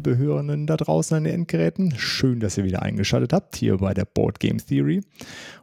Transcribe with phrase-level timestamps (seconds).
[0.00, 1.92] Liebe Hörerinnen da draußen an den Endgeräten.
[1.98, 5.02] Schön, dass ihr wieder eingeschaltet habt hier bei der Board Game Theory.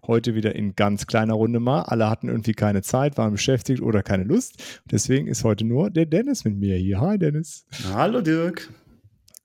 [0.06, 1.82] Heute wieder in ganz kleiner Runde mal.
[1.82, 4.82] Alle hatten irgendwie keine Zeit, waren beschäftigt oder keine Lust.
[4.92, 7.02] Deswegen ist heute nur der Dennis mit mir hier.
[7.02, 7.66] Hi, Dennis.
[7.92, 8.70] Hallo, Dirk.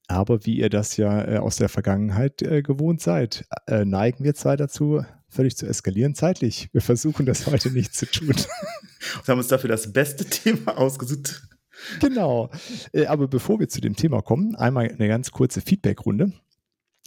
[0.09, 4.35] Aber wie ihr das ja äh, aus der Vergangenheit äh, gewohnt seid, äh, neigen wir
[4.35, 6.69] zwei dazu, völlig zu eskalieren zeitlich.
[6.73, 8.29] Wir versuchen das heute nicht zu tun.
[9.17, 11.49] Und haben uns dafür das beste Thema ausgesucht.
[12.01, 12.51] Genau.
[12.93, 16.33] Äh, aber bevor wir zu dem Thema kommen, einmal eine ganz kurze Feedback-Runde.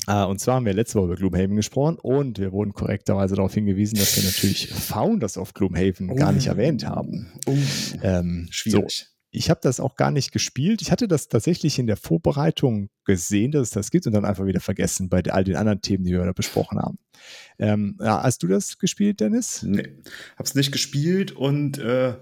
[0.07, 3.53] Uh, und zwar haben wir letzte Woche über Gloomhaven gesprochen und wir wurden korrekterweise darauf
[3.53, 6.15] hingewiesen, dass wir natürlich Founders of Gloomhaven oh.
[6.15, 7.31] gar nicht erwähnt haben.
[7.47, 7.57] Oh.
[8.03, 8.97] Ähm, Schwierig.
[8.97, 10.81] So, ich habe das auch gar nicht gespielt.
[10.81, 14.45] Ich hatte das tatsächlich in der Vorbereitung gesehen, dass es das gibt und dann einfach
[14.45, 16.97] wieder vergessen bei all den anderen Themen, die wir da besprochen haben.
[17.59, 19.63] Ähm, ja, hast du das gespielt, Dennis?
[19.63, 19.97] Nee,
[20.37, 22.15] hab's nicht gespielt und äh,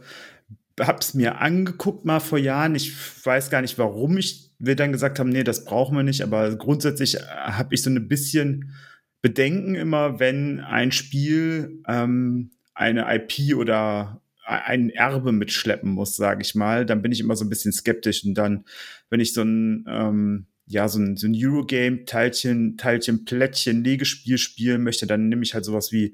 [0.80, 2.76] hab's mir angeguckt mal vor Jahren.
[2.76, 2.94] Ich
[3.26, 6.22] weiß gar nicht, warum ich wir dann gesagt haben, nee, das brauchen wir nicht.
[6.22, 8.74] Aber grundsätzlich äh, habe ich so ein bisschen
[9.22, 16.56] Bedenken immer, wenn ein Spiel ähm, eine IP oder ein Erbe mitschleppen muss, sage ich
[16.56, 18.26] mal, dann bin ich immer so ein bisschen skeptisch.
[18.26, 18.66] Und dann,
[19.10, 24.38] wenn ich so ein ähm, ja, so ein, so ein Eurogame, Teilchen, Teilchen, Plättchen, Legespiel
[24.38, 26.14] spielen möchte, dann nehme ich halt sowas wie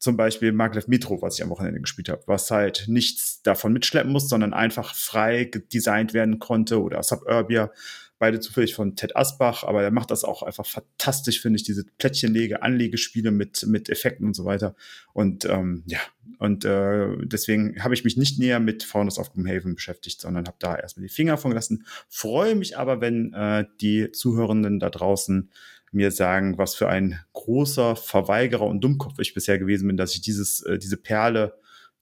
[0.00, 4.10] zum Beispiel Maglev Metro, was ich am Wochenende gespielt habe, was halt nichts davon mitschleppen
[4.10, 7.70] muss, sondern einfach frei designt werden konnte oder Suburbia,
[8.18, 11.84] beide zufällig von Ted Asbach, aber er macht das auch einfach fantastisch, finde ich, diese
[11.98, 14.74] Plättchenlege, Anlegespiele mit, mit Effekten und so weiter.
[15.12, 15.98] Und ähm, ja,
[16.38, 20.56] und äh, deswegen habe ich mich nicht näher mit Founders of Gloomhaven beschäftigt, sondern habe
[20.60, 21.84] da erstmal die Finger von gelassen.
[22.08, 25.50] Freue mich aber, wenn äh, die Zuhörenden da draußen
[25.92, 30.20] mir sagen, was für ein großer Verweigerer und Dummkopf ich bisher gewesen bin, dass ich
[30.20, 31.54] dieses, äh, diese Perle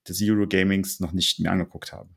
[0.08, 2.10] des Eurogamings noch nicht mir angeguckt habe.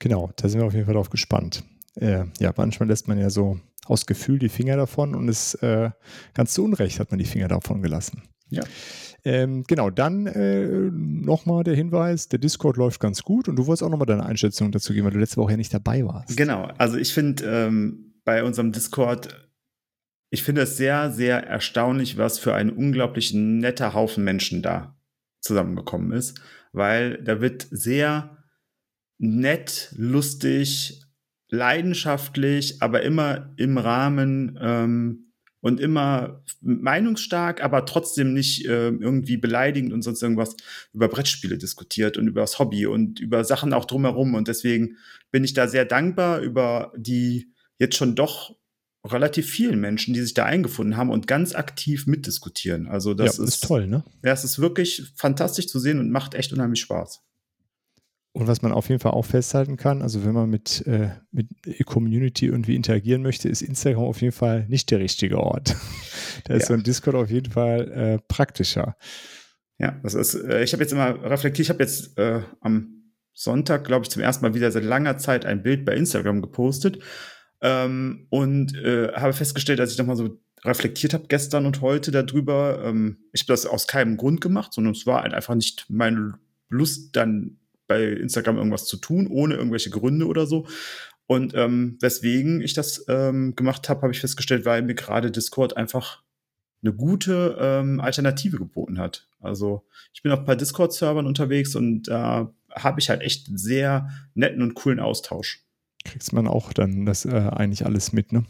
[0.00, 1.64] Genau, da sind wir auf jeden Fall drauf gespannt.
[1.94, 5.90] Äh, ja, manchmal lässt man ja so aus Gefühl die Finger davon und es äh,
[6.34, 8.22] ganz zu Unrecht hat man die Finger davon gelassen.
[8.48, 8.62] Ja.
[9.24, 13.82] Ähm, genau, dann äh, nochmal der Hinweis, der Discord läuft ganz gut und du wolltest
[13.82, 16.36] auch nochmal deine Einschätzung dazu geben, weil du letzte Woche ja nicht dabei warst.
[16.36, 19.41] Genau, also ich finde ähm, bei unserem Discord
[20.32, 24.96] ich finde es sehr, sehr erstaunlich, was für ein unglaublich netter Haufen Menschen da
[25.42, 26.40] zusammengekommen ist,
[26.72, 28.38] weil da wird sehr
[29.18, 31.02] nett, lustig,
[31.50, 39.92] leidenschaftlich, aber immer im Rahmen ähm, und immer meinungsstark, aber trotzdem nicht äh, irgendwie beleidigend
[39.92, 40.56] und sonst irgendwas
[40.94, 44.32] über Brettspiele diskutiert und über das Hobby und über Sachen auch drumherum.
[44.34, 44.96] Und deswegen
[45.30, 48.56] bin ich da sehr dankbar über die jetzt schon doch
[49.04, 52.86] relativ vielen Menschen, die sich da eingefunden haben und ganz aktiv mitdiskutieren.
[52.86, 54.04] Also das ja, ist, ist toll, ne?
[54.22, 57.20] Ja, es ist wirklich fantastisch zu sehen und macht echt unheimlich Spaß.
[58.34, 61.48] Und was man auf jeden Fall auch festhalten kann, also wenn man mit, äh, mit
[61.84, 65.76] Community irgendwie interagieren möchte, ist Instagram auf jeden Fall nicht der richtige Ort.
[66.44, 66.68] da ist ja.
[66.68, 68.96] so ein Discord auf jeden Fall äh, praktischer.
[69.78, 73.84] Ja, das ist, äh, ich habe jetzt immer reflektiert, ich habe jetzt äh, am Sonntag,
[73.84, 77.00] glaube ich, zum ersten Mal wieder seit langer Zeit ein Bild bei Instagram gepostet
[77.62, 82.82] ähm, und äh, habe festgestellt, als ich nochmal so reflektiert habe gestern und heute darüber,
[82.84, 86.38] ähm, ich habe das aus keinem Grund gemacht, sondern es war halt einfach nicht meine
[86.68, 90.66] Lust, dann bei Instagram irgendwas zu tun, ohne irgendwelche Gründe oder so.
[91.26, 95.76] Und ähm, weswegen ich das ähm, gemacht habe, habe ich festgestellt, weil mir gerade Discord
[95.76, 96.22] einfach
[96.82, 99.28] eine gute ähm, Alternative geboten hat.
[99.40, 103.48] Also ich bin auf ein paar Discord-Servern unterwegs und da äh, habe ich halt echt
[103.48, 105.64] einen sehr netten und coolen Austausch
[106.04, 108.44] kriegst man auch dann das äh, eigentlich alles mit, ne?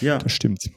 [0.00, 0.18] Ja.
[0.18, 0.70] Das stimmt.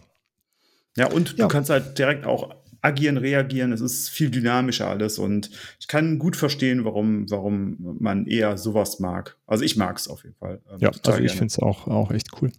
[0.97, 1.45] Ja, und ja.
[1.45, 2.55] du kannst halt direkt auch
[2.85, 3.73] agieren, reagieren.
[3.73, 5.49] Es ist viel dynamischer alles und
[5.79, 9.37] ich kann gut verstehen, warum, warum man eher sowas mag.
[9.47, 10.61] Also ich mag es auf jeden Fall.
[10.71, 12.51] Ähm, ja, also ich finde es auch, auch echt cool.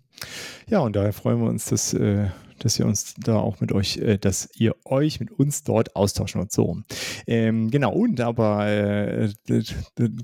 [0.68, 3.98] Ja, und daher freuen wir uns, dass äh, dass ihr uns da auch mit euch,
[3.98, 6.78] äh, dass ihr euch mit uns dort austauschen und so.
[7.26, 9.30] Ähm, genau, und aber äh,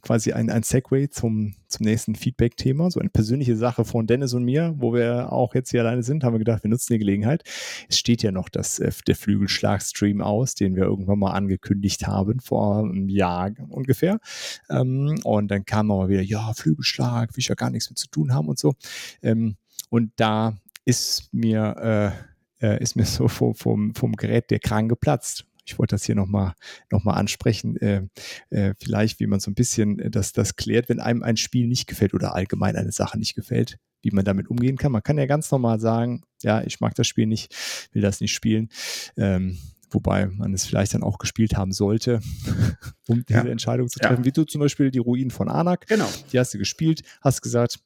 [0.02, 4.44] quasi ein, ein Segway zum, zum nächsten Feedback-Thema, so eine persönliche Sache von Dennis und
[4.44, 7.42] mir, wo wir auch jetzt hier alleine sind, haben wir gedacht, wir nutzen die Gelegenheit.
[7.88, 12.40] Es steht ja noch das, äh, der Flügelschlag-Stream aus, den wir irgendwann mal angekündigt haben,
[12.40, 14.18] vor einem Jahr ungefähr.
[14.70, 18.08] Ähm, und dann kam mal wieder, ja, Flügelschlag, will ich ja gar nichts mit zu
[18.08, 18.74] tun haben und so.
[19.22, 19.56] Ähm,
[19.90, 22.14] und da ist mir,
[22.60, 25.44] äh, äh, ist mir so vom, vom, vom Gerät der Kran geplatzt.
[25.64, 26.54] Ich wollte das hier nochmal
[26.90, 28.02] noch mal ansprechen, äh,
[28.50, 31.86] äh, vielleicht wie man so ein bisschen das, das klärt, wenn einem ein Spiel nicht
[31.86, 33.78] gefällt oder allgemein eine Sache nicht gefällt.
[34.04, 34.90] wie man damit umgehen kann.
[34.90, 37.54] Man kann ja ganz normal sagen, ja, ich mag das Spiel nicht,
[37.92, 38.68] will das nicht spielen.
[39.16, 39.58] Ähm,
[39.90, 42.20] wobei man es vielleicht dann auch gespielt haben sollte,
[43.06, 43.44] um diese ja.
[43.44, 44.22] Entscheidung zu treffen.
[44.22, 44.24] Ja.
[44.24, 45.86] Wie du zum Beispiel die Ruinen von Anak.
[45.86, 46.08] Genau.
[46.32, 47.78] Die hast du gespielt, hast gesagt,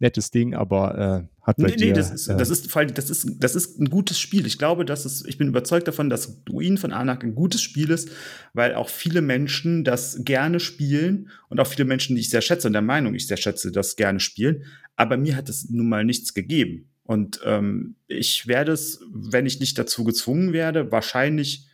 [0.00, 3.10] nettes Ding, aber äh, hat bei nee, dir, nee, das ist, äh, das ist, das
[3.10, 4.46] ist, das ist ein gutes Spiel.
[4.46, 7.90] Ich glaube, dass es, ich bin überzeugt davon, dass Ruinen von Anak ein gutes Spiel
[7.90, 8.10] ist,
[8.52, 12.66] weil auch viele Menschen das gerne spielen und auch viele Menschen, die ich sehr schätze
[12.66, 14.64] und der Meinung ich sehr schätze, das gerne spielen.
[14.94, 16.90] Aber mir hat es nun mal nichts gegeben.
[17.02, 21.66] Und ähm, ich werde es, wenn ich nicht dazu gezwungen werde, wahrscheinlich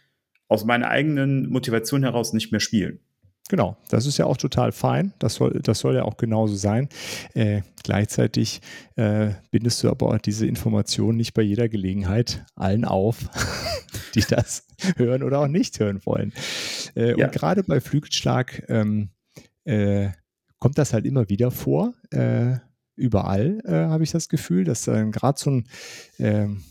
[0.46, 3.00] aus meiner eigenen Motivation heraus nicht mehr spielen.
[3.50, 5.12] Genau, das ist ja auch total fein.
[5.18, 6.88] Das soll, das soll ja auch genauso sein.
[7.34, 8.62] Äh, gleichzeitig
[8.96, 13.28] äh, bindest du aber diese Informationen nicht bei jeder Gelegenheit allen auf,
[14.14, 16.32] die das hören oder auch nicht hören wollen.
[16.96, 17.26] Äh, ja.
[17.26, 19.10] Und gerade bei Flügelschlag ähm,
[19.64, 20.08] äh,
[20.58, 21.92] kommt das halt immer wieder vor.
[22.10, 22.56] Äh,
[22.96, 25.68] überall äh, habe ich das Gefühl, dass dann gerade so ein
[26.18, 26.62] ähm,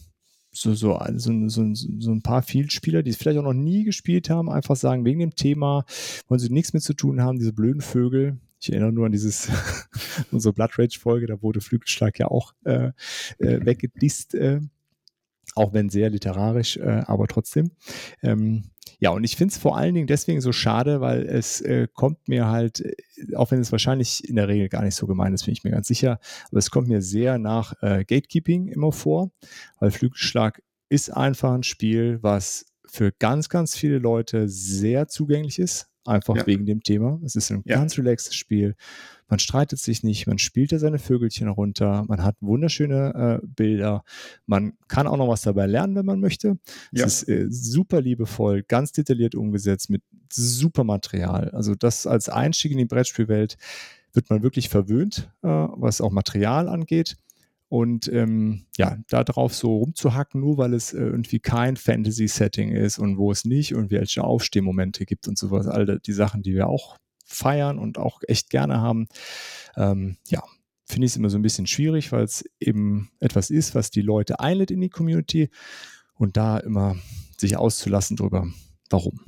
[0.53, 4.29] so, so, so, so, so ein paar Vielspieler, die es vielleicht auch noch nie gespielt
[4.29, 5.85] haben, einfach sagen, wegen dem Thema
[6.27, 8.37] wollen sie nichts mit zu tun haben, diese blöden Vögel.
[8.61, 9.49] Ich erinnere nur an dieses,
[10.31, 12.91] unsere Blood Rage-Folge, da wurde Flügelschlag ja auch äh,
[13.39, 14.61] äh, weggedisst, äh,
[15.55, 17.71] auch wenn sehr literarisch, äh, aber trotzdem.
[18.21, 18.63] Ähm,
[19.03, 22.29] ja, und ich finde es vor allen Dingen deswegen so schade, weil es äh, kommt
[22.29, 25.43] mir halt, äh, auch wenn es wahrscheinlich in der Regel gar nicht so gemeint ist,
[25.43, 29.31] bin ich mir ganz sicher, aber es kommt mir sehr nach äh, Gatekeeping immer vor,
[29.77, 35.89] weil Flügelschlag ist einfach ein Spiel, was für ganz, ganz viele Leute sehr zugänglich ist,
[36.05, 36.47] einfach ja.
[36.47, 37.19] wegen dem Thema.
[37.23, 37.77] Es ist ein ja.
[37.77, 38.75] ganz relaxtes Spiel.
[39.29, 44.03] Man streitet sich nicht, man spielt da seine Vögelchen runter, man hat wunderschöne äh, Bilder,
[44.45, 46.59] man kann auch noch was dabei lernen, wenn man möchte.
[46.91, 47.05] Ja.
[47.05, 51.49] Es ist äh, super liebevoll, ganz detailliert umgesetzt mit super Material.
[51.49, 53.57] Also das als Einstieg in die Brettspielwelt
[54.13, 57.17] wird man wirklich verwöhnt, äh, was auch Material angeht.
[57.73, 63.17] Und ähm, ja, darauf so rumzuhacken, nur weil es äh, irgendwie kein Fantasy-Setting ist und
[63.17, 66.97] wo es nicht und welche Aufstehmomente gibt und sowas, all die Sachen, die wir auch
[67.25, 69.07] feiern und auch echt gerne haben.
[69.75, 70.43] Ähm, ja,
[70.85, 74.03] finde ich es immer so ein bisschen schwierig, weil es eben etwas ist, was die
[74.03, 75.49] Leute einlädt in die Community
[76.13, 76.95] und da immer
[77.39, 78.45] sich auszulassen drüber,
[78.91, 79.19] warum.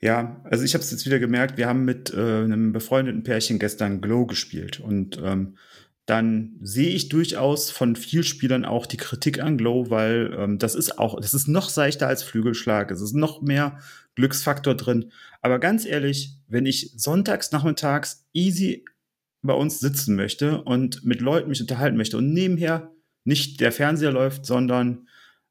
[0.00, 3.58] Ja, also ich habe es jetzt wieder gemerkt, wir haben mit äh, einem befreundeten Pärchen
[3.58, 5.56] gestern Glow gespielt und ähm,
[6.06, 10.76] dann sehe ich durchaus von vielen Spielern auch die Kritik an Glow, weil ähm, das
[10.76, 12.92] ist auch, das ist noch seichter als Flügelschlag.
[12.92, 13.78] Es ist noch mehr
[14.14, 15.10] Glücksfaktor drin.
[15.42, 18.84] Aber ganz ehrlich, wenn ich sonntags nachmittags easy
[19.42, 22.92] bei uns sitzen möchte und mit Leuten mich unterhalten möchte und nebenher
[23.24, 25.08] nicht der Fernseher läuft, sondern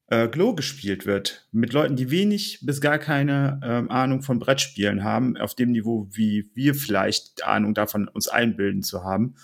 [0.08, 5.04] äh, Glow gespielt wird, mit Leuten, die wenig bis gar keine ähm, Ahnung von Brettspielen
[5.04, 9.34] haben, auf dem Niveau, wie wir vielleicht Ahnung davon uns einbilden zu haben,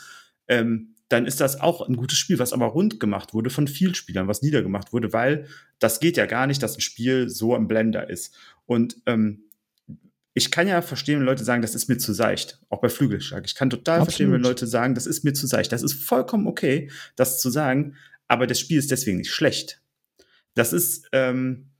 [0.48, 3.94] ähm, dann ist das auch ein gutes Spiel, was aber rund gemacht wurde von vielen
[3.94, 5.46] Spielern, was niedergemacht wurde, weil
[5.78, 8.34] das geht ja gar nicht, dass ein Spiel so am Blender ist.
[8.64, 9.44] Und ähm,
[10.34, 13.44] ich kann ja verstehen, wenn Leute sagen, das ist mir zu seicht, auch bei Flügelschlag.
[13.44, 14.06] Ich kann total Absolut.
[14.06, 15.72] verstehen, wenn Leute sagen, das ist mir zu seicht.
[15.72, 17.96] Das ist vollkommen okay, das zu sagen,
[18.28, 19.82] aber das Spiel ist deswegen nicht schlecht.
[20.54, 21.70] Das ist, ähm,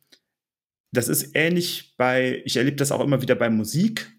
[0.93, 4.13] das ist ähnlich bei, ich erlebe das auch immer wieder bei Musik.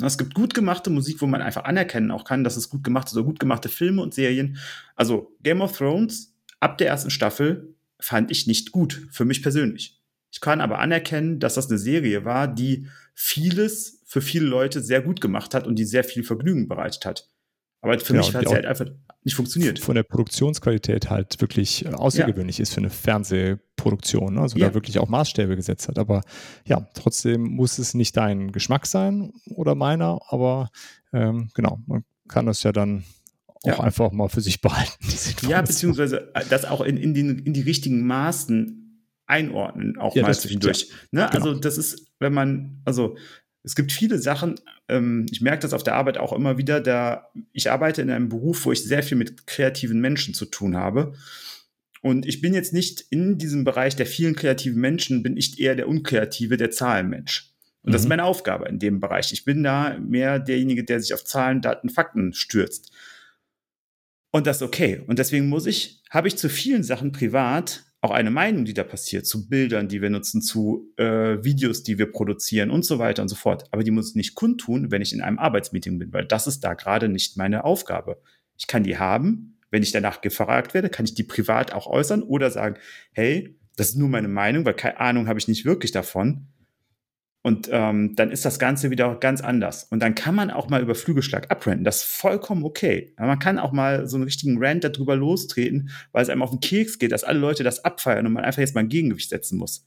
[0.00, 3.08] Es gibt gut gemachte Musik, wo man einfach anerkennen auch kann, dass es gut gemacht
[3.08, 4.58] ist, oder gut gemachte Filme und Serien.
[4.94, 10.00] Also Game of Thrones ab der ersten Staffel fand ich nicht gut, für mich persönlich.
[10.32, 15.02] Ich kann aber anerkennen, dass das eine Serie war, die vieles für viele Leute sehr
[15.02, 17.28] gut gemacht hat und die sehr viel Vergnügen bereitet hat.
[17.80, 18.86] Aber für ja, mich hat sie halt einfach
[19.22, 19.78] nicht funktioniert.
[19.78, 22.62] Von der Produktionsqualität halt wirklich außergewöhnlich ja.
[22.62, 24.40] ist für eine Fernsehproduktion, ne?
[24.40, 24.68] also ja.
[24.68, 25.98] da wirklich auch Maßstäbe gesetzt hat.
[25.98, 26.22] Aber
[26.64, 30.70] ja, trotzdem muss es nicht dein Geschmack sein oder meiner, aber
[31.12, 33.04] ähm, genau, man kann das ja dann
[33.62, 33.80] auch ja.
[33.80, 35.04] einfach mal für sich behalten.
[35.46, 38.80] Ja, beziehungsweise äh, das auch in, in, die, in die richtigen Maßen
[39.26, 40.90] einordnen, auch ja, mal zwischendurch.
[41.12, 41.28] Ne?
[41.30, 41.46] Genau.
[41.46, 43.16] Also das ist, wenn man, also
[43.62, 44.56] es gibt viele Sachen,
[44.88, 48.28] ähm, ich merke das auf der Arbeit auch immer wieder, da ich arbeite in einem
[48.28, 51.12] Beruf, wo ich sehr viel mit kreativen Menschen zu tun habe.
[52.02, 55.76] Und ich bin jetzt nicht in diesem Bereich der vielen kreativen Menschen, bin ich eher
[55.76, 57.52] der unkreative, der Zahlenmensch.
[57.82, 57.92] Und mhm.
[57.92, 58.10] das ist mhm.
[58.10, 59.32] meine Aufgabe in dem Bereich.
[59.32, 62.90] Ich bin da mehr derjenige, der sich auf Zahlen, Daten, Fakten stürzt.
[64.30, 65.02] Und das ist okay.
[65.06, 68.82] Und deswegen muss ich, habe ich zu vielen Sachen privat auch eine Meinung, die da
[68.82, 73.22] passiert, zu Bildern, die wir nutzen, zu äh, Videos, die wir produzieren und so weiter
[73.22, 73.64] und so fort.
[73.72, 76.60] Aber die muss ich nicht kundtun, wenn ich in einem Arbeitsmeeting bin, weil das ist
[76.60, 78.20] da gerade nicht meine Aufgabe.
[78.56, 82.22] Ich kann die haben, wenn ich danach gefragt werde, kann ich die privat auch äußern
[82.22, 82.76] oder sagen,
[83.12, 86.48] hey, das ist nur meine Meinung, weil keine Ahnung habe ich nicht wirklich davon.
[87.42, 89.84] Und ähm, dann ist das Ganze wieder ganz anders.
[89.84, 91.84] Und dann kann man auch mal über Flügelschlag abrenten.
[91.84, 93.14] Das ist vollkommen okay.
[93.16, 96.50] Aber man kann auch mal so einen richtigen Rant darüber lostreten, weil es einem auf
[96.50, 99.30] den Keks geht, dass alle Leute das abfeiern und man einfach jetzt mal ein Gegengewicht
[99.30, 99.86] setzen muss.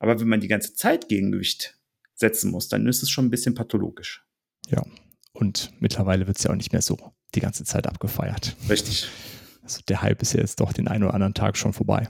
[0.00, 1.78] Aber wenn man die ganze Zeit Gegengewicht
[2.14, 4.24] setzen muss, dann ist es schon ein bisschen pathologisch.
[4.68, 4.82] Ja,
[5.32, 6.98] und mittlerweile wird es ja auch nicht mehr so
[7.34, 8.56] die ganze Zeit abgefeiert.
[8.68, 9.08] Richtig.
[9.62, 12.08] Also der Hype ist ja jetzt doch den einen oder anderen Tag schon vorbei.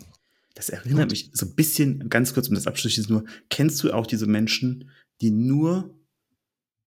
[0.59, 1.11] Das erinnert Gut.
[1.13, 4.91] mich so ein bisschen, ganz kurz um das abschließen, nur, kennst du auch diese Menschen,
[5.21, 5.97] die nur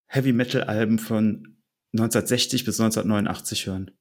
[0.08, 1.56] Heavy Metal Alben von
[1.94, 3.92] 1960 bis 1989 hören?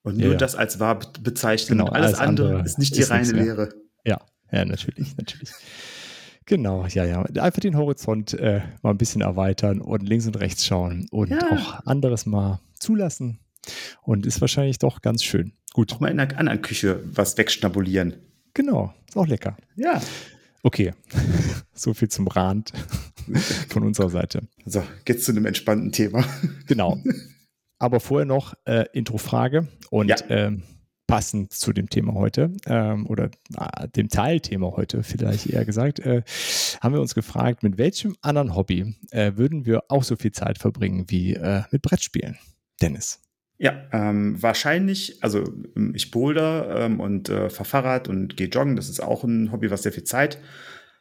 [0.00, 0.38] Und nur ja, ja.
[0.38, 1.76] das als wahr bezeichnen.
[1.76, 3.74] Genau, alles, alles andere, andere, ist nicht die reine Lehre.
[4.06, 4.18] Ja,
[4.50, 5.50] ja, natürlich, natürlich.
[6.46, 7.20] Genau, ja, ja.
[7.24, 11.52] Einfach den Horizont äh, mal ein bisschen erweitern und links und rechts schauen und ja.
[11.52, 13.40] auch anderes mal zulassen.
[14.00, 15.52] Und ist wahrscheinlich doch ganz schön.
[15.74, 15.92] Gut.
[15.92, 18.14] Auch mal in einer anderen Küche was wegschnabulieren.
[18.58, 19.56] Genau, ist auch lecker.
[19.76, 20.02] Ja.
[20.64, 20.92] Okay,
[21.72, 22.72] so viel zum Rand
[23.68, 24.48] von unserer Seite.
[24.66, 26.24] So, geht's zu einem entspannten Thema.
[26.66, 26.98] Genau.
[27.78, 30.16] Aber vorher noch äh, Introfrage und ja.
[30.28, 30.64] ähm,
[31.06, 36.22] passend zu dem Thema heute ähm, oder äh, dem Teilthema heute vielleicht eher gesagt, äh,
[36.80, 40.58] haben wir uns gefragt, mit welchem anderen Hobby äh, würden wir auch so viel Zeit
[40.58, 42.36] verbringen wie äh, mit Brettspielen?
[42.82, 43.20] Dennis.
[43.60, 48.76] Ja, ähm, wahrscheinlich, also ähm, ich boulder ähm, und äh, fahre Fahrrad und gehe joggen.
[48.76, 50.38] Das ist auch ein Hobby, was sehr viel Zeit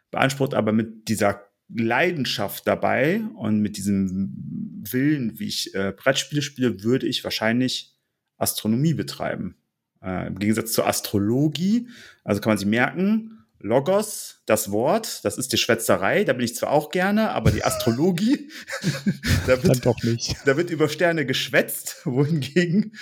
[0.09, 6.83] beansprucht, aber mit dieser Leidenschaft dabei und mit diesem Willen, wie ich äh, Brettspiele spiele,
[6.83, 7.95] würde ich wahrscheinlich
[8.37, 9.57] Astronomie betreiben.
[10.01, 11.89] Äh, Im Gegensatz zur Astrologie,
[12.23, 16.55] also kann man sich merken, Logos, das Wort, das ist die Schwätzerei, da bin ich
[16.55, 18.49] zwar auch gerne, aber die Astrologie,
[19.47, 20.35] da, wird, doch nicht.
[20.45, 22.93] da wird über Sterne geschwätzt, wohingegen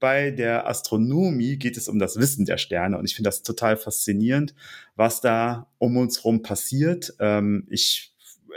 [0.00, 3.76] bei der Astronomie geht es um das Wissen der Sterne und ich finde das total
[3.76, 4.54] faszinierend,
[4.96, 7.14] was da um uns herum passiert.
[7.20, 8.11] Ähm, ich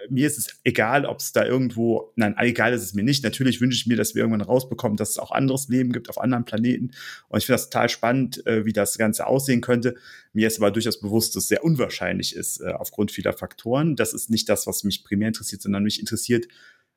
[0.10, 3.24] mir ist es egal, ob es da irgendwo, nein, egal ist es mir nicht.
[3.24, 6.20] Natürlich wünsche ich mir, dass wir irgendwann rausbekommen, dass es auch anderes Leben gibt auf
[6.20, 6.92] anderen Planeten.
[7.28, 9.96] Und ich finde das total spannend, äh, wie das Ganze aussehen könnte.
[10.34, 13.96] Mir ist aber durchaus bewusst, dass es sehr unwahrscheinlich ist, äh, aufgrund vieler Faktoren.
[13.96, 16.48] Das ist nicht das, was mich primär interessiert, sondern mich interessiert,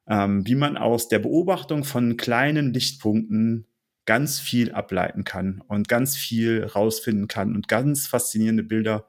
[0.09, 3.67] ähm, wie man aus der Beobachtung von kleinen Lichtpunkten
[4.07, 9.07] ganz viel ableiten kann und ganz viel rausfinden kann und ganz faszinierende Bilder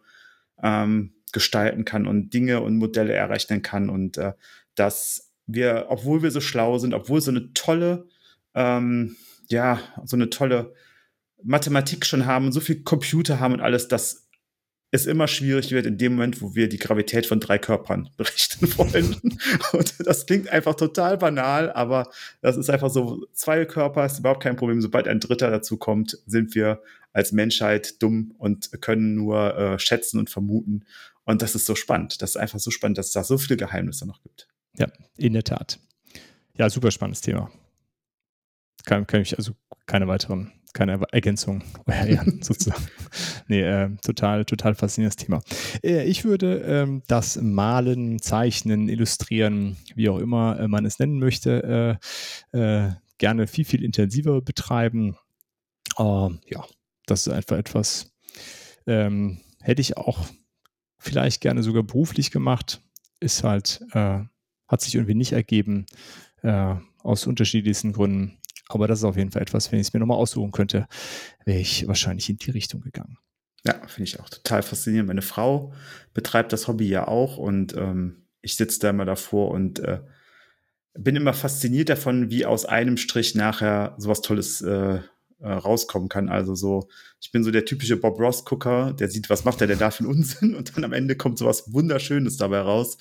[0.62, 4.34] ähm, gestalten kann und Dinge und Modelle errechnen kann und äh,
[4.76, 8.08] dass wir, obwohl wir so schlau sind, obwohl so eine tolle,
[8.54, 9.16] ähm,
[9.50, 10.74] ja, so eine tolle
[11.44, 14.30] Mathematik schon haben und so viel Computer haben und alles, dass
[14.92, 18.76] es immer schwierig wird in dem Moment, wo wir die Gravität von drei Körpern berichten
[18.78, 19.16] wollen.
[19.72, 22.10] und das klingt einfach total banal, aber
[22.42, 24.82] das ist einfach so, zwei Körper ist überhaupt kein Problem.
[24.82, 26.82] Sobald ein dritter dazu kommt, sind wir
[27.14, 30.86] als Menschheit dumm und können nur äh, schätzen und vermuten.
[31.30, 32.24] Und das ist so spannend.
[32.24, 34.48] Das ist einfach so spannend, dass es da so viele Geheimnisse noch gibt.
[34.76, 35.80] Ja, in der Tat.
[36.56, 37.52] Ja, super spannendes Thema.
[38.84, 39.52] Kann, kann ich also
[39.86, 41.64] keine weiteren, keine Ergänzung
[42.42, 42.84] sozusagen.
[43.48, 45.44] nee, äh, total, total faszinierendes Thema.
[45.84, 51.20] Äh, ich würde ähm, das Malen, Zeichnen, Illustrieren, wie auch immer äh, man es nennen
[51.20, 52.00] möchte,
[52.52, 55.16] äh, äh, gerne viel, viel intensiver betreiben.
[56.00, 56.66] Ähm, ja,
[57.06, 58.16] das ist einfach etwas,
[58.88, 60.26] ähm, hätte ich auch
[61.00, 62.82] vielleicht gerne sogar beruflich gemacht,
[63.20, 64.20] ist halt, äh,
[64.68, 65.86] hat sich irgendwie nicht ergeben,
[66.44, 68.38] äh, aus unterschiedlichsten Gründen.
[68.68, 70.88] Aber das ist auf jeden Fall etwas, wenn ich es mir nochmal aussuchen könnte,
[71.44, 73.18] wäre ich wahrscheinlich in die Richtung gegangen.
[73.66, 75.08] Ja, finde ich auch total faszinierend.
[75.08, 75.74] Meine Frau
[76.14, 80.02] betreibt das Hobby ja auch und ähm, ich sitze da immer davor und äh,
[80.94, 85.00] bin immer fasziniert davon, wie aus einem Strich nachher sowas Tolles äh,
[85.40, 86.30] äh, rauskommen kann.
[86.30, 86.90] Also so,
[87.22, 90.04] ich bin so der typische Bob Ross-Gucker, der sieht, was macht er denn da für
[90.04, 92.98] einen Unsinn und dann am Ende kommt so was Wunderschönes dabei raus.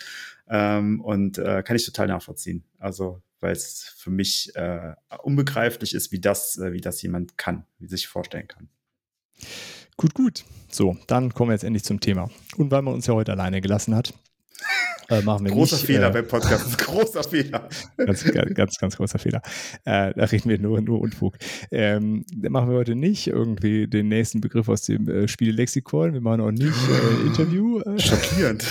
[0.50, 2.64] Ähm, und äh, kann ich total nachvollziehen.
[2.78, 7.66] Also, weil es für mich äh, unbegreiflich ist, wie das, äh, wie das jemand kann,
[7.78, 8.68] wie sich vorstellen kann.
[9.97, 10.45] Gut, gut.
[10.71, 12.30] So, dann kommen wir jetzt endlich zum Thema.
[12.57, 14.14] Und weil man uns ja heute alleine gelassen hat,
[15.08, 15.86] äh, machen wir großer nicht.
[15.86, 16.78] Fehler äh, beim Podcast.
[16.86, 17.68] großer Fehler.
[17.96, 19.42] Ganz, ganz, ganz, ganz großer Fehler.
[19.84, 21.36] Äh, da reden wir nur, nur Unfug.
[21.70, 26.12] Ähm, machen wir heute nicht irgendwie den nächsten Begriff aus dem äh, Spiellexikon.
[26.12, 27.80] Wir machen auch nicht äh, Interview.
[27.80, 27.98] Äh.
[27.98, 28.64] Schockierend.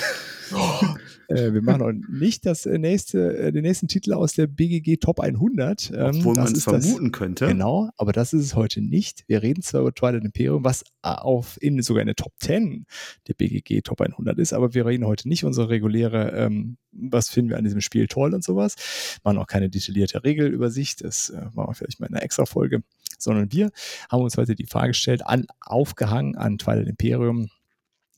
[1.28, 4.98] Äh, wir machen auch nicht das äh, nächste, äh, den nächsten Titel aus der BGG
[4.98, 5.92] Top 100.
[5.92, 7.48] Ähm, Obwohl man es vermuten das, könnte.
[7.48, 9.24] Genau, aber das ist es heute nicht.
[9.28, 12.86] Wir reden zwar über Twilight Imperium, was auf in sogar in der Top 10
[13.28, 17.50] der BGG Top 100 ist, aber wir reden heute nicht unsere reguläre, ähm, was finden
[17.50, 18.76] wir an diesem Spiel toll und sowas.
[19.24, 22.84] Machen auch keine detaillierte Regelübersicht, das äh, machen wir vielleicht mal in einer extra Folge,
[23.18, 23.72] sondern wir
[24.10, 27.50] haben uns heute die Frage gestellt, an, aufgehangen an Twilight Imperium,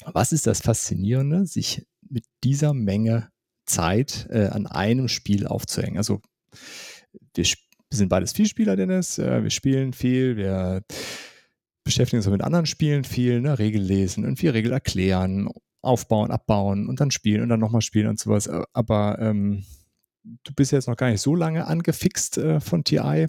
[0.05, 3.29] was ist das Faszinierende, sich mit dieser Menge
[3.65, 5.97] Zeit äh, an einem Spiel aufzuhängen.
[5.97, 6.21] Also
[7.35, 7.45] wir,
[7.91, 9.17] sind beides Vielspieler, Dennis.
[9.17, 10.83] Äh, wir spielen viel, wir
[11.83, 13.57] beschäftigen uns mit anderen Spielen viel, ne?
[13.57, 15.49] Regel lesen, irgendwie Regel erklären,
[15.81, 18.49] aufbauen, abbauen und dann spielen und dann nochmal spielen und sowas.
[18.73, 19.65] Aber ähm,
[20.23, 23.27] du bist jetzt noch gar nicht so lange angefixt äh, von TI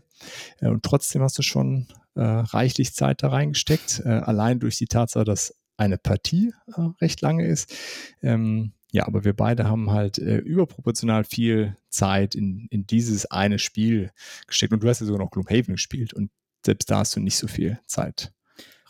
[0.58, 4.86] äh, und trotzdem hast du schon äh, reichlich Zeit da reingesteckt, äh, allein durch die
[4.86, 7.74] Tatsache, dass eine Partie äh, recht lange ist.
[8.22, 13.58] Ähm, ja, aber wir beide haben halt äh, überproportional viel Zeit in, in dieses eine
[13.58, 14.10] Spiel
[14.46, 14.72] gesteckt.
[14.72, 16.30] Und du hast ja sogar noch Gloomhaven gespielt und
[16.64, 18.32] selbst da hast du nicht so viel Zeit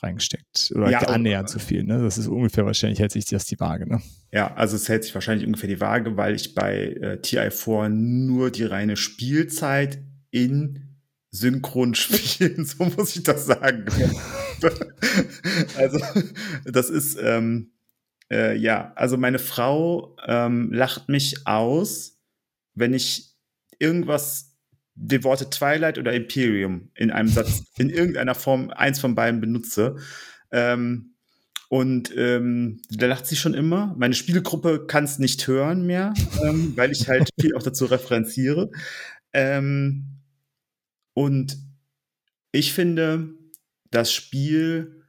[0.03, 0.73] reingesteckt.
[0.75, 1.85] Oder ja, annähernd so viel.
[1.85, 2.03] Ne?
[2.03, 3.89] Das ist ungefähr wahrscheinlich, hält sich das die Waage.
[3.89, 4.03] Ne?
[4.33, 8.51] Ja, also es hält sich wahrscheinlich ungefähr die Waage, weil ich bei äh, TI4 nur
[8.51, 10.97] die reine Spielzeit in
[11.31, 13.85] synchron spielen, so muss ich das sagen.
[15.77, 15.99] also,
[16.65, 17.73] das ist, ähm,
[18.31, 22.19] äh, ja, also meine Frau ähm, lacht mich aus,
[22.75, 23.35] wenn ich
[23.79, 24.57] irgendwas,
[24.95, 29.97] die Worte Twilight oder Imperium in einem Satz, in irgendeiner Form eins von beiden benutze.
[30.53, 31.15] Ähm,
[31.69, 33.95] und ähm, da lacht sie schon immer.
[33.97, 36.13] Meine Spielgruppe kann es nicht hören mehr,
[36.43, 38.71] ähm, weil ich halt viel auch dazu referenziere.
[39.33, 40.19] Ähm,
[41.15, 41.57] und
[42.53, 43.35] ich finde,
[43.91, 45.05] das Spiel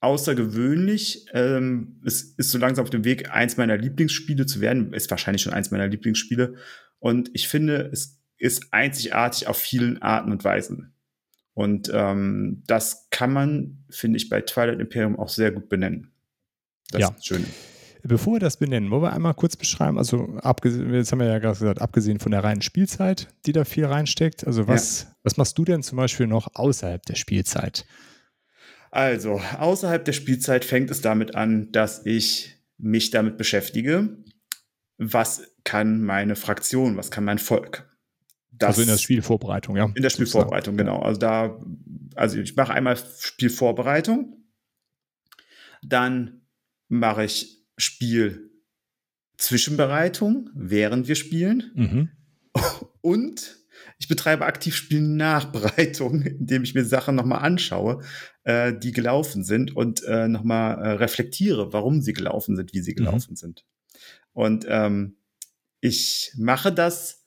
[0.00, 1.26] außergewöhnlich.
[1.32, 4.92] Ähm, es ist so langsam auf dem Weg, eins meiner Lieblingsspiele zu werden.
[4.92, 6.54] Ist wahrscheinlich schon eins meiner Lieblingsspiele.
[6.98, 10.94] Und ich finde, es ist einzigartig auf vielen Arten und Weisen.
[11.54, 16.12] Und ähm, das kann man, finde ich, bei Twilight Imperium auch sehr gut benennen.
[16.90, 17.08] Das ja.
[17.08, 17.46] ist schön.
[18.02, 21.38] Bevor wir das benennen, wollen wir einmal kurz beschreiben, also abgesehen, jetzt haben wir ja
[21.38, 25.15] gerade gesagt, abgesehen von der reinen Spielzeit, die da viel reinsteckt, also was, ja.
[25.26, 27.84] Was machst du denn zum Beispiel noch außerhalb der Spielzeit?
[28.92, 34.18] Also, außerhalb der Spielzeit fängt es damit an, dass ich mich damit beschäftige,
[34.98, 37.92] was kann meine Fraktion, was kann mein Volk.
[38.52, 39.90] Das, also in der Spielvorbereitung, ja.
[39.96, 41.00] In der Spielvorbereitung, genau.
[41.00, 41.60] Also da,
[42.14, 44.44] also ich mache einmal Spielvorbereitung,
[45.82, 46.42] dann
[46.86, 51.72] mache ich Spielzwischenbereitung, während wir spielen.
[51.74, 52.10] Mhm.
[53.00, 53.65] Und
[53.98, 58.02] ich betreibe aktiv Spielnachbereitung, indem ich mir Sachen nochmal anschaue,
[58.44, 62.92] äh, die gelaufen sind und äh, nochmal äh, reflektiere, warum sie gelaufen sind, wie sie
[62.92, 62.96] mhm.
[62.96, 63.36] gelaufen mhm.
[63.36, 63.64] sind.
[64.32, 65.16] Und ähm,
[65.80, 67.24] ich mache das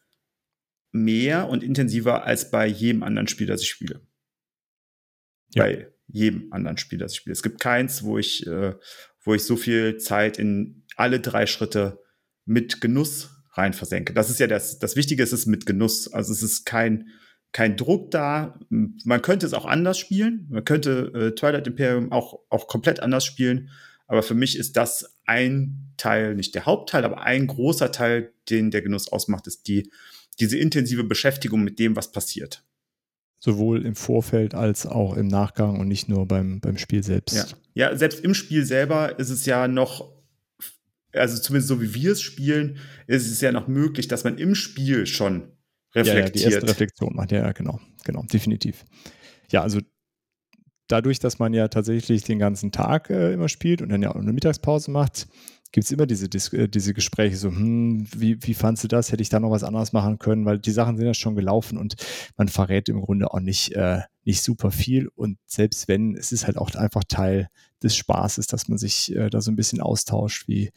[0.91, 4.01] mehr und intensiver als bei jedem anderen Spiel, das ich spiele.
[5.53, 5.63] Ja.
[5.63, 7.33] Bei jedem anderen Spiel, das ich spiele.
[7.33, 8.75] Es gibt keins, wo ich, äh,
[9.21, 11.99] wo ich so viel Zeit in alle drei Schritte
[12.45, 14.13] mit Genuss rein versenke.
[14.13, 16.11] Das ist ja das, das Wichtige, ist es mit Genuss.
[16.11, 17.09] Also es ist kein,
[17.51, 18.59] kein Druck da.
[18.69, 20.47] Man könnte es auch anders spielen.
[20.49, 23.69] Man könnte äh, Twilight Imperium auch, auch komplett anders spielen.
[24.07, 28.71] Aber für mich ist das ein Teil, nicht der Hauptteil, aber ein großer Teil, den
[28.71, 29.91] der Genuss ausmacht, ist die,
[30.39, 32.63] diese intensive Beschäftigung mit dem, was passiert.
[33.39, 37.35] Sowohl im Vorfeld als auch im Nachgang und nicht nur beim, beim Spiel selbst.
[37.35, 37.89] Ja.
[37.91, 40.11] ja, selbst im Spiel selber ist es ja noch
[41.13, 44.55] also zumindest so wie wir es spielen, ist es ja noch möglich, dass man im
[44.55, 45.51] Spiel schon
[45.95, 46.35] reflektiert.
[46.35, 48.85] Ja, ja, die erste Reflexion macht, ja, genau, genau, definitiv.
[49.51, 49.79] Ja, also
[50.87, 54.15] dadurch, dass man ja tatsächlich den ganzen Tag äh, immer spielt und dann ja auch
[54.15, 55.27] eine Mittagspause macht,
[55.71, 59.11] gibt es immer diese, Dis äh, diese Gespräche so, hm, wie, wie fandst du das?
[59.11, 60.45] Hätte ich da noch was anderes machen können?
[60.45, 61.95] Weil die Sachen sind ja schon gelaufen und
[62.37, 65.07] man verrät im Grunde auch nicht, äh, nicht super viel.
[65.15, 67.49] Und selbst wenn, es ist halt auch einfach Teil
[67.83, 70.71] des Spaßes, dass man sich äh, da so ein bisschen austauscht, wie,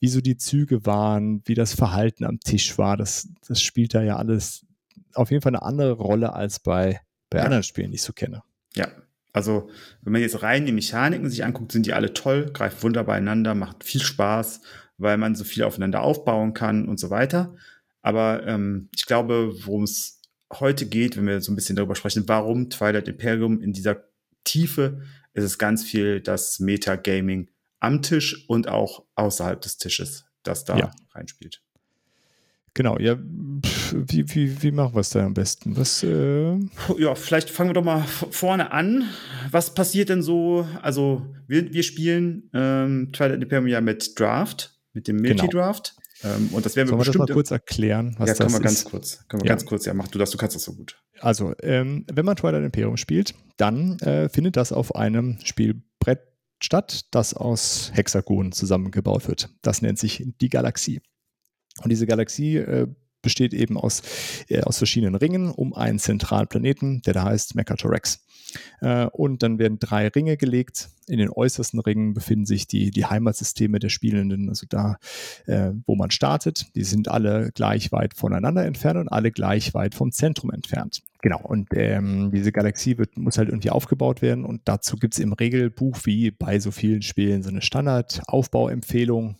[0.00, 2.96] wie so die Züge waren, wie das Verhalten am Tisch war.
[2.96, 4.66] Das, das spielt da ja alles
[5.14, 7.44] auf jeden Fall eine andere Rolle als bei, bei ja.
[7.44, 8.42] anderen Spielen, die ich so kenne.
[8.74, 8.88] Ja,
[9.34, 9.68] also,
[10.02, 13.56] wenn man jetzt rein die Mechaniken sich anguckt, sind die alle toll, greifen wunderbar einander,
[13.56, 14.60] macht viel Spaß,
[14.96, 17.56] weil man so viel aufeinander aufbauen kann und so weiter.
[18.00, 22.28] Aber ähm, ich glaube, worum es heute geht, wenn wir so ein bisschen darüber sprechen,
[22.28, 24.04] warum Twilight Imperium in dieser
[24.44, 30.64] Tiefe, ist es ganz viel das Metagaming am Tisch und auch außerhalb des Tisches, das
[30.64, 30.90] da ja.
[31.12, 31.63] reinspielt.
[32.74, 33.16] Genau, ja,
[33.92, 35.76] wie, wie, wie machen wir es da am besten?
[35.76, 36.58] Was, äh
[36.98, 39.04] Ja, vielleicht fangen wir doch mal vorne an.
[39.50, 40.66] Was passiert denn so?
[40.82, 45.42] Also, wir, wir spielen ähm, Twilight Imperium ja mit Draft, mit dem genau.
[45.42, 45.94] Multidraft.
[46.20, 46.34] Genau.
[46.34, 47.14] Ähm, und das werden wir Sollen bestimmt.
[47.14, 48.52] Wir das mal kurz erklären, was ja, das ist?
[48.54, 49.28] Ja, ganz kurz.
[49.28, 49.52] Können wir ja.
[49.52, 51.00] ganz kurz, ja, mach du das, du kannst das so gut.
[51.20, 56.20] Also, ähm, wenn man Twilight Imperium spielt, dann äh, findet das auf einem Spielbrett
[56.60, 59.50] statt, das aus Hexagonen zusammengebaut wird.
[59.62, 61.00] Das nennt sich die Galaxie.
[61.82, 62.86] Und diese Galaxie äh,
[63.24, 64.02] besteht eben aus,
[64.48, 68.24] äh, aus verschiedenen Ringen um einen zentralen Planeten, der da heißt Mechatorex.
[68.80, 70.90] Äh, und dann werden drei Ringe gelegt.
[71.08, 74.96] In den äußersten Ringen befinden sich die, die Heimatsysteme der Spielenden, also da,
[75.46, 76.66] äh, wo man startet.
[76.76, 81.02] Die sind alle gleich weit voneinander entfernt und alle gleich weit vom Zentrum entfernt.
[81.20, 85.20] Genau, und ähm, diese Galaxie wird, muss halt irgendwie aufgebaut werden und dazu gibt es
[85.20, 89.36] im Regelbuch, wie bei so vielen Spielen, so eine Standard-Aufbauempfehlung,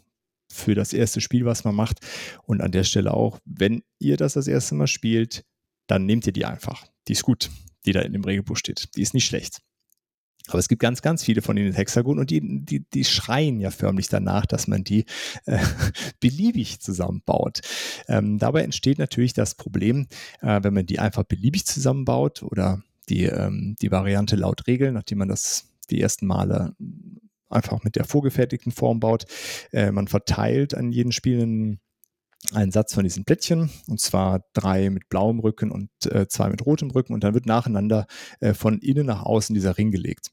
[0.54, 1.98] für das erste Spiel, was man macht.
[2.44, 5.44] Und an der Stelle auch, wenn ihr das das erste Mal spielt,
[5.86, 6.86] dann nehmt ihr die einfach.
[7.08, 7.50] Die ist gut,
[7.84, 8.96] die da in dem Regelbuch steht.
[8.96, 9.60] Die ist nicht schlecht.
[10.48, 13.70] Aber es gibt ganz, ganz viele von den Hexagonen und die, die, die schreien ja
[13.70, 15.06] förmlich danach, dass man die
[15.46, 15.58] äh,
[16.20, 17.60] beliebig zusammenbaut.
[18.08, 20.06] Ähm, dabei entsteht natürlich das Problem,
[20.42, 25.18] äh, wenn man die einfach beliebig zusammenbaut oder die, ähm, die Variante laut Regeln, nachdem
[25.18, 26.74] man das die ersten Male
[27.48, 29.24] einfach mit der vorgefertigten Form baut.
[29.72, 31.80] Äh, man verteilt an jeden Spielenden
[32.52, 36.64] einen Satz von diesen Plättchen, und zwar drei mit blauem Rücken und äh, zwei mit
[36.66, 38.06] rotem Rücken, und dann wird nacheinander
[38.40, 40.30] äh, von innen nach außen dieser Ring gelegt.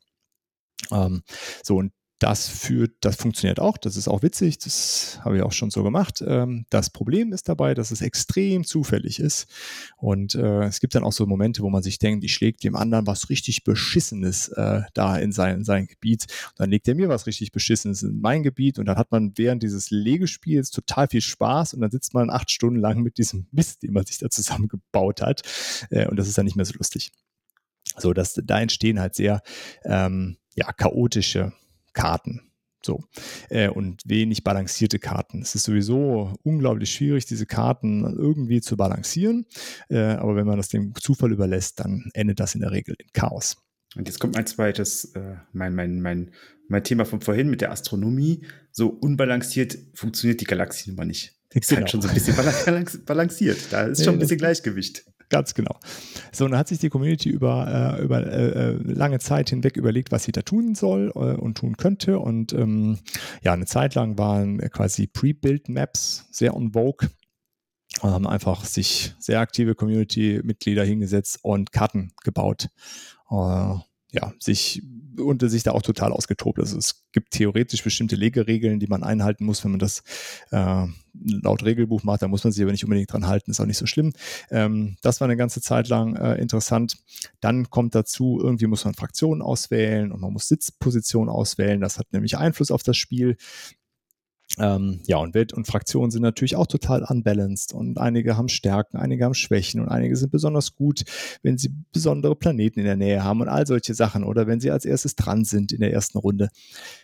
[0.91, 1.23] Ähm,
[1.63, 5.53] so, und das führt, das funktioniert auch, das ist auch witzig, das habe ich auch
[5.53, 6.23] schon so gemacht.
[6.25, 9.47] Ähm, das Problem ist dabei, dass es extrem zufällig ist.
[9.97, 12.75] Und äh, es gibt dann auch so Momente, wo man sich denkt, ich schlägt dem
[12.75, 16.27] anderen was richtig Beschissenes äh, da in sein, sein Gebiet.
[16.49, 19.33] Und dann legt er mir was richtig Beschissenes in mein Gebiet und dann hat man
[19.37, 23.47] während dieses Legespiels total viel Spaß und dann sitzt man acht Stunden lang mit diesem
[23.51, 25.41] Mist, den man sich da zusammengebaut hat.
[25.89, 27.11] Äh, und das ist dann nicht mehr so lustig.
[27.97, 29.41] So, dass da entstehen halt sehr
[29.85, 31.53] ähm, ja, chaotische
[31.93, 32.51] Karten.
[32.83, 33.03] So.
[33.49, 35.41] Äh, und wenig balancierte Karten.
[35.41, 39.45] Es ist sowieso unglaublich schwierig, diese Karten irgendwie zu balancieren.
[39.89, 43.07] Äh, aber wenn man das dem Zufall überlässt, dann endet das in der Regel in
[43.13, 43.57] Chaos.
[43.95, 46.31] Und jetzt kommt mein zweites, äh, mein, mein, mein,
[46.67, 48.45] mein Thema von vorhin mit der Astronomie.
[48.71, 51.37] So unbalanciert funktioniert die Galaxie immer nicht.
[51.53, 51.81] Ist genau.
[51.81, 52.35] halt schon so ein bisschen
[53.05, 53.59] balanciert.
[53.71, 55.03] Da ist schon ein bisschen Gleichgewicht.
[55.31, 55.79] Ganz genau.
[56.33, 59.77] So, und dann hat sich die Community über, äh, über äh, äh, lange Zeit hinweg
[59.77, 62.19] überlegt, was sie da tun soll äh, und tun könnte.
[62.19, 62.99] Und ähm,
[63.41, 67.09] ja, eine Zeit lang waren quasi Pre-Build-Maps sehr on vogue
[68.01, 72.67] und haben einfach sich sehr aktive Community-Mitglieder hingesetzt und Karten gebaut.
[73.29, 73.75] Äh,
[74.11, 74.81] ja, sich
[75.17, 76.59] und sich da auch total ausgetobt.
[76.59, 80.03] Also es gibt theoretisch bestimmte Legeregeln, die man einhalten muss, wenn man das
[80.51, 82.21] äh, laut Regelbuch macht.
[82.21, 84.13] Da muss man sich aber nicht unbedingt dran halten, ist auch nicht so schlimm.
[84.49, 86.97] Ähm, das war eine ganze Zeit lang äh, interessant.
[87.39, 91.81] Dann kommt dazu, irgendwie muss man Fraktionen auswählen und man muss Sitzpositionen auswählen.
[91.81, 93.37] Das hat nämlich Einfluss auf das Spiel.
[94.59, 98.97] Ähm, ja, und Welt und Fraktionen sind natürlich auch total unbalanced und einige haben Stärken,
[98.97, 101.03] einige haben Schwächen und einige sind besonders gut,
[101.41, 104.71] wenn sie besondere Planeten in der Nähe haben und all solche Sachen oder wenn sie
[104.71, 106.49] als erstes dran sind in der ersten Runde.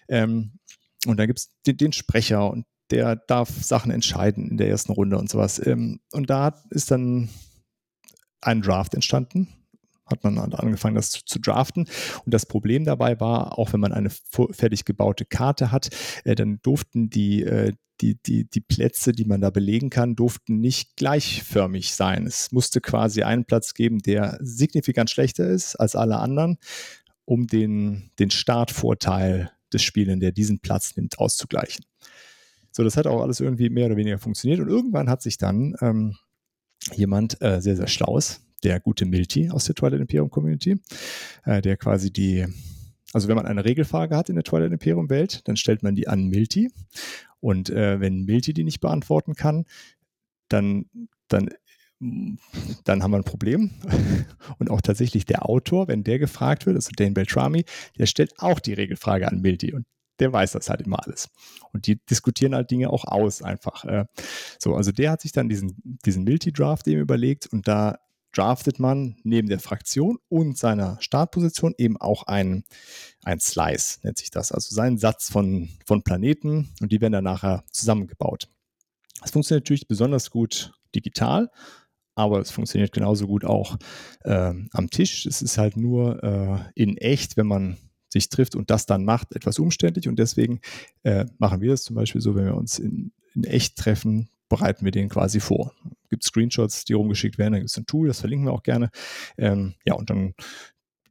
[0.09, 0.59] Ähm,
[1.05, 4.91] und dann gibt es den, den, Sprecher und der darf Sachen entscheiden in der ersten
[4.91, 5.65] Runde und sowas.
[5.65, 7.29] Ähm, und da ist dann
[8.41, 9.56] ein Draft entstanden
[10.07, 11.87] hat man angefangen, das zu, zu, draften.
[12.25, 14.09] Und das Problem dabei war, auch wenn man eine
[14.51, 15.89] fertig gebaute Karte hat,
[16.23, 20.59] äh, dann durften die, äh, die, die, die Plätze, die man da belegen kann, durften
[20.59, 22.27] nicht gleichförmig sein.
[22.27, 26.57] Es musste quasi einen Platz geben, der signifikant schlechter ist als alle anderen,
[27.25, 31.85] um den, den Startvorteil des Spielenden, der diesen Platz nimmt, auszugleichen.
[32.71, 34.59] So, das hat auch alles irgendwie mehr oder weniger funktioniert.
[34.59, 36.15] Und irgendwann hat sich dann ähm,
[36.93, 40.79] jemand äh, sehr, sehr schlaues, der gute Milti aus der Twilight Imperium Community,
[41.45, 42.45] äh, der quasi die,
[43.13, 46.07] also wenn man eine Regelfrage hat in der Twilight Imperium Welt, dann stellt man die
[46.07, 46.71] an Milti.
[47.39, 49.65] Und äh, wenn Milti die nicht beantworten kann,
[50.49, 50.85] dann,
[51.27, 51.49] dann
[51.99, 53.71] dann haben wir ein Problem.
[54.59, 57.65] Und auch tatsächlich der Autor, wenn der gefragt wird, also Dane Beltrami,
[57.97, 59.85] der stellt auch die Regelfrage an Milti und
[60.19, 61.29] der weiß das halt immer alles.
[61.73, 63.85] Und die diskutieren halt Dinge auch aus einfach.
[63.85, 64.05] Äh.
[64.59, 67.99] So, also der hat sich dann diesen, diesen Milti-Draft eben überlegt und da
[68.37, 72.63] draftet man neben der Fraktion und seiner Startposition eben auch ein,
[73.23, 74.51] ein Slice, nennt sich das.
[74.51, 78.49] Also seinen Satz von, von Planeten und die werden dann nachher zusammengebaut.
[79.21, 81.49] Das funktioniert natürlich besonders gut digital,
[82.15, 83.77] aber es funktioniert genauso gut auch
[84.23, 85.25] äh, am Tisch.
[85.25, 87.77] Es ist halt nur äh, in echt, wenn man
[88.09, 90.07] sich trifft und das dann macht, etwas umständlich.
[90.07, 90.61] Und deswegen
[91.03, 94.85] äh, machen wir das zum Beispiel so, wenn wir uns in, in echt treffen, bereiten
[94.85, 95.73] wir den quasi vor.
[96.09, 98.89] Gibt Screenshots, die rumgeschickt werden, dann gibt es ein Tool, das verlinken wir auch gerne.
[99.37, 100.33] Ähm, ja, und dann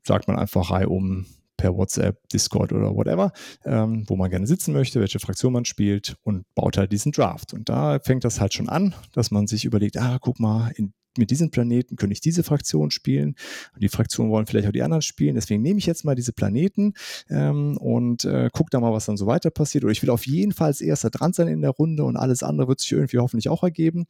[0.03, 3.33] sagt man einfach reihum per WhatsApp, Discord oder whatever,
[3.65, 7.55] ähm, wo man gerne sitzen möchte, welche Fraktion man spielt und baut halt diesen Draft.
[7.55, 10.93] Und da fängt das halt schon an, dass man sich überlegt, ah, guck mal, in
[11.19, 13.37] mit diesem Planeten könnte ich diese Fraktion spielen.
[13.75, 15.35] Und die Fraktionen wollen vielleicht auch die anderen spielen.
[15.35, 16.95] Deswegen nehme ich jetzt mal diese Planeten
[17.29, 19.85] ähm, und äh, gucke da mal, was dann so weiter passiert.
[19.85, 22.43] Oder ich will auf jeden Fall als erster dran sein in der Runde und alles
[22.43, 24.07] andere wird sich irgendwie hoffentlich auch ergeben.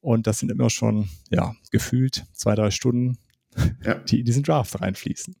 [0.00, 3.16] Und das sind immer schon, ja, gefühlt zwei, drei Stunden,
[3.84, 3.94] ja.
[3.94, 5.34] die in diesen Draft reinfließen.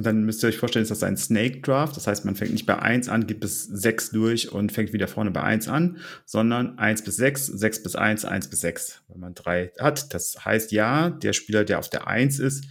[0.00, 1.94] Und dann müsst ihr euch vorstellen, ist das ein Snake Draft.
[1.94, 5.08] Das heißt, man fängt nicht bei 1 an, geht bis 6 durch und fängt wieder
[5.08, 9.20] vorne bei 1 an, sondern 1 bis 6, 6 bis 1, 1 bis 6, wenn
[9.20, 10.14] man 3 hat.
[10.14, 12.64] Das heißt, ja, der Spieler, der auf der 1 ist,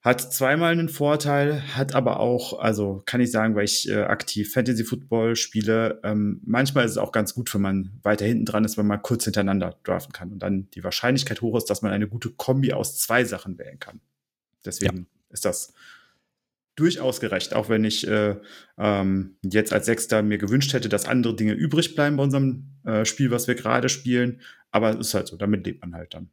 [0.00, 4.50] hat zweimal einen Vorteil, hat aber auch, also kann ich sagen, weil ich äh, aktiv
[4.50, 8.64] Fantasy Football spiele, ähm, manchmal ist es auch ganz gut, wenn man weiter hinten dran
[8.64, 11.92] ist, wenn man kurz hintereinander draften kann und dann die Wahrscheinlichkeit hoch ist, dass man
[11.92, 14.00] eine gute Kombi aus zwei Sachen wählen kann.
[14.64, 15.34] Deswegen ja.
[15.34, 15.74] ist das
[16.76, 18.36] durchaus gerecht, auch wenn ich äh,
[18.78, 23.04] ähm, jetzt als Sechster mir gewünscht hätte, dass andere Dinge übrig bleiben bei unserem äh,
[23.04, 24.40] Spiel, was wir gerade spielen.
[24.70, 26.30] Aber es ist halt so, damit lebt man halt dann.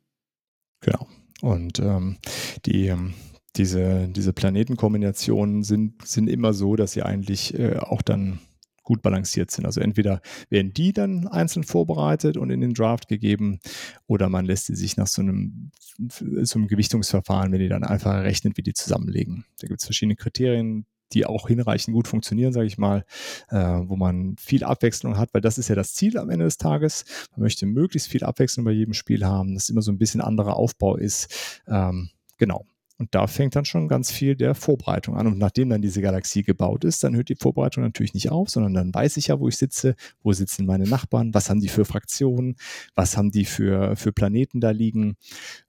[0.82, 1.08] Genau.
[1.42, 2.18] Und ähm,
[2.66, 3.14] die, ähm,
[3.56, 8.40] diese, diese Planetenkombinationen sind, sind immer so, dass sie eigentlich äh, auch dann
[8.88, 9.66] gut balanciert sind.
[9.66, 13.60] Also entweder werden die dann einzeln vorbereitet und in den Draft gegeben
[14.08, 15.72] oder man lässt sie sich nach so einem,
[16.10, 19.44] so einem Gewichtungsverfahren, wenn die dann einfach errechnet, wie die zusammenlegen.
[19.60, 23.04] Da gibt es verschiedene Kriterien, die auch hinreichend gut funktionieren, sage ich mal,
[23.50, 26.58] äh, wo man viel Abwechslung hat, weil das ist ja das Ziel am Ende des
[26.58, 27.04] Tages.
[27.32, 30.56] Man möchte möglichst viel Abwechslung bei jedem Spiel haben, dass immer so ein bisschen anderer
[30.56, 31.62] Aufbau ist.
[31.68, 32.66] Ähm, genau.
[33.00, 35.28] Und da fängt dann schon ganz viel der Vorbereitung an.
[35.28, 38.74] Und nachdem dann diese Galaxie gebaut ist, dann hört die Vorbereitung natürlich nicht auf, sondern
[38.74, 41.86] dann weiß ich ja, wo ich sitze, wo sitzen meine Nachbarn, was haben die für
[41.86, 42.56] Fraktionen,
[42.96, 45.16] was haben die für, für Planeten da liegen,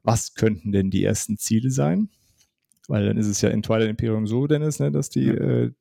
[0.03, 2.09] was könnten denn die ersten Ziele sein?
[2.89, 5.73] Weil dann ist es ja in Twilight Imperium so, Dennis, ne, dass die, äh,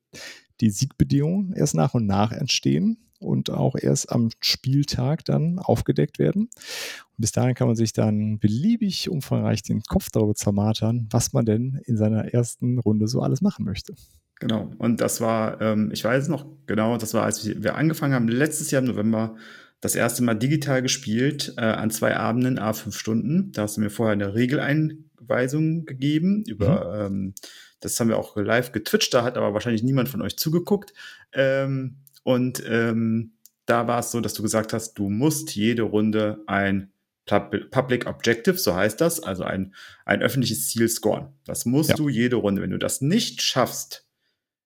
[0.60, 6.42] die Siegbedingungen erst nach und nach entstehen und auch erst am Spieltag dann aufgedeckt werden.
[6.42, 11.44] Und bis dahin kann man sich dann beliebig umfangreich den Kopf darüber zermatern, was man
[11.44, 13.94] denn in seiner ersten Runde so alles machen möchte.
[14.40, 14.70] Genau.
[14.78, 18.70] Und das war, ähm, ich weiß noch genau, das war, als wir angefangen haben, letztes
[18.70, 19.34] Jahr im November,
[19.80, 23.52] das erste Mal digital gespielt, äh, an zwei Abenden, a fünf Stunden.
[23.52, 27.16] Da hast du mir vorher eine Regeleinweisung gegeben über, mhm.
[27.16, 27.34] ähm,
[27.80, 30.94] das haben wir auch live getwitcht, da hat aber wahrscheinlich niemand von euch zugeguckt.
[31.32, 31.98] Ähm,
[32.28, 36.92] und ähm, da war es so, dass du gesagt hast, du musst jede Runde ein
[37.24, 41.32] Public Objective, so heißt das, also ein, ein öffentliches Ziel scoren.
[41.46, 41.96] Das musst ja.
[41.96, 42.60] du jede Runde.
[42.60, 44.06] Wenn du das nicht schaffst,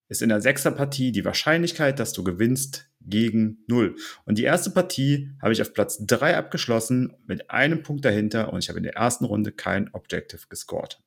[0.09, 3.95] ist in der Sechserpartie die Wahrscheinlichkeit, dass du gewinnst, gegen null.
[4.25, 8.59] Und die erste Partie habe ich auf Platz drei abgeschlossen mit einem Punkt dahinter und
[8.59, 11.01] ich habe in der ersten Runde kein Objective gescored.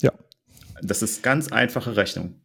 [0.00, 0.12] Ja.
[0.80, 2.40] Das ist ganz einfache Rechnung.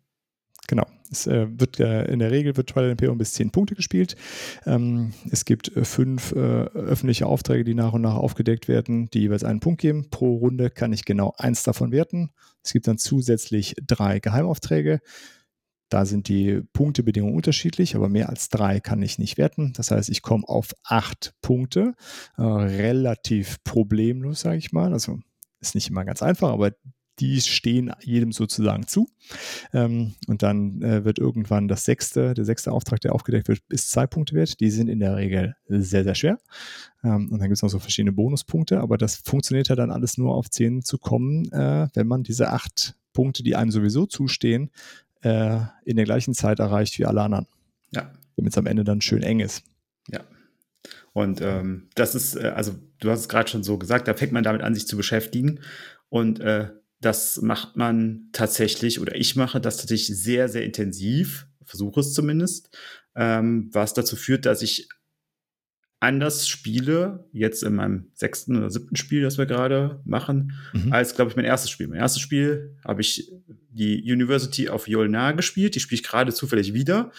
[0.68, 0.86] Genau.
[1.10, 4.18] Es äh, wird äh, in der Regel wird Twilight Imperium bis zehn Punkte gespielt.
[4.66, 9.22] Ähm, es gibt äh, fünf äh, öffentliche Aufträge, die nach und nach aufgedeckt werden, die
[9.22, 10.10] jeweils einen Punkt geben.
[10.10, 12.32] Pro Runde kann ich genau eins davon werten.
[12.62, 15.00] Es gibt dann zusätzlich drei Geheimaufträge.
[15.90, 19.72] Da sind die Punktebedingungen unterschiedlich, aber mehr als drei kann ich nicht werten.
[19.78, 21.94] Das heißt, ich komme auf acht Punkte.
[22.38, 24.92] Äh, relativ problemlos, sage ich mal.
[24.92, 25.20] Also
[25.62, 26.74] ist nicht immer ganz einfach, aber
[27.20, 29.10] die stehen jedem sozusagen zu.
[29.74, 33.90] Ähm, und dann äh, wird irgendwann das sechste, der sechste Auftrag, der aufgedeckt wird, bis
[33.90, 34.60] zwei Punkte wert.
[34.60, 36.38] Die sind in der Regel sehr, sehr schwer.
[37.04, 40.18] Ähm, und dann gibt es noch so verschiedene Bonuspunkte, aber das funktioniert ja dann alles
[40.18, 44.70] nur auf zehn zu kommen, äh, wenn man diese acht Punkte, die einem sowieso zustehen,
[45.22, 47.48] äh, in der gleichen Zeit erreicht wie alle anderen.
[47.92, 48.12] Ja.
[48.36, 49.64] Damit es am Ende dann schön eng ist.
[50.10, 50.22] Ja.
[51.14, 54.34] Und ähm, das ist, äh, also du hast es gerade schon so gesagt, da fängt
[54.34, 55.62] man damit an, sich zu beschäftigen.
[56.10, 62.00] Und äh, das macht man tatsächlich, oder ich mache das tatsächlich sehr, sehr intensiv, versuche
[62.00, 62.76] es zumindest,
[63.16, 64.90] ähm, was dazu führt, dass ich
[66.00, 70.94] anders spiele, jetzt in meinem sechsten oder siebten Spiel, das wir gerade machen, mhm.
[70.94, 71.88] als, glaube ich, mein erstes Spiel.
[71.88, 73.32] Mein erstes Spiel habe ich
[73.72, 77.12] die University of Yolnar gespielt, die spiele ich gerade zufällig wieder.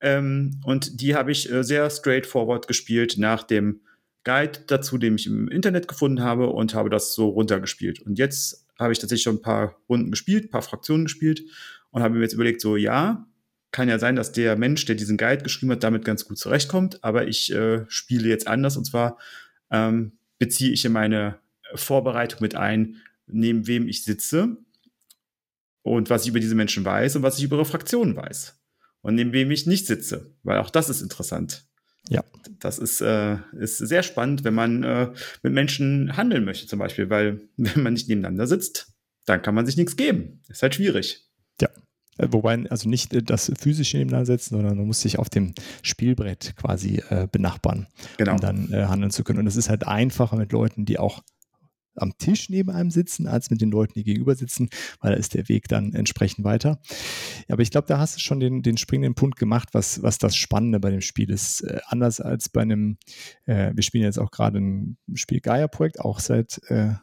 [0.00, 3.80] Ähm, und die habe ich äh, sehr straightforward gespielt nach dem
[4.24, 8.00] Guide dazu, den ich im Internet gefunden habe und habe das so runtergespielt.
[8.00, 11.42] Und jetzt habe ich tatsächlich schon ein paar Runden gespielt, ein paar Fraktionen gespielt
[11.90, 13.26] und habe mir jetzt überlegt, so ja,
[13.70, 17.02] kann ja sein, dass der Mensch, der diesen Guide geschrieben hat, damit ganz gut zurechtkommt,
[17.04, 19.18] aber ich äh, spiele jetzt anders und zwar
[19.70, 21.38] ähm, beziehe ich in meine
[21.74, 24.56] Vorbereitung mit ein, neben wem ich sitze
[25.82, 28.58] und was ich über diese Menschen weiß und was ich über ihre Fraktionen weiß
[29.02, 31.68] und neben wem ich nicht sitze, weil auch das ist interessant.
[32.08, 32.24] Ja.
[32.60, 37.10] Das ist, äh, ist sehr spannend, wenn man äh, mit Menschen handeln möchte, zum Beispiel,
[37.10, 38.92] weil wenn man nicht nebeneinander sitzt,
[39.26, 40.42] dann kann man sich nichts geben.
[40.48, 41.28] Ist halt schwierig.
[41.60, 41.68] Ja.
[42.16, 45.54] Äh, wobei, also nicht äh, das physische nebeneinander setzen, sondern man muss sich auf dem
[45.82, 48.32] Spielbrett quasi äh, benachbaren, genau.
[48.32, 49.40] um dann äh, handeln zu können.
[49.40, 51.22] Und es ist halt einfacher mit Leuten, die auch
[51.98, 54.68] am Tisch neben einem sitzen, als mit den Leuten, die gegenüber sitzen,
[55.00, 56.80] weil da ist der Weg dann entsprechend weiter.
[57.48, 60.36] Aber ich glaube, da hast du schon den, den springenden Punkt gemacht, was, was das
[60.36, 61.62] Spannende bei dem Spiel ist.
[61.62, 62.98] Äh, anders als bei einem,
[63.46, 67.00] äh, wir spielen jetzt auch gerade ein Spiel Gaia-Projekt, auch seit äh, einem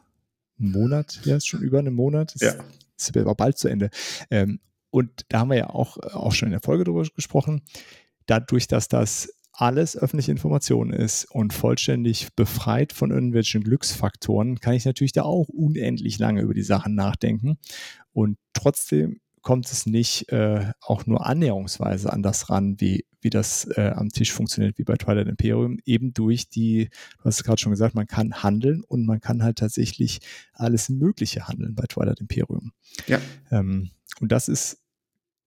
[0.57, 2.35] Monat, ja, ist schon über einem Monat.
[2.35, 2.53] Ist, Ja.
[2.97, 3.89] ist aber bald zu Ende.
[4.31, 7.63] Ähm, und da haben wir ja auch, auch schon in der Folge drüber gesprochen.
[8.27, 14.85] Dadurch, dass das alles öffentliche Information ist und vollständig befreit von irgendwelchen Glücksfaktoren, kann ich
[14.85, 17.57] natürlich da auch unendlich lange über die Sachen nachdenken.
[18.11, 23.65] Und trotzdem kommt es nicht äh, auch nur annäherungsweise an das ran, wie, wie das
[23.75, 26.89] äh, am Tisch funktioniert, wie bei Twilight Imperium, eben durch die,
[27.19, 30.19] du hast es gerade schon gesagt, man kann handeln und man kann halt tatsächlich
[30.53, 32.71] alles Mögliche handeln bei Twilight Imperium.
[33.05, 33.21] Ja.
[33.51, 34.79] Ähm, und das ist,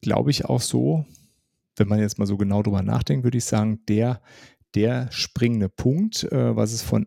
[0.00, 1.04] glaube ich, auch so,
[1.78, 4.22] wenn man jetzt mal so genau drüber nachdenkt, würde ich sagen, der,
[4.74, 7.06] der springende Punkt, äh, was es von,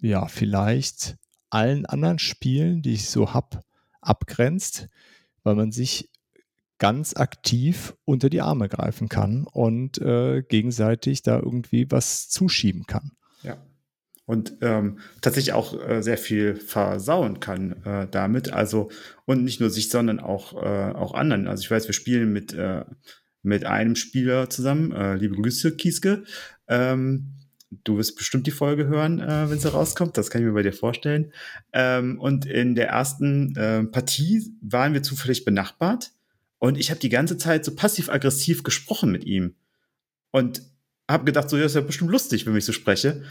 [0.00, 1.16] ja, vielleicht
[1.50, 3.62] allen anderen Spielen, die ich so habe,
[4.00, 4.88] abgrenzt,
[5.42, 6.10] weil man sich
[6.78, 13.12] ganz aktiv unter die Arme greifen kann und äh, gegenseitig da irgendwie was zuschieben kann.
[14.30, 18.52] Und ähm, tatsächlich auch äh, sehr viel versauen kann äh, damit.
[18.52, 18.88] Also,
[19.24, 21.48] und nicht nur sich, sondern auch, äh, auch anderen.
[21.48, 22.84] Also ich weiß, wir spielen mit, äh,
[23.42, 24.92] mit einem Spieler zusammen.
[24.92, 26.22] Äh, liebe Grüße, Kieske.
[26.68, 27.32] Ähm,
[27.82, 30.16] du wirst bestimmt die Folge hören, äh, wenn sie rauskommt.
[30.16, 31.32] Das kann ich mir bei dir vorstellen.
[31.72, 36.12] Ähm, und in der ersten äh, Partie waren wir zufällig benachbart.
[36.60, 39.56] Und ich habe die ganze Zeit so passiv-aggressiv gesprochen mit ihm.
[40.30, 40.62] Und
[41.10, 43.24] habe gedacht, so, ja, ist ja bestimmt lustig, wenn ich so spreche.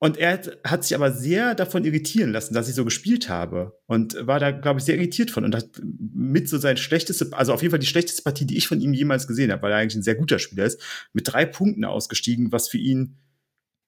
[0.00, 3.80] Und er hat, sich aber sehr davon irritieren lassen, dass ich so gespielt habe.
[3.86, 5.44] Und war da, glaube ich, sehr irritiert von.
[5.44, 8.68] Und hat mit so sein schlechteste, also auf jeden Fall die schlechteste Partie, die ich
[8.68, 10.80] von ihm jemals gesehen habe, weil er eigentlich ein sehr guter Spieler ist,
[11.12, 13.16] mit drei Punkten ausgestiegen, was für ihn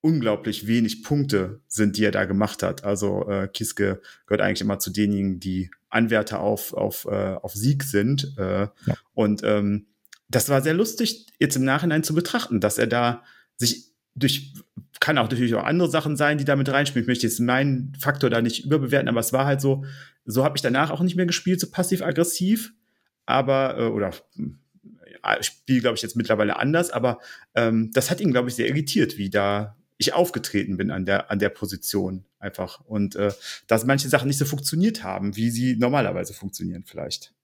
[0.01, 2.85] unglaublich wenig Punkte sind, die er da gemacht hat.
[2.85, 7.85] Also äh, Kiske gehört eigentlich immer zu denjenigen, die Anwärter auf, auf, äh, auf Sieg
[7.85, 8.35] sind.
[8.39, 8.97] Äh, Ja.
[9.13, 9.87] Und ähm,
[10.29, 13.25] das war sehr lustig, jetzt im Nachhinein zu betrachten, dass er da
[13.57, 14.55] sich durch,
[15.01, 17.05] kann auch natürlich auch andere Sachen sein, die da mit reinspielen.
[17.05, 19.85] Ich möchte jetzt meinen Faktor da nicht überbewerten, aber es war halt so,
[20.27, 22.75] so habe ich danach auch nicht mehr gespielt, so passiv-aggressiv.
[23.25, 27.19] Aber, äh, oder ja, ich spiele, glaube ich, jetzt mittlerweile anders, aber
[27.55, 31.31] ähm, das hat ihn, glaube ich, sehr irritiert, wie da ich aufgetreten bin an der,
[31.31, 32.81] an der Position einfach.
[32.81, 33.33] Und äh,
[33.67, 37.35] dass manche Sachen nicht so funktioniert haben, wie sie normalerweise funktionieren, vielleicht.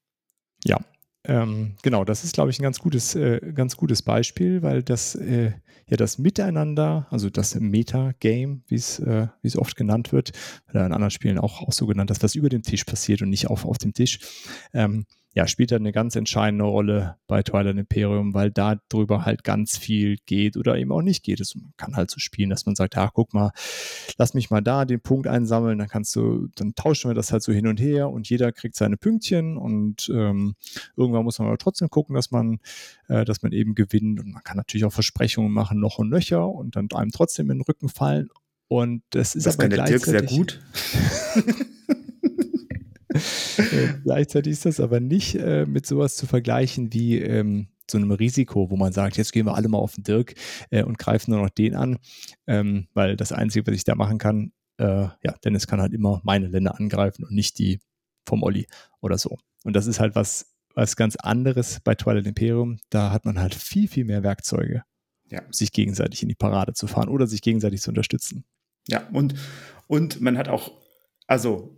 [0.64, 0.78] Ja,
[1.24, 5.14] ähm, genau, das ist, glaube ich, ein ganz gutes, äh, ganz gutes Beispiel, weil das
[5.16, 5.52] äh,
[5.88, 10.32] ja das Miteinander, also das Meta-Game, wie es äh, es oft genannt wird,
[10.70, 13.30] oder in anderen Spielen auch, auch so genannt, dass das über dem Tisch passiert und
[13.30, 14.18] nicht auf, auf dem Tisch,
[14.72, 19.44] ähm, ja, spielt dann eine ganz entscheidende Rolle bei Twilight Imperium, weil da drüber halt
[19.44, 21.40] ganz viel geht oder eben auch nicht geht.
[21.40, 23.52] Es man kann halt so spielen, dass man sagt, ja, guck mal,
[24.16, 27.42] lass mich mal da den Punkt einsammeln, dann kannst du, dann tauschen wir das halt
[27.42, 30.54] so hin und her und jeder kriegt seine Pünktchen und ähm,
[30.96, 32.58] irgendwann muss man aber trotzdem gucken, dass man,
[33.08, 36.48] äh, dass man eben gewinnt und man kann natürlich auch Versprechungen machen, noch und nöcher
[36.48, 38.30] und dann einem trotzdem in den Rücken fallen
[38.68, 40.62] und das ist Das aber kann der Dirk sehr gut.
[44.04, 48.70] gleichzeitig ist das aber nicht äh, mit sowas zu vergleichen wie ähm, so einem Risiko,
[48.70, 50.34] wo man sagt, jetzt gehen wir alle mal auf den Dirk
[50.70, 51.98] äh, und greifen nur noch den an,
[52.46, 54.84] ähm, weil das Einzige, was ich da machen kann, äh,
[55.22, 57.80] ja, Dennis kann halt immer meine Länder angreifen und nicht die
[58.26, 58.66] vom Olli
[59.00, 59.38] oder so.
[59.64, 62.78] Und das ist halt was, was ganz anderes bei Twilight Imperium.
[62.90, 64.82] Da hat man halt viel, viel mehr Werkzeuge,
[65.30, 65.42] Ja.
[65.50, 68.44] sich gegenseitig in die Parade zu fahren oder sich gegenseitig zu unterstützen.
[68.88, 69.34] Ja, und,
[69.86, 70.72] und man hat auch,
[71.26, 71.75] also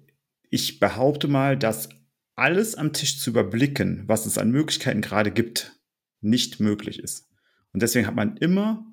[0.51, 1.89] ich behaupte mal, dass
[2.37, 5.73] alles am Tisch zu überblicken, was es an Möglichkeiten gerade gibt,
[6.21, 7.29] nicht möglich ist.
[7.73, 8.87] Und deswegen hat man immer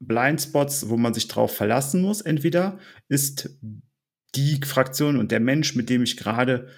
[0.00, 2.20] Blindspots, wo man sich drauf verlassen muss.
[2.20, 3.50] Entweder ist
[4.34, 6.68] die Fraktion und der Mensch, mit dem ich gerade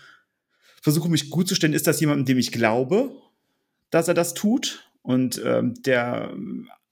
[0.82, 3.12] versuche, mich gut zu stellen, ist das jemand, dem ich glaube,
[3.90, 6.34] dass er das tut und ähm, der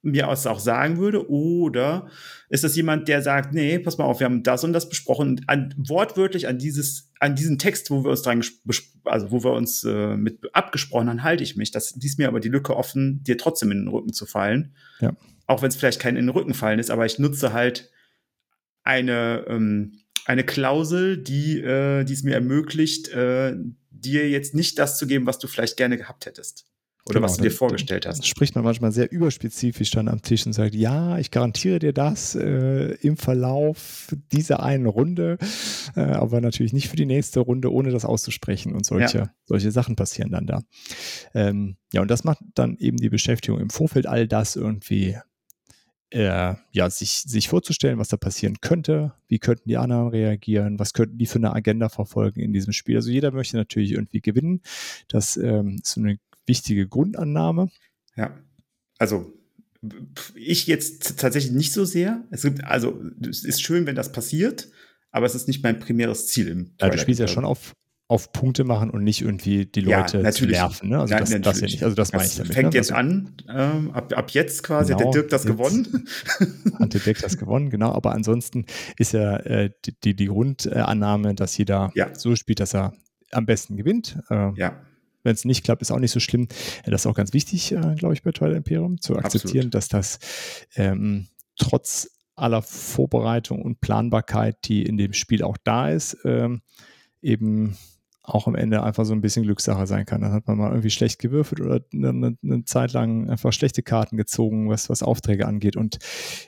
[0.01, 2.07] mir das auch sagen würde, oder
[2.49, 5.29] ist das jemand, der sagt, nee, pass mal auf, wir haben das und das besprochen,
[5.29, 8.43] und an, wortwörtlich an dieses, an diesen Text, wo wir uns dran,
[9.03, 11.71] also wo wir uns äh, mit abgesprochen haben, halte ich mich.
[11.71, 14.73] Das ließ mir aber die Lücke offen, dir trotzdem in den Rücken zu fallen.
[15.01, 15.15] Ja.
[15.47, 17.89] Auch wenn es vielleicht kein in den Rücken fallen ist, aber ich nutze halt
[18.83, 23.55] eine, ähm, eine Klausel, die, äh, die es mir ermöglicht, äh,
[23.89, 26.68] dir jetzt nicht das zu geben, was du vielleicht gerne gehabt hättest.
[27.05, 28.27] Oder Genau, was du dir vorgestellt hast.
[28.27, 32.35] Spricht man manchmal sehr überspezifisch dann am Tisch und sagt, ja, ich garantiere dir das
[32.35, 35.37] äh, im Verlauf dieser einen Runde,
[35.95, 39.33] äh, aber natürlich nicht für die nächste Runde, ohne das auszusprechen und solche, Ja.
[39.45, 40.61] solche Sachen passieren dann da.
[41.33, 45.17] Ähm, ja, und das macht dann eben die Beschäftigung im Vorfeld, all das irgendwie
[46.11, 50.93] äh, ja, sich, sich vorzustellen, was da passieren könnte, wie könnten die anderen reagieren, was
[50.93, 52.95] könnten die für eine Agenda verfolgen in diesem Spiel.
[52.95, 54.61] Also jeder möchte natürlich irgendwie gewinnen.
[55.07, 56.17] Das ähm, ist so eine
[56.49, 57.69] wichtige Grundannahme.
[58.17, 58.37] Ja,
[58.97, 59.33] also
[60.35, 62.25] ich jetzt tatsächlich nicht so sehr.
[62.31, 64.67] Es gibt, also es ist schön, wenn das passiert,
[65.11, 67.73] aber es ist nicht mein primäres Ziel im ja, Du spielst ja schon auf,
[68.09, 70.89] auf Punkte machen und nicht irgendwie die Leute ja, zu nerven.
[70.89, 70.99] Ne?
[70.99, 71.83] Also ja, das, das ja nicht.
[71.83, 72.53] Also das, das meine ich damit.
[72.53, 72.77] Fängt ne?
[72.77, 76.07] jetzt an, ähm, ab, ab jetzt quasi genau, hat der Dirk das gewonnen.
[76.79, 77.93] Hat der Dirk das gewonnen, genau.
[77.93, 78.65] Aber ansonsten
[78.97, 79.69] ist ja äh,
[80.03, 82.13] die, die Grundannahme, dass jeder ja.
[82.15, 82.93] so spielt, dass er
[83.31, 84.19] am besten gewinnt.
[84.29, 84.81] Äh, ja.
[85.23, 86.47] Wenn es nicht klappt, ist auch nicht so schlimm.
[86.85, 89.73] Das ist auch ganz wichtig, äh, glaube ich, bei Twilight Imperium, zu akzeptieren, Absolut.
[89.73, 90.19] dass das
[90.75, 96.61] ähm, trotz aller Vorbereitung und Planbarkeit, die in dem Spiel auch da ist, ähm,
[97.21, 97.77] eben
[98.29, 100.21] auch am Ende einfach so ein bisschen Glückssache sein kann.
[100.21, 104.17] Dann hat man mal irgendwie schlecht gewürfelt oder eine, eine, Zeit lang einfach schlechte Karten
[104.17, 105.75] gezogen, was, was Aufträge angeht.
[105.75, 105.99] Und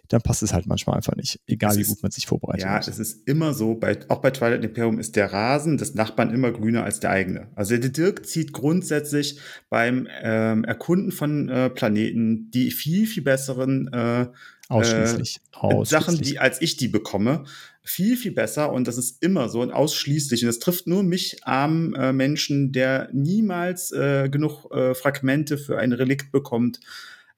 [0.10, 2.64] dann passt es halt manchmal einfach nicht, egal es wie gut man sich vorbereitet.
[2.64, 6.34] Ja, es ist immer so, bei, auch bei Twilight Imperium ist der Rasen des Nachbarn
[6.34, 7.48] immer grüner als der eigene.
[7.56, 13.88] Also der Dirk zieht grundsätzlich beim ähm, Erkunden von äh, Planeten die viel, viel besseren
[13.94, 14.28] äh,
[14.72, 15.38] Ausschließlich.
[15.38, 15.90] Äh, Ausschließlich.
[15.90, 17.44] Sachen, die als ich die bekomme,
[17.84, 18.72] viel, viel besser.
[18.72, 20.44] Und das ist immer so und ausschließlich.
[20.44, 25.78] Und das trifft nur mich, armen äh, Menschen, der niemals äh, genug äh, Fragmente für
[25.78, 26.80] ein Relikt bekommt.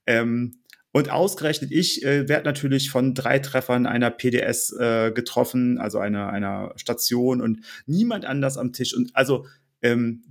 [0.05, 0.59] Ähm,
[0.91, 6.29] und ausgerechnet ich äh, werde natürlich von drei Treffern einer PDS äh, getroffen, also einer,
[6.29, 8.95] einer Station und niemand anders am Tisch.
[8.95, 9.47] Und also
[9.81, 10.23] ähm,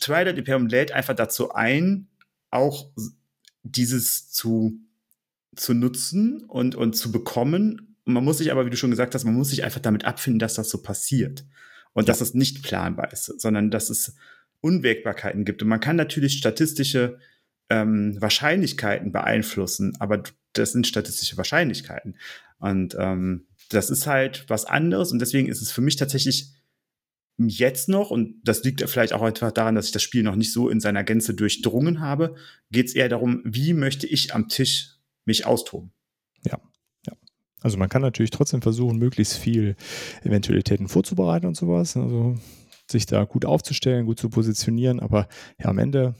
[0.00, 2.08] Twilight Imperium lädt einfach dazu ein,
[2.50, 2.90] auch
[3.62, 4.78] dieses zu
[5.56, 7.96] zu nutzen und, und zu bekommen.
[8.04, 10.04] Und man muss sich aber, wie du schon gesagt hast, man muss sich einfach damit
[10.04, 11.44] abfinden, dass das so passiert.
[11.92, 12.12] Und ja.
[12.12, 14.14] dass es nicht planbar ist, sondern dass es
[14.60, 15.62] Unwägbarkeiten gibt.
[15.62, 17.18] Und man kann natürlich statistische
[17.68, 20.22] ähm, Wahrscheinlichkeiten beeinflussen, aber
[20.52, 22.16] das sind statistische Wahrscheinlichkeiten.
[22.58, 25.12] Und ähm, das ist halt was anderes.
[25.12, 26.52] Und deswegen ist es für mich tatsächlich
[27.38, 30.52] jetzt noch, und das liegt vielleicht auch einfach daran, dass ich das Spiel noch nicht
[30.52, 32.34] so in seiner Gänze durchdrungen habe,
[32.70, 35.92] geht es eher darum, wie möchte ich am Tisch mich austoben.
[36.44, 36.58] Ja.
[37.62, 39.76] Also man kann natürlich trotzdem versuchen, möglichst viel
[40.22, 41.96] Eventualitäten vorzubereiten und sowas.
[41.96, 42.38] Also
[42.90, 46.14] sich da gut aufzustellen, gut zu positionieren, aber ja, am Ende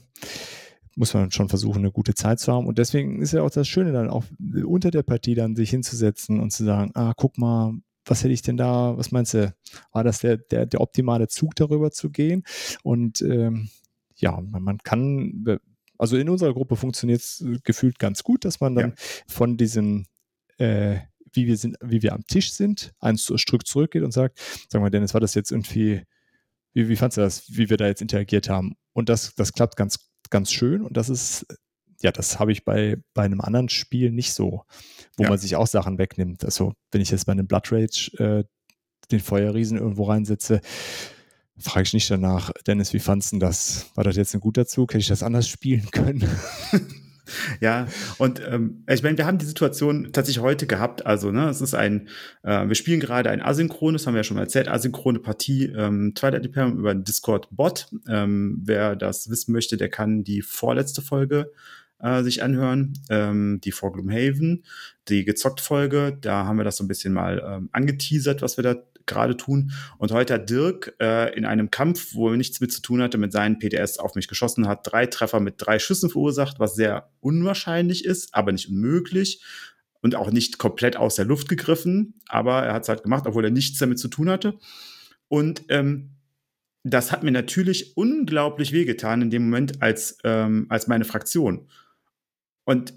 [0.94, 2.66] muss man schon versuchen, eine gute Zeit zu haben.
[2.66, 4.24] Und deswegen ist ja auch das Schöne, dann auch
[4.64, 7.72] unter der Partie dann sich hinzusetzen und zu sagen, ah, guck mal,
[8.04, 9.54] was hätte ich denn da, was meinst du,
[9.92, 12.44] war das der, der, der optimale Zug darüber zu gehen?
[12.82, 13.70] Und ähm,
[14.14, 15.58] ja, man kann,
[16.00, 18.94] also in unserer Gruppe funktioniert es äh, gefühlt ganz gut, dass man dann ja.
[19.28, 20.06] von diesem,
[20.56, 20.98] äh,
[21.32, 24.90] wie wir sind, wie wir am Tisch sind, ein Stück zurückgeht und sagt, sag mal,
[24.90, 26.02] Dennis, war das jetzt irgendwie,
[26.72, 28.76] wie, wie fandst du das, wie wir da jetzt interagiert haben?
[28.94, 31.46] Und das, das klappt ganz, ganz schön und das ist,
[32.00, 34.62] ja, das habe ich bei, bei einem anderen Spiel nicht so,
[35.18, 35.28] wo ja.
[35.28, 36.46] man sich auch Sachen wegnimmt.
[36.46, 38.44] Also, wenn ich jetzt bei einem Blood Rage äh,
[39.10, 40.62] den Feuerriesen irgendwo reinsetze,
[41.60, 43.86] frage ich nicht danach, Dennis, wie fandest du das?
[43.94, 44.90] War das jetzt ein guter Zug?
[44.90, 46.24] Hätte ich das anders spielen können?
[47.60, 47.86] ja,
[48.18, 51.06] und ähm, ich meine, wir haben die Situation tatsächlich heute gehabt.
[51.06, 52.08] Also, ne, es ist ein,
[52.42, 56.12] äh, wir spielen gerade ein asynchrones, haben wir ja schon mal erzählt, asynchrone Partie ähm,
[56.14, 57.88] Twilight Imperium über Discord-Bot.
[58.08, 61.52] Ähm, wer das wissen möchte, der kann die vorletzte Folge
[62.00, 64.64] äh, sich anhören, ähm, die vor Gloomhaven,
[65.08, 66.16] die gezockt Folge.
[66.20, 68.76] Da haben wir das so ein bisschen mal ähm, angeteasert, was wir da
[69.10, 69.72] gerade tun.
[69.98, 73.18] Und heute hat Dirk äh, in einem Kampf, wo er nichts mit zu tun hatte,
[73.18, 77.10] mit seinen PDS auf mich geschossen, hat drei Treffer mit drei Schüssen verursacht, was sehr
[77.20, 79.42] unwahrscheinlich ist, aber nicht unmöglich
[80.00, 82.14] und auch nicht komplett aus der Luft gegriffen.
[82.28, 84.58] Aber er hat es halt gemacht, obwohl er nichts damit zu tun hatte.
[85.28, 86.10] Und ähm,
[86.82, 91.68] das hat mir natürlich unglaublich wehgetan in dem Moment als, ähm, als meine Fraktion.
[92.64, 92.94] Und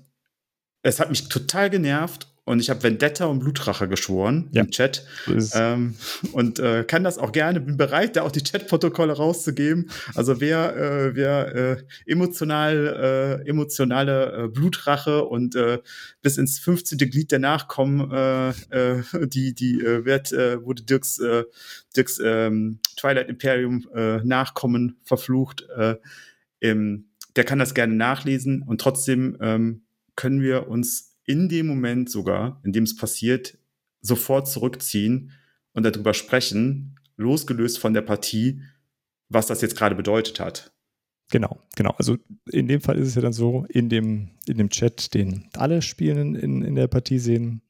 [0.84, 4.64] es hat mich total genervt und ich habe Vendetta und Blutrache geschworen ja.
[4.64, 5.06] im Chat.
[5.54, 5.96] Ähm,
[6.34, 9.90] und äh, kann das auch gerne, bin bereit, da auch die Chatprotokolle rauszugeben.
[10.14, 15.80] Also wer, äh, wer äh, emotional, äh, emotionale äh, Blutrache und äh,
[16.22, 16.98] bis ins 15.
[16.98, 21.46] Glied der Nachkommen, äh, äh, die, die äh, wird, äh, wurde Dirks, äh,
[21.96, 25.96] Dirks ähm, Twilight Imperium äh, Nachkommen verflucht, äh,
[26.60, 27.06] im,
[27.38, 29.84] der kann das gerne nachlesen und trotzdem ähm,
[30.16, 33.58] können wir uns in dem Moment sogar, in dem es passiert,
[34.02, 35.32] sofort zurückziehen
[35.74, 38.62] und darüber sprechen, losgelöst von der Partie,
[39.30, 40.74] was das jetzt gerade bedeutet hat.
[41.32, 41.92] Genau, genau.
[41.98, 42.18] Also
[42.52, 45.82] in dem Fall ist es ja dann so, in dem, in dem Chat, den alle
[45.82, 47.62] Spielenden in, in der Partie sehen,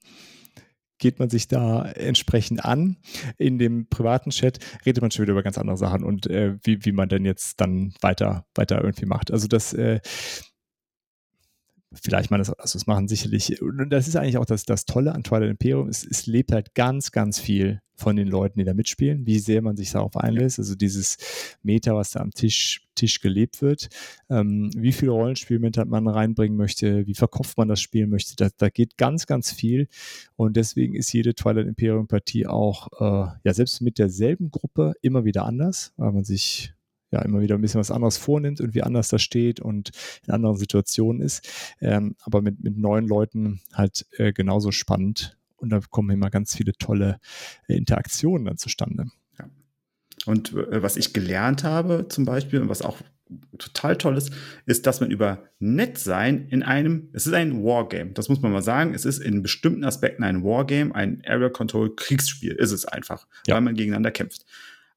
[0.97, 2.97] geht man sich da entsprechend an.
[3.37, 6.85] In dem privaten Chat redet man schon wieder über ganz andere Sachen und äh, wie,
[6.85, 9.31] wie man denn jetzt dann weiter, weiter irgendwie macht.
[9.31, 9.99] Also das äh,
[12.01, 15.13] vielleicht mal das, also es machen sicherlich, und das ist eigentlich auch das, das Tolle
[15.13, 18.73] an Twilight Imperium, es, es lebt halt ganz, ganz viel von den Leuten, die da
[18.73, 21.17] mitspielen, wie sehr man sich darauf einlässt, also dieses
[21.61, 23.89] Meta, was da am Tisch, Tisch gelebt wird,
[24.29, 28.69] ähm, wie viel Rollenspielmeta man reinbringen möchte, wie verkauft man das Spiel möchte, da, da
[28.69, 29.87] geht ganz, ganz viel.
[30.35, 35.23] Und deswegen ist jede Twilight Imperium Partie auch, äh, ja, selbst mit derselben Gruppe immer
[35.25, 36.72] wieder anders, weil man sich
[37.13, 39.91] ja immer wieder ein bisschen was anderes vornimmt und wie anders da steht und
[40.27, 41.47] in anderen Situationen ist.
[41.79, 45.37] Ähm, aber mit, mit neuen Leuten halt äh, genauso spannend.
[45.55, 47.19] Und da kommen immer ganz viele tolle
[47.67, 49.05] äh, Interaktionen dann zustande.
[49.39, 49.45] Ja.
[50.25, 52.97] Und äh, was ich gelernt habe zum Beispiel und was auch
[53.57, 54.31] total toll ist,
[54.65, 58.61] ist, dass man über Nettsein in einem, es ist ein Wargame, das muss man mal
[58.61, 63.27] sagen, es ist in bestimmten Aspekten ein Wargame, ein Area Control Kriegsspiel, ist es einfach,
[63.47, 63.55] ja.
[63.55, 64.45] weil man gegeneinander kämpft.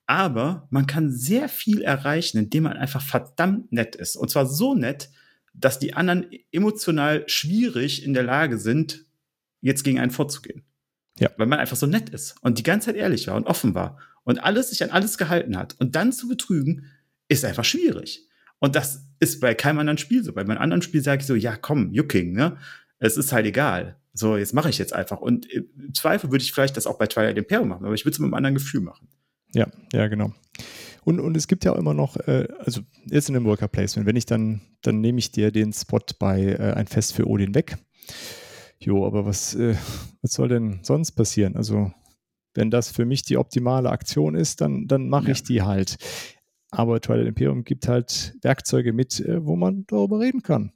[0.07, 4.17] Aber man kann sehr viel erreichen, indem man einfach verdammt nett ist.
[4.17, 5.11] Und zwar so nett,
[5.53, 9.05] dass die anderen emotional schwierig in der Lage sind,
[9.61, 10.63] jetzt gegen einen vorzugehen.
[11.19, 11.31] Ja.
[11.37, 13.99] Weil man einfach so nett ist und die ganze Zeit ehrlich war und offen war
[14.23, 15.75] und alles sich an alles gehalten hat.
[15.79, 16.87] Und dann zu betrügen,
[17.29, 18.29] ist einfach schwierig.
[18.59, 20.33] Und das ist bei keinem anderen Spiel so.
[20.33, 22.57] Bei meinem anderen Spiel sage ich so, ja, komm, Jucking, ne?
[22.99, 23.97] Es ist halt egal.
[24.15, 25.21] So, jetzt mache ich jetzt einfach.
[25.21, 28.15] Und im Zweifel würde ich vielleicht das auch bei Twilight Imperium machen, aber ich würde
[28.15, 29.09] es mit einem anderen Gefühl machen.
[29.57, 30.33] Ja, ja, genau.
[31.05, 34.07] Und, und es gibt ja auch immer noch, äh, also jetzt in dem Worker Placement,
[34.07, 37.55] wenn ich dann, dann nehme ich dir den Spot bei äh, ein Fest für Odin
[37.55, 37.79] weg.
[38.79, 39.75] Jo, aber was, äh,
[40.21, 41.57] was soll denn sonst passieren?
[41.57, 41.91] Also,
[42.53, 45.33] wenn das für mich die optimale Aktion ist, dann, dann mache ja.
[45.33, 45.97] ich die halt.
[46.71, 50.73] Aber Twilight Imperium gibt halt Werkzeuge mit, äh, wo man darüber reden kann.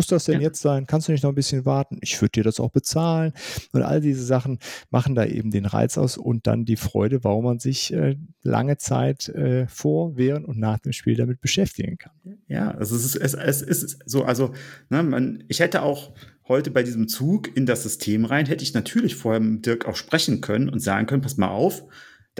[0.00, 0.46] Muss das denn ja.
[0.46, 0.86] jetzt sein?
[0.86, 1.98] Kannst du nicht noch ein bisschen warten?
[2.00, 3.34] Ich würde dir das auch bezahlen.
[3.72, 7.44] Und all diese Sachen machen da eben den Reiz aus und dann die Freude, warum
[7.44, 12.14] man sich äh, lange Zeit äh, vor, während und nach dem Spiel damit beschäftigen kann.
[12.48, 14.54] Ja, also es ist, es, es ist so, also
[14.88, 16.14] ne, man, ich hätte auch
[16.48, 19.96] heute bei diesem Zug in das System rein, hätte ich natürlich vorher mit Dirk auch
[19.96, 21.84] sprechen können und sagen können, pass mal auf,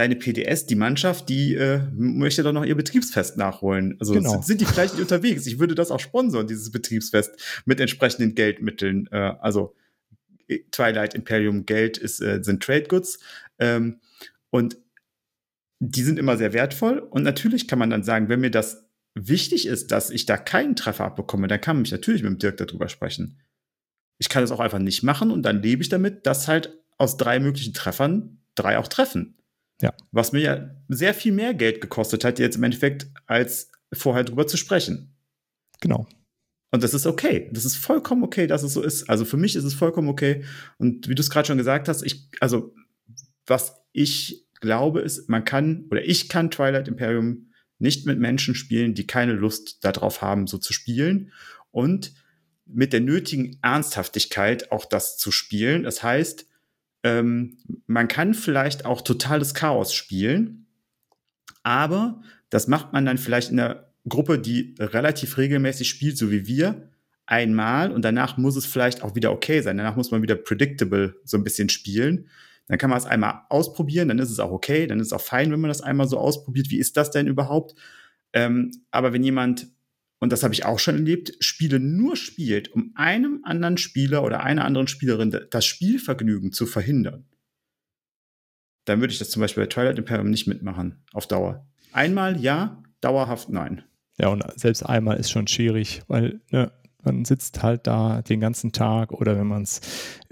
[0.01, 3.97] deine PDS, die Mannschaft, die äh, möchte doch noch ihr Betriebsfest nachholen.
[4.01, 4.31] Also genau.
[4.31, 5.47] sind, sind, die vielleicht nicht unterwegs?
[5.47, 9.09] Ich würde das auch sponsern, dieses Betriebsfest mit entsprechenden Geldmitteln.
[9.13, 9.75] Äh, also
[10.73, 13.19] Twilight Imperium Geld ist, äh, sind Trade Goods.
[13.59, 14.01] Ähm,
[14.49, 14.79] und
[15.81, 16.99] die sind immer sehr wertvoll.
[16.99, 20.77] Und natürlich kann man dann sagen, wenn mir das wichtig ist, dass ich da keinen
[20.77, 23.39] Treffer abbekomme, dann kann man mich natürlich mit dem Dirk darüber sprechen.
[24.17, 27.19] Ich kann das auch einfach nicht machen und dann lebe ich damit, dass halt aus
[27.19, 29.37] drei möglichen Treffern drei auch treffen.
[29.81, 29.95] Ja.
[30.13, 34.47] Was mir ja sehr viel mehr Geld gekostet hat, jetzt im Endeffekt, als vorher drüber
[34.47, 35.15] zu sprechen.
[35.81, 36.07] Genau.
[36.71, 37.51] Und das ist okay.
[37.53, 39.09] Das ist vollkommen okay, dass es so ist.
[39.09, 40.45] Also für mich ist es vollkommen okay.
[40.79, 42.75] Und wie du es gerade schon gesagt hast, ich, also
[43.47, 48.95] was ich glaube, ist, man kann oder ich kann Twilight Imperium nicht mit Menschen spielen,
[48.95, 51.33] die keine Lust darauf haben, so zu spielen.
[51.73, 52.13] Und
[52.67, 55.83] mit der nötigen Ernsthaftigkeit auch das zu spielen.
[55.83, 56.47] Das heißt,
[57.03, 60.67] ähm, man kann vielleicht auch totales Chaos spielen,
[61.63, 62.21] aber
[62.51, 66.91] das macht man dann vielleicht in einer Gruppe, die relativ regelmäßig spielt, so wie wir,
[67.27, 69.77] einmal und danach muss es vielleicht auch wieder okay sein.
[69.77, 72.29] Danach muss man wieder predictable so ein bisschen spielen.
[72.67, 75.21] Dann kann man es einmal ausprobieren, dann ist es auch okay, dann ist es auch
[75.21, 76.71] fein, wenn man das einmal so ausprobiert.
[76.71, 77.75] Wie ist das denn überhaupt?
[78.33, 79.69] Ähm, aber wenn jemand
[80.21, 84.43] und das habe ich auch schon erlebt, Spiele nur spielt, um einem anderen Spieler oder
[84.43, 87.27] einer anderen Spielerin das Spielvergnügen zu verhindern,
[88.85, 91.67] dann würde ich das zum Beispiel bei Twilight Imperium nicht mitmachen, auf Dauer.
[91.93, 93.83] Einmal ja, dauerhaft nein.
[94.19, 96.71] Ja, und selbst einmal ist schon schwierig, weil ne,
[97.05, 99.81] man sitzt halt da den ganzen Tag oder wenn man es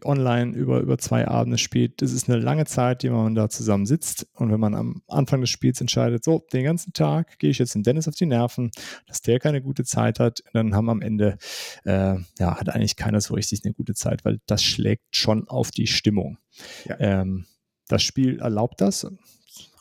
[0.04, 3.86] online über, über zwei Abende spielt, das ist eine lange Zeit, die man da zusammen
[3.86, 4.26] sitzt.
[4.34, 7.74] Und wenn man am Anfang des Spiels entscheidet, so, den ganzen Tag gehe ich jetzt
[7.74, 8.70] in Dennis auf die Nerven,
[9.06, 11.38] dass der keine gute Zeit hat, dann haben am Ende,
[11.84, 15.70] äh, ja, hat eigentlich keiner so richtig eine gute Zeit, weil das schlägt schon auf
[15.70, 16.38] die Stimmung.
[16.84, 16.96] Ja.
[16.98, 17.46] Ähm,
[17.88, 19.06] das Spiel erlaubt das,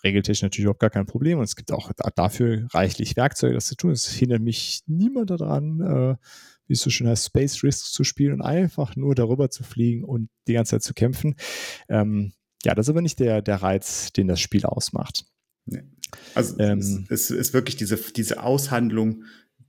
[0.03, 3.75] regeltechnisch natürlich auch gar kein Problem und es gibt auch dafür reichlich Werkzeuge, das zu
[3.75, 3.91] tun.
[3.91, 6.15] Es hindert mich niemand daran, äh,
[6.67, 10.03] wie es so schön heißt, Space Risks zu spielen und einfach nur darüber zu fliegen
[10.03, 11.35] und die ganze Zeit zu kämpfen.
[11.89, 15.25] Ähm, ja, das ist aber nicht der, der Reiz, den das Spiel ausmacht.
[15.65, 15.83] Nee.
[16.35, 19.23] Also ähm, es, es ist wirklich diese, diese Aushandlung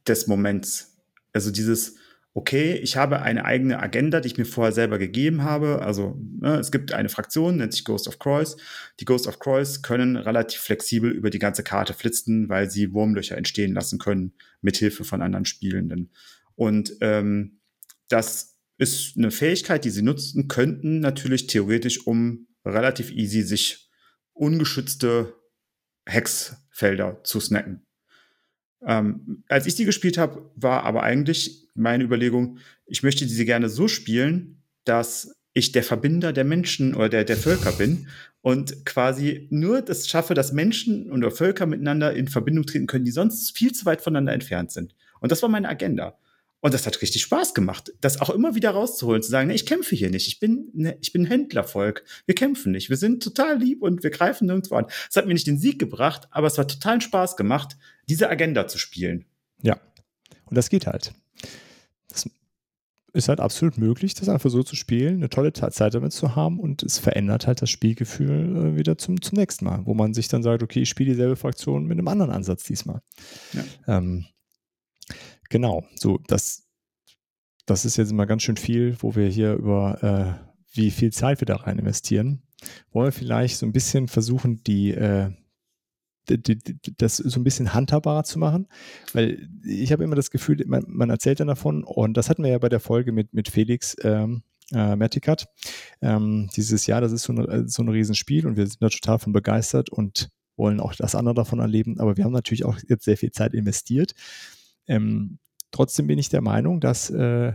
[0.07, 0.97] des Moments.
[1.33, 1.97] Also dieses,
[2.35, 5.83] okay, ich habe eine eigene Agenda, die ich mir vorher selber gegeben habe.
[5.83, 8.57] Also ne, es gibt eine Fraktion, nennt sich Ghost of Croix.
[9.01, 13.37] Die Ghost of Croix können relativ flexibel über die ganze Karte flitzen, weil sie Wurmlöcher
[13.37, 14.33] entstehen lassen können,
[14.63, 16.11] mithilfe von anderen Spielenden.
[16.59, 17.61] Und ähm,
[18.09, 23.89] das ist eine Fähigkeit, die sie nutzen könnten, natürlich theoretisch, um relativ easy sich
[24.33, 25.35] ungeschützte
[26.05, 27.87] Hexfelder zu snacken.
[28.85, 33.69] Ähm, als ich die gespielt habe, war aber eigentlich meine Überlegung, ich möchte diese gerne
[33.69, 38.09] so spielen, dass ich der Verbinder der Menschen oder der, der Völker bin
[38.41, 43.13] und quasi nur das schaffe, dass Menschen oder Völker miteinander in Verbindung treten können, die
[43.13, 44.97] sonst viel zu weit voneinander entfernt sind.
[45.21, 46.19] Und das war meine Agenda.
[46.61, 49.65] Und das hat richtig Spaß gemacht, das auch immer wieder rauszuholen, zu sagen, ne, ich
[49.65, 53.59] kämpfe hier nicht, ich bin, ne, ich bin Händlervolk, wir kämpfen nicht, wir sind total
[53.59, 54.87] lieb und wir greifen nirgendwo an.
[55.09, 57.77] Es hat mir nicht den Sieg gebracht, aber es war total Spaß gemacht,
[58.09, 59.25] diese Agenda zu spielen.
[59.63, 59.79] Ja,
[60.47, 61.13] und das geht halt.
[62.09, 62.29] Das
[63.13, 66.59] ist halt absolut möglich, das einfach so zu spielen, eine tolle Zeit damit zu haben
[66.59, 70.27] und es verändert halt das Spielgefühl äh, wieder zum, zum nächsten Mal, wo man sich
[70.27, 73.01] dann sagt, okay, ich spiele dieselbe Fraktion mit einem anderen Ansatz diesmal.
[73.53, 73.99] Ja.
[73.99, 74.27] Ähm,
[75.49, 76.67] Genau, so das,
[77.67, 81.41] das ist jetzt mal ganz schön viel, wo wir hier über äh, wie viel Zeit
[81.41, 82.43] wir da rein investieren.
[82.93, 85.31] Wollen wir vielleicht so ein bisschen versuchen, die, äh,
[86.29, 88.69] die, die, das so ein bisschen handhabbarer zu machen?
[89.13, 92.51] Weil ich habe immer das Gefühl, man, man, erzählt dann davon, und das hatten wir
[92.51, 94.43] ja bei der Folge mit, mit Felix ähm,
[94.73, 95.47] äh, Mertikat,
[96.03, 99.19] ähm, dieses Jahr, das ist so, eine, so ein Riesenspiel und wir sind da total
[99.19, 103.05] von begeistert und wollen auch das andere davon erleben, aber wir haben natürlich auch jetzt
[103.05, 104.13] sehr viel Zeit investiert.
[104.89, 105.39] Ähm,
[105.71, 107.53] trotzdem bin ich der Meinung, dass äh,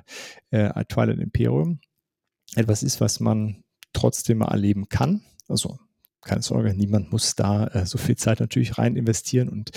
[0.52, 1.80] äh, Twilight Imperium
[2.56, 5.22] etwas ist, was man trotzdem mal erleben kann.
[5.48, 5.80] Also
[6.22, 9.72] keine Sorge, niemand muss da äh, so viel Zeit natürlich rein investieren und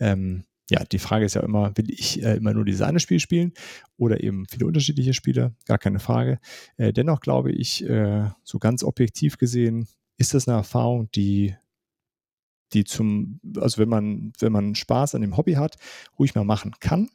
[0.00, 3.20] ähm, ja, die Frage ist ja immer, will ich äh, immer nur dieses eine Spiel
[3.20, 3.52] spielen
[3.98, 5.54] oder eben viele unterschiedliche Spiele?
[5.66, 6.38] Gar keine Frage.
[6.76, 9.86] Äh, dennoch glaube ich, äh, so ganz objektiv gesehen,
[10.16, 11.54] ist das eine Erfahrung, die
[12.72, 15.76] die zum, also wenn man, wenn man Spaß an dem Hobby hat,
[16.18, 17.10] ruhig mal machen kann,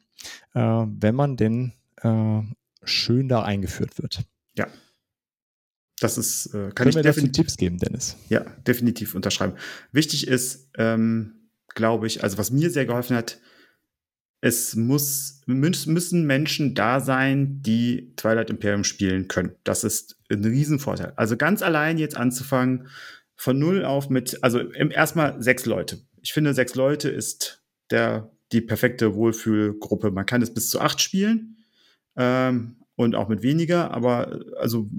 [0.54, 2.40] äh, wenn man denn äh,
[2.84, 4.22] schön da eingeführt wird.
[4.56, 4.66] Ja.
[6.00, 8.16] Das ist, äh, kann Können ich wir dazu Tipps geben, Dennis?
[8.28, 9.54] Ja, definitiv unterschreiben.
[9.90, 13.40] Wichtig ist, ähm, glaube ich, also was mir sehr geholfen hat,
[14.40, 19.56] es muss, müssen Menschen da sein, die Twilight Imperium spielen können.
[19.64, 21.12] Das ist ein Riesenvorteil.
[21.16, 22.86] Also ganz allein jetzt anzufangen,
[23.38, 26.00] von null auf mit, also erstmal sechs Leute.
[26.20, 30.10] Ich finde, sechs Leute ist der, die perfekte Wohlfühlgruppe.
[30.10, 31.56] Man kann es bis zu acht spielen
[32.16, 34.90] ähm, und auch mit weniger, aber also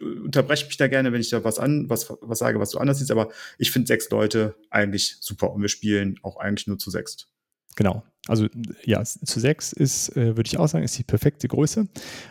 [0.00, 2.98] unterbreche mich da gerne, wenn ich da was an, was, was sage, was du anders
[2.98, 6.90] siehst, aber ich finde sechs Leute eigentlich super und wir spielen auch eigentlich nur zu
[6.90, 7.28] sechs.
[7.76, 8.04] Genau.
[8.28, 8.46] Also
[8.84, 11.88] ja, zu sechs ist, äh, würde ich auch sagen, ist die perfekte Größe.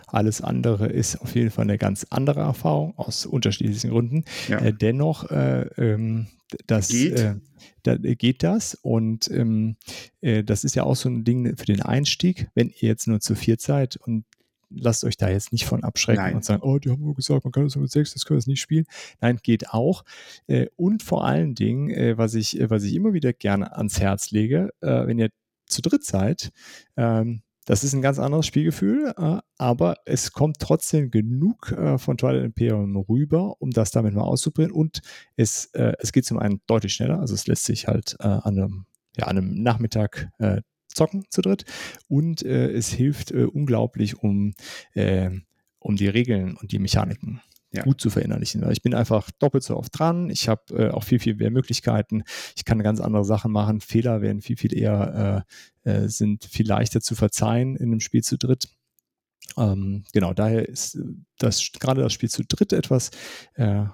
[0.08, 4.24] Alles andere ist auf jeden Fall eine ganz andere Erfahrung aus unterschiedlichen Gründen.
[4.48, 4.60] Ja.
[4.60, 6.28] Äh, dennoch, äh, ähm,
[6.68, 7.20] das geht.
[7.20, 7.36] Äh,
[7.84, 9.76] da geht das und ähm,
[10.22, 13.20] äh, das ist ja auch so ein Ding für den Einstieg, wenn ihr jetzt nur
[13.20, 14.26] zu vier seid und
[14.70, 16.36] lasst euch da jetzt nicht von abschrecken Nein.
[16.36, 18.52] und sagen, oh, die haben nur gesagt, man kann das mit sechs, das können wir
[18.52, 18.86] nicht spielen.
[19.20, 20.06] Nein, geht auch.
[20.78, 25.20] Und vor allen Dingen, was ich, was ich immer wieder gerne ans Herz lege, wenn
[25.20, 25.30] ihr
[25.72, 26.51] zu dritt seid,
[26.97, 32.17] ähm, das ist ein ganz anderes Spielgefühl, äh, aber es kommt trotzdem genug äh, von
[32.17, 34.72] Twilight Imperium rüber, um das damit mal auszuprobieren.
[34.72, 35.01] Und
[35.36, 38.86] es, äh, es geht zum einen deutlich schneller, also es lässt sich halt an, einem,
[39.15, 40.30] ja, an einem Nachmittag
[40.88, 41.65] zocken zu dritt.
[42.07, 44.53] Und es hilft unglaublich, um,
[45.80, 47.41] um die Regeln und die Mechaniken
[47.72, 47.84] ja.
[47.84, 48.69] gut zu verinnerlichen.
[48.72, 50.30] Ich bin einfach doppelt so oft dran.
[50.30, 52.24] Ich habe äh, auch viel, viel mehr Möglichkeiten.
[52.55, 53.82] Ich kann ganz andere Sachen machen.
[53.82, 55.45] Fehler werden viel, viel eher,
[55.86, 58.67] äh, äh, sind viel leichter zu verzeihen in einem Spiel zu dritt.
[59.57, 60.99] Ähm, genau, daher ist
[61.38, 63.11] das gerade das Spiel zu dritt etwas,
[63.55, 63.86] äh,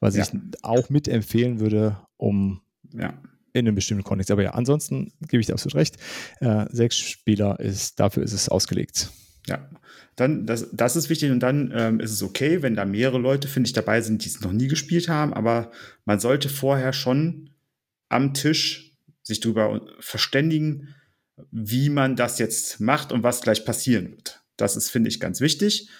[0.00, 0.24] was ja.
[0.24, 0.30] ich
[0.62, 2.60] auch mitempfehlen würde, um
[2.92, 3.14] ja.
[3.52, 4.30] in einem bestimmten Kontext.
[4.30, 5.96] Aber ja, ansonsten gebe ich dir absolut recht.
[6.40, 9.10] Äh, sechs Spieler ist, dafür ist es ausgelegt.
[9.46, 9.68] Ja,
[10.16, 13.48] dann, das, das ist wichtig und dann ähm, ist es okay, wenn da mehrere Leute,
[13.48, 15.70] finde ich, dabei sind, die es noch nie gespielt haben, aber
[16.04, 17.50] man sollte vorher schon
[18.08, 18.92] am Tisch
[19.22, 20.94] sich darüber verständigen,
[21.50, 24.42] wie man das jetzt macht und was gleich passieren wird.
[24.56, 25.90] Das ist, finde ich, ganz wichtig,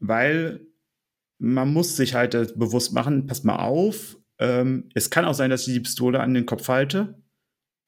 [0.00, 0.60] weil
[1.38, 5.66] man muss sich halt bewusst machen, pass mal auf, ähm, es kann auch sein, dass
[5.66, 7.20] ich die Pistole an den Kopf halte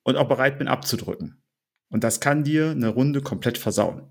[0.03, 1.43] und auch bereit bin abzudrücken.
[1.91, 4.03] Und das kann dir eine Runde komplett versauen.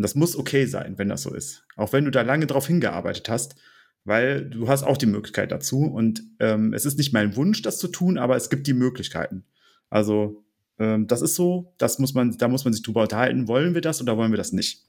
[0.00, 1.66] Und das muss okay sein, wenn das so ist.
[1.76, 3.56] Auch wenn du da lange drauf hingearbeitet hast,
[4.04, 5.80] weil du hast auch die Möglichkeit dazu.
[5.80, 9.44] Und ähm, es ist nicht mein Wunsch, das zu tun, aber es gibt die Möglichkeiten.
[9.90, 10.42] Also
[10.78, 13.82] ähm, das ist so, das muss man, da muss man sich drüber unterhalten, wollen wir
[13.82, 14.86] das oder wollen wir das nicht.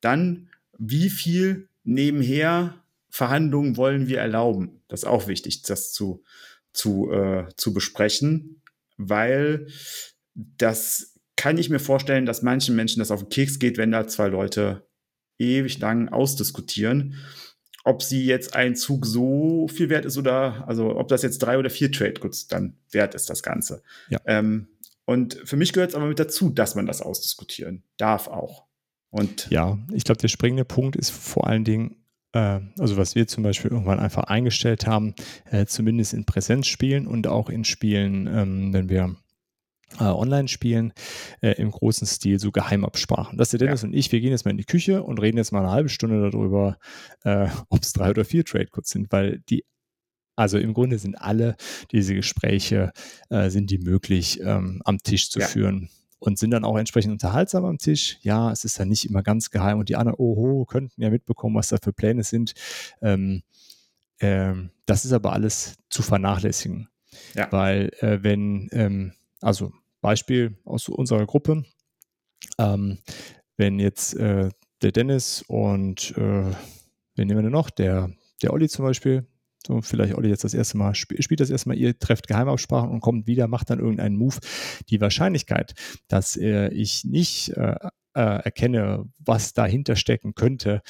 [0.00, 0.48] Dann,
[0.78, 2.76] wie viel nebenher
[3.10, 4.80] Verhandlungen wollen wir erlauben?
[4.86, 6.22] Das ist auch wichtig, das zu,
[6.72, 8.62] zu, äh, zu besprechen,
[8.96, 9.66] weil
[10.36, 11.11] das
[11.42, 14.28] kann ich mir vorstellen, dass manchen Menschen das auf den Keks geht, wenn da zwei
[14.28, 14.86] Leute
[15.40, 17.16] ewig lang ausdiskutieren,
[17.82, 21.58] ob sie jetzt ein Zug so viel wert ist oder, also ob das jetzt drei
[21.58, 23.82] oder vier Trade Goods dann wert ist, das Ganze.
[24.08, 24.20] Ja.
[24.24, 24.68] Ähm,
[25.04, 28.68] und für mich gehört es aber mit dazu, dass man das ausdiskutieren darf auch.
[29.10, 33.26] Und ja, ich glaube, der springende Punkt ist vor allen Dingen, äh, also was wir
[33.26, 35.16] zum Beispiel irgendwann einfach eingestellt haben,
[35.50, 39.16] äh, zumindest in Präsenzspielen und auch in Spielen, ähm, wenn wir
[39.98, 40.92] äh, online spielen,
[41.40, 43.38] äh, im großen Stil so Geheimabsprachen.
[43.38, 43.88] Dass der Dennis ja.
[43.88, 45.88] und ich, wir gehen jetzt mal in die Küche und reden jetzt mal eine halbe
[45.88, 46.78] Stunde darüber,
[47.24, 49.64] äh, ob es drei oder vier Trade-Codes sind, weil die
[50.34, 51.56] also im Grunde sind alle
[51.90, 52.92] diese Gespräche,
[53.28, 55.46] äh, sind die möglich ähm, am Tisch zu ja.
[55.46, 58.18] führen und sind dann auch entsprechend unterhaltsam am Tisch.
[58.22, 61.56] Ja, es ist dann nicht immer ganz geheim und die anderen, oho, könnten ja mitbekommen,
[61.56, 62.54] was da für Pläne sind.
[63.02, 63.42] Ähm,
[64.20, 66.88] ähm, das ist aber alles zu vernachlässigen.
[67.34, 67.50] Ja.
[67.50, 69.72] Weil äh, wenn, ähm, also
[70.02, 71.64] Beispiel aus unserer Gruppe,
[72.58, 72.98] ähm,
[73.56, 74.50] wenn jetzt äh,
[74.82, 76.50] der Dennis und äh,
[77.14, 77.70] wen nehmen wir denn noch?
[77.70, 78.10] Der,
[78.42, 79.26] der Olli zum Beispiel,
[79.66, 82.90] so, vielleicht Olli jetzt das erste Mal, sp spielt das erste Mal, ihr trefft Geheimabsprachen
[82.90, 84.36] und kommt wieder, macht dann irgendeinen Move.
[84.88, 85.74] Die Wahrscheinlichkeit,
[86.08, 87.76] dass äh, ich nicht äh,
[88.14, 90.82] äh, erkenne, was dahinter stecken könnte,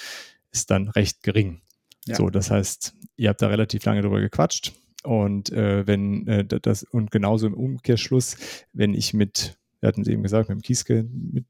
[0.50, 1.60] ist dann recht gering.
[2.06, 2.16] Ja.
[2.16, 4.72] So, das heißt, ihr habt da relativ lange drüber gequatscht.
[5.03, 8.36] Und äh, wenn äh, das, und genauso im Umkehrschluss,
[8.72, 11.46] wenn ich mit, wir hatten es eben gesagt, mit dem Kieske, mit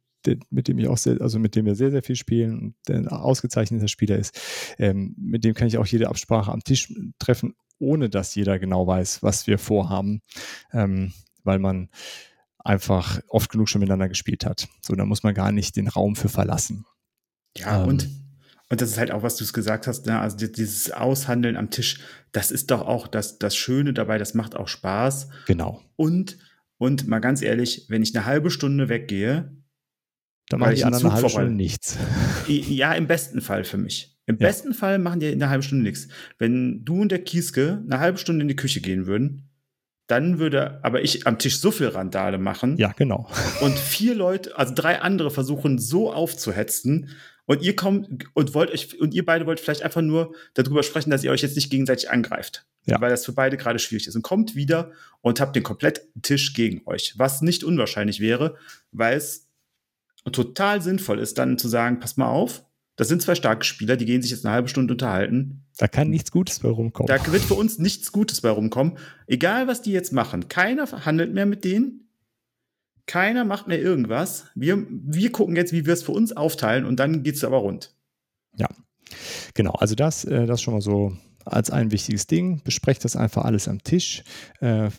[0.50, 2.96] mit dem ich auch sehr, also mit dem wir sehr, sehr viel spielen und der
[2.96, 4.38] ein ausgezeichneter Spieler ist,
[4.78, 8.86] ähm, mit dem kann ich auch jede Absprache am Tisch treffen, ohne dass jeder genau
[8.86, 10.22] weiß, was wir vorhaben,
[10.72, 11.88] ähm, weil man
[12.58, 14.68] einfach oft genug schon miteinander gespielt hat.
[14.80, 16.84] So, da muss man gar nicht den Raum für verlassen.
[17.56, 18.08] Ja, ähm, und,
[18.72, 20.18] und das ist halt auch, was du es gesagt hast, ne?
[20.18, 22.00] also dieses Aushandeln am Tisch,
[22.32, 25.28] das ist doch auch das, das Schöne dabei, das macht auch Spaß.
[25.46, 25.82] Genau.
[25.96, 26.38] Und,
[26.78, 29.54] und mal ganz ehrlich, wenn ich eine halbe Stunde weggehe,
[30.48, 31.98] dann machen die anderen eine halbe Stunde nichts.
[32.48, 34.16] Ja, im besten Fall für mich.
[34.24, 34.46] Im ja.
[34.46, 36.08] besten Fall machen die in einer halben Stunde nichts.
[36.38, 39.50] Wenn du und der Kieske eine halbe Stunde in die Küche gehen würden,
[40.06, 42.78] dann würde aber ich am Tisch so viel Randale machen.
[42.78, 43.28] Ja, genau.
[43.60, 47.10] Und vier Leute, also drei andere versuchen so aufzuhetzen
[47.46, 51.10] und ihr kommt und wollt euch und ihr beide wollt vielleicht einfach nur darüber sprechen,
[51.10, 52.66] dass ihr euch jetzt nicht gegenseitig angreift.
[52.84, 53.00] Ja.
[53.00, 54.16] Weil das für beide gerade schwierig ist.
[54.16, 54.90] Und kommt wieder
[55.20, 57.14] und habt den kompletten Tisch gegen euch.
[57.16, 58.56] Was nicht unwahrscheinlich wäre,
[58.90, 59.48] weil es
[60.30, 62.64] total sinnvoll ist, dann zu sagen, pass mal auf,
[62.96, 65.64] das sind zwei starke Spieler, die gehen sich jetzt eine halbe Stunde unterhalten.
[65.78, 67.08] Da kann nichts Gutes bei rumkommen.
[67.08, 68.98] Da wird für uns nichts Gutes bei rumkommen.
[69.26, 70.48] Egal, was die jetzt machen.
[70.48, 72.01] Keiner handelt mehr mit denen.
[73.06, 74.46] Keiner macht mehr irgendwas.
[74.54, 77.58] Wir, wir gucken jetzt, wie wir es für uns aufteilen und dann geht es aber
[77.58, 77.94] rund.
[78.56, 78.68] Ja,
[79.54, 79.72] genau.
[79.72, 82.62] Also das, äh, das schon mal so als ein wichtiges Ding.
[82.62, 84.22] Besprecht das einfach alles am Tisch.
[84.60, 84.90] Äh,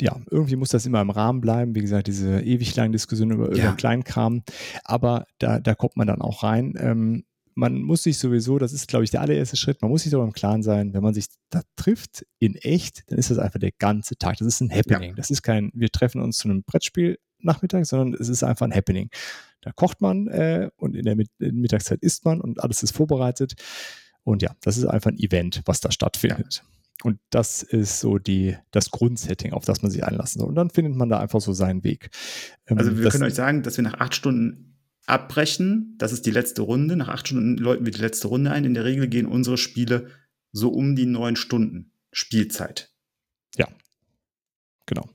[0.00, 1.74] ja, irgendwie muss das immer im Rahmen bleiben.
[1.74, 3.64] Wie gesagt, diese ewig langen Diskussionen über, ja.
[3.64, 4.42] über Kleinkram.
[4.84, 6.74] Aber da, da kommt man dann auch rein.
[6.78, 7.24] Ähm,
[7.54, 10.26] man muss sich sowieso, das ist, glaube ich, der allererste Schritt, man muss sich darüber
[10.26, 13.72] im Klaren sein, wenn man sich da trifft in echt, dann ist das einfach der
[13.78, 14.36] ganze Tag.
[14.38, 15.10] Das ist ein Happening.
[15.10, 15.16] Ja.
[15.16, 18.74] Das ist kein, wir treffen uns zu einem Brettspiel Nachmittag, sondern es ist einfach ein
[18.74, 19.10] Happening.
[19.60, 22.96] Da kocht man äh, und in der, in der Mittagszeit isst man und alles ist
[22.96, 23.54] vorbereitet.
[24.24, 26.62] Und ja, das ist einfach ein Event, was da stattfindet.
[26.62, 26.70] Ja.
[27.02, 30.48] Und das ist so die, das Grundsetting, auf das man sich einlassen soll.
[30.48, 32.08] Und dann findet man da einfach so seinen Weg.
[32.66, 34.73] Ähm, also wir können euch sagen, dass wir nach acht Stunden
[35.06, 35.94] abbrechen.
[35.98, 36.96] Das ist die letzte Runde.
[36.96, 38.64] Nach acht Stunden läuten wir die letzte Runde ein.
[38.64, 40.08] In der Regel gehen unsere Spiele
[40.52, 42.92] so um die neun Stunden Spielzeit.
[43.56, 43.68] Ja,
[44.86, 45.08] genau.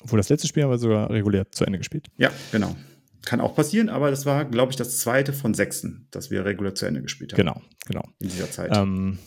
[0.00, 2.08] Obwohl das letzte Spiel haben wir sogar regulär zu Ende gespielt.
[2.16, 2.76] Ja, genau.
[3.24, 6.74] Kann auch passieren, aber das war, glaube ich, das zweite von sechsten, das wir regulär
[6.74, 7.36] zu Ende gespielt haben.
[7.36, 8.08] Genau, genau.
[8.20, 8.74] In dieser Zeit.
[8.74, 9.18] Ähm,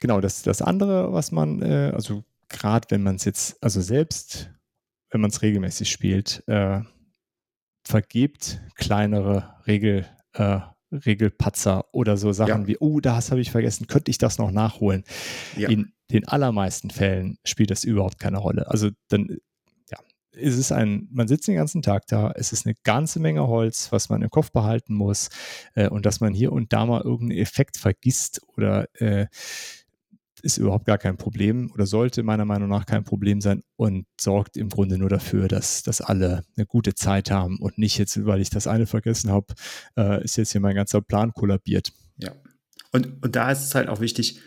[0.00, 4.50] genau, das, das andere, was man, äh, also gerade wenn man es jetzt, also selbst,
[5.10, 6.80] wenn man es regelmäßig spielt, äh,
[7.86, 10.60] vergebt kleinere Regel, äh,
[10.92, 12.66] Regelpatzer oder so Sachen ja.
[12.66, 15.04] wie, oh, das habe ich vergessen, könnte ich das noch nachholen?
[15.56, 15.68] Ja.
[15.68, 18.70] In den allermeisten Fällen spielt das überhaupt keine Rolle.
[18.70, 19.38] Also dann
[19.90, 19.98] ja,
[20.32, 23.90] ist es ein, man sitzt den ganzen Tag da, es ist eine ganze Menge Holz,
[23.90, 25.28] was man im Kopf behalten muss
[25.74, 29.26] äh, und dass man hier und da mal irgendeinen Effekt vergisst oder äh,
[30.42, 34.56] ist überhaupt gar kein Problem oder sollte meiner Meinung nach kein Problem sein und sorgt
[34.56, 38.40] im Grunde nur dafür, dass, dass alle eine gute Zeit haben und nicht jetzt, weil
[38.40, 39.54] ich das eine vergessen habe,
[39.96, 41.92] äh, ist jetzt hier mein ganzer Plan kollabiert.
[42.16, 42.32] Ja.
[42.92, 44.40] Und, und da ist es halt auch wichtig,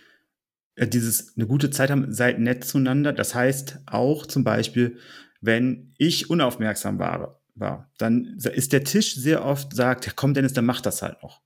[0.75, 3.13] äh, dieses eine gute Zeit haben, seid nett zueinander.
[3.13, 4.97] Das heißt auch zum Beispiel,
[5.41, 10.65] wenn ich unaufmerksam war, war dann ist der Tisch sehr oft sagt, komm Dennis, dann
[10.65, 11.41] mach das halt noch.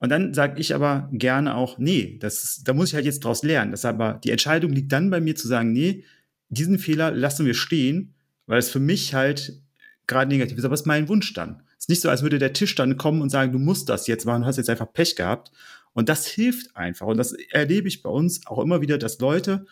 [0.00, 3.42] Und dann sage ich aber gerne auch, nee, das, da muss ich halt jetzt draus
[3.42, 3.70] lernen.
[3.70, 6.04] Das aber die Entscheidung liegt dann bei mir zu sagen, nee,
[6.48, 8.14] diesen Fehler lassen wir stehen,
[8.46, 9.60] weil es für mich halt
[10.06, 10.64] gerade negativ ist.
[10.64, 11.62] Aber es ist mein Wunsch dann.
[11.76, 14.06] Es ist nicht so, als würde der Tisch dann kommen und sagen, du musst das
[14.06, 15.52] jetzt machen, du hast jetzt einfach Pech gehabt.
[15.92, 17.06] Und das hilft einfach.
[17.06, 19.66] Und das erlebe ich bei uns auch immer wieder, dass Leute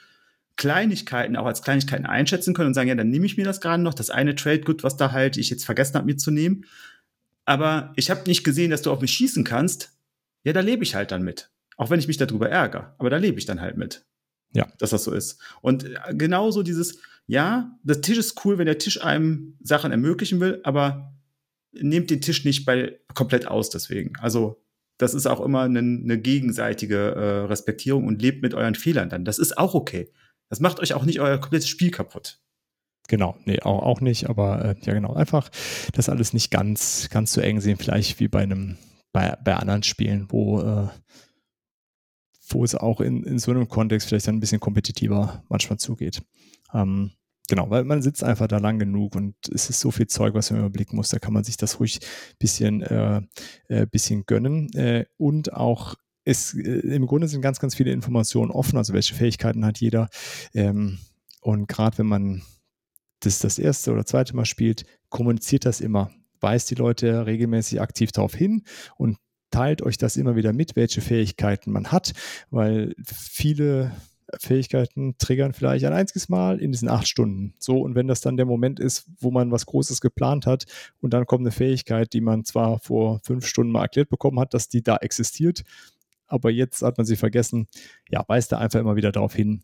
[0.57, 3.83] Kleinigkeiten auch als Kleinigkeiten einschätzen können und sagen, ja, dann nehme ich mir das gerade
[3.83, 6.65] noch, das eine Trade Good, was da halt ich jetzt vergessen habe mitzunehmen
[7.49, 9.97] aber ich habe nicht gesehen, dass du auf mich schießen kannst,
[10.45, 11.51] ja, da lebe ich halt dann mit.
[11.77, 14.05] Auch wenn ich mich darüber ärgere, aber da lebe ich dann halt mit.
[14.53, 14.67] Ja.
[14.79, 15.41] Dass das so ist.
[15.61, 20.41] Und äh, genauso dieses, ja, der Tisch ist cool, wenn der Tisch einem Sachen ermöglichen
[20.41, 21.15] will, aber
[21.73, 24.17] nehmt den Tisch nicht bei, komplett aus deswegen.
[24.21, 24.63] Also
[24.97, 29.25] das ist auch immer eine, eine gegenseitige äh, Respektierung und lebt mit euren Fehlern dann.
[29.25, 30.11] Das ist auch okay.
[30.49, 32.41] Das macht euch auch nicht euer komplettes Spiel kaputt.
[33.07, 35.49] Genau, nee, auch, auch nicht, aber äh, ja genau, einfach
[35.95, 38.77] das alles nicht ganz, ganz so eng sehen, vielleicht wie bei einem,
[39.19, 40.89] bei, bei anderen Spielen, wo, äh,
[42.51, 46.23] wo es auch in, in so einem Kontext vielleicht dann ein bisschen kompetitiver manchmal zugeht.
[46.73, 47.13] Ähm,
[47.51, 50.51] Genau, weil man sitzt einfach da lang genug und es ist so viel Zeug, was
[50.51, 51.09] man überblicken muss.
[51.09, 53.23] Da kann man sich das ruhig ein bisschen, äh,
[53.69, 54.71] äh, bisschen gönnen.
[54.75, 55.95] Äh, und auch
[56.25, 60.11] es, äh, im Grunde sind ganz, ganz viele Informationen offen, also welche Fähigkeiten hat jeder.
[60.53, 60.99] Ähm,
[61.41, 62.43] und gerade wenn man
[63.21, 66.11] das das erste oder zweite Mal spielt, kommuniziert das immer.
[66.41, 68.63] Weist die Leute regelmäßig aktiv darauf hin
[68.97, 69.19] und
[69.51, 72.13] teilt euch das immer wieder mit, welche Fähigkeiten man hat,
[72.51, 73.93] weil viele
[74.39, 77.55] Fähigkeiten triggern vielleicht ein einziges Mal in diesen acht Stunden.
[77.59, 80.67] So, und wenn das dann der Moment ist, wo man was Großes geplant hat
[81.01, 84.53] und dann kommt eine Fähigkeit, die man zwar vor fünf Stunden mal erklärt bekommen hat,
[84.53, 85.63] dass die da existiert,
[86.27, 87.69] aber jetzt hat man sie vergessen,
[88.11, 89.63] ja, weist da einfach immer wieder darauf hin.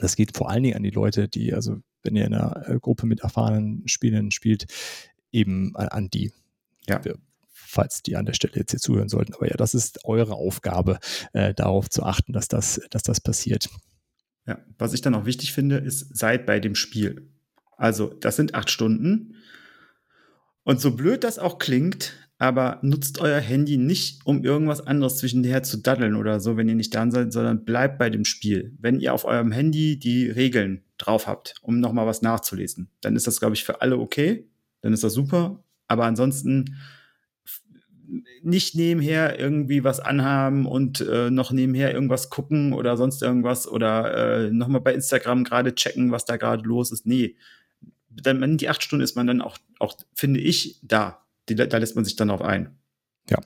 [0.00, 2.78] Das geht vor allen Dingen an die Leute, die, also wenn ihr in einer äh,
[2.80, 4.66] Gruppe mit erfahrenen Spielern spielt,
[5.32, 6.32] eben an, an die.
[6.88, 7.00] Ja
[7.72, 9.34] falls die an der Stelle jetzt hier zuhören sollten.
[9.34, 10.98] Aber ja, das ist eure Aufgabe,
[11.32, 13.68] äh, darauf zu achten, dass das, dass das passiert.
[14.46, 17.30] Ja, was ich dann auch wichtig finde, ist, seid bei dem Spiel.
[17.76, 19.36] Also, das sind acht Stunden.
[20.64, 25.62] Und so blöd das auch klingt, aber nutzt euer Handy nicht, um irgendwas anderes zwischenher
[25.62, 28.76] zu daddeln oder so, wenn ihr nicht da seid, sondern bleibt bei dem Spiel.
[28.78, 33.26] Wenn ihr auf eurem Handy die Regeln drauf habt, um nochmal was nachzulesen, dann ist
[33.26, 34.48] das, glaube ich, für alle okay.
[34.82, 35.64] Dann ist das super.
[35.88, 36.76] Aber ansonsten
[38.42, 44.46] nicht nebenher irgendwie was anhaben und äh, noch nebenher irgendwas gucken oder sonst irgendwas oder
[44.46, 47.06] äh, nochmal bei Instagram gerade checken, was da gerade los ist.
[47.06, 47.36] Nee,
[48.10, 51.24] dann die acht Stunden ist man dann auch, auch finde ich, da.
[51.48, 52.76] Die, da lässt man sich dann drauf ein.
[53.30, 53.38] Ja,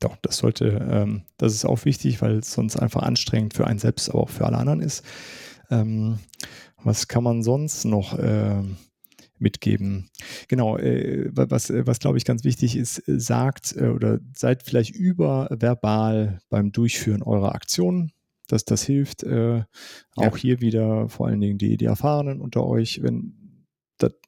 [0.00, 3.78] doch, das sollte, ähm, das ist auch wichtig, weil es sonst einfach anstrengend für einen
[3.78, 5.04] selbst, aber auch für alle anderen ist.
[5.70, 6.18] Ähm,
[6.82, 8.18] was kann man sonst noch?
[8.18, 8.76] Ähm,
[9.40, 10.10] mitgeben.
[10.48, 14.94] Genau, äh, was, was glaube ich ganz wichtig ist, äh, sagt äh, oder seid vielleicht
[14.94, 18.12] überverbal beim Durchführen eurer Aktionen.
[18.48, 19.22] Dass das hilft.
[19.22, 19.62] Äh,
[20.16, 20.36] auch ja.
[20.36, 23.40] hier wieder vor allen Dingen die, die Erfahrenen unter euch, wenn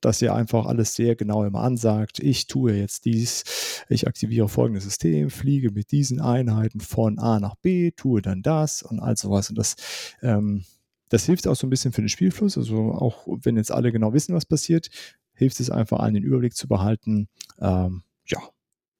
[0.00, 2.18] dass ihr einfach alles sehr genau immer ansagt.
[2.18, 7.56] Ich tue jetzt dies, ich aktiviere folgendes System, fliege mit diesen Einheiten von A nach
[7.56, 9.48] B, tue dann das und all sowas.
[9.48, 9.76] Und das
[10.22, 10.64] ähm,
[11.12, 12.56] das hilft auch so ein bisschen für den Spielfluss.
[12.56, 14.88] Also auch wenn jetzt alle genau wissen, was passiert,
[15.34, 17.28] hilft es einfach allen den Überblick zu behalten.
[17.60, 18.38] Ähm, ja,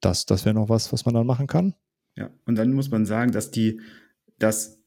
[0.02, 1.74] das, das wäre noch was, was man dann machen kann.
[2.14, 3.80] Ja, und dann muss man sagen, dass die,
[4.38, 4.82] dass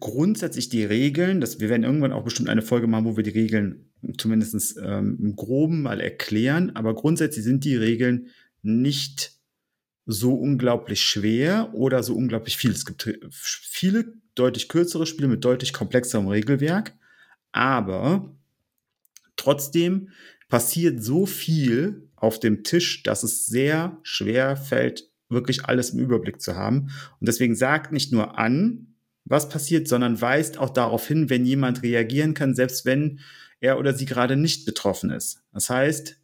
[0.00, 3.30] grundsätzlich die Regeln, dass wir werden irgendwann auch bestimmt eine Folge machen, wo wir die
[3.30, 8.28] Regeln zumindest ähm, im Groben mal erklären, aber grundsätzlich sind die Regeln
[8.62, 9.35] nicht
[10.06, 12.70] so unglaublich schwer oder so unglaublich viel.
[12.70, 16.94] Es gibt viele deutlich kürzere Spiele mit deutlich komplexerem Regelwerk,
[17.52, 18.32] aber
[19.34, 20.10] trotzdem
[20.48, 26.40] passiert so viel auf dem Tisch, dass es sehr schwer fällt, wirklich alles im Überblick
[26.40, 26.90] zu haben.
[27.20, 28.94] Und deswegen sagt nicht nur an,
[29.24, 33.18] was passiert, sondern weist auch darauf hin, wenn jemand reagieren kann, selbst wenn
[33.60, 35.42] er oder sie gerade nicht betroffen ist.
[35.52, 36.16] Das heißt,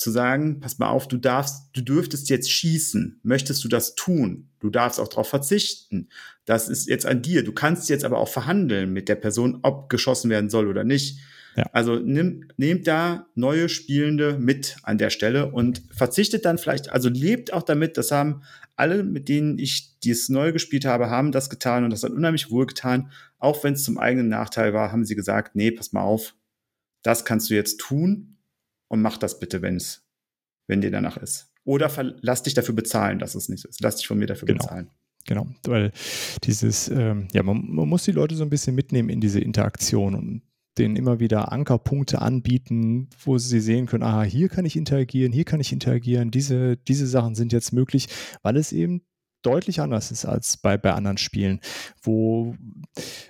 [0.00, 3.20] zu sagen, pass mal auf, du darfst, du dürftest jetzt schießen.
[3.22, 4.48] Möchtest du das tun?
[4.58, 6.08] Du darfst auch darauf verzichten.
[6.46, 7.44] Das ist jetzt an dir.
[7.44, 11.18] Du kannst jetzt aber auch verhandeln mit der Person, ob geschossen werden soll oder nicht.
[11.54, 11.64] Ja.
[11.74, 17.10] Also nimm, nehmt da neue Spielende mit an der Stelle und verzichtet dann vielleicht, also
[17.10, 18.42] lebt auch damit, das haben
[18.76, 22.50] alle, mit denen ich dieses neu gespielt habe, haben das getan und das hat unheimlich
[22.50, 23.12] wohl getan.
[23.38, 26.34] Auch wenn es zum eigenen Nachteil war, haben sie gesagt, nee, pass mal auf,
[27.02, 28.38] das kannst du jetzt tun
[28.90, 30.06] und mach das bitte, wenn es,
[30.66, 31.52] wenn dir danach ist.
[31.64, 33.80] Oder lass dich dafür bezahlen, dass es nicht so ist.
[33.80, 34.58] Lass dich von mir dafür genau.
[34.58, 34.90] bezahlen.
[35.26, 35.92] Genau, weil
[36.44, 40.14] dieses, ähm, ja, man, man, muss die Leute so ein bisschen mitnehmen in diese Interaktion
[40.14, 40.42] und
[40.78, 45.44] denen immer wieder Ankerpunkte anbieten, wo sie sehen können, aha, hier kann ich interagieren, hier
[45.44, 48.08] kann ich interagieren, diese, diese Sachen sind jetzt möglich,
[48.42, 49.02] weil es eben
[49.42, 51.60] deutlich anders ist als bei, bei anderen Spielen,
[52.02, 52.54] wo,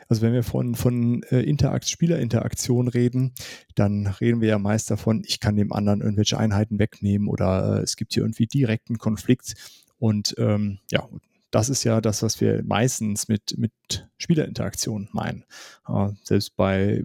[0.08, 3.32] also wenn wir von, von äh, Interakt, Spielerinteraktion reden,
[3.74, 7.82] dann reden wir ja meist davon, ich kann dem anderen irgendwelche Einheiten wegnehmen oder äh,
[7.82, 9.54] es gibt hier irgendwie direkten Konflikt
[9.98, 11.08] und ähm, ja,
[11.50, 13.72] das ist ja das, was wir meistens mit, mit
[14.18, 15.44] Spielerinteraktion meinen.
[15.88, 17.04] Äh, selbst bei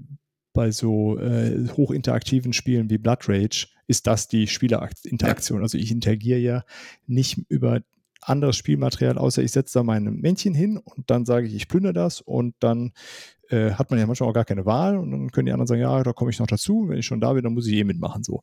[0.56, 5.62] bei so äh, hochinteraktiven Spielen wie Blood Rage ist das die Spielerinteraktion.
[5.62, 6.64] Also ich interagiere ja
[7.06, 7.82] nicht über
[8.30, 11.94] anderes Spielmaterial, außer ich setze da mein Männchen hin und dann sage ich, ich plündere
[11.94, 12.92] das und dann
[13.50, 15.82] äh, hat man ja manchmal auch gar keine Wahl und dann können die anderen sagen,
[15.82, 17.84] ja, da komme ich noch dazu, wenn ich schon da bin, dann muss ich eh
[17.84, 18.24] mitmachen.
[18.24, 18.42] So.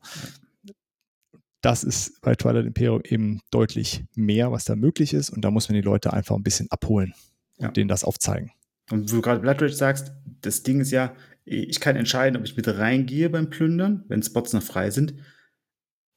[1.61, 5.69] Das ist bei Twilight Imperium eben deutlich mehr, was da möglich ist und da muss
[5.69, 7.13] man die Leute einfach ein bisschen abholen
[7.57, 7.71] und ja.
[7.71, 8.51] denen das aufzeigen.
[8.91, 11.15] Und wo du gerade Blood Rage sagst, das Ding ist ja,
[11.45, 15.15] ich kann entscheiden, ob ich mit reingehe beim Plündern, wenn Spots noch frei sind,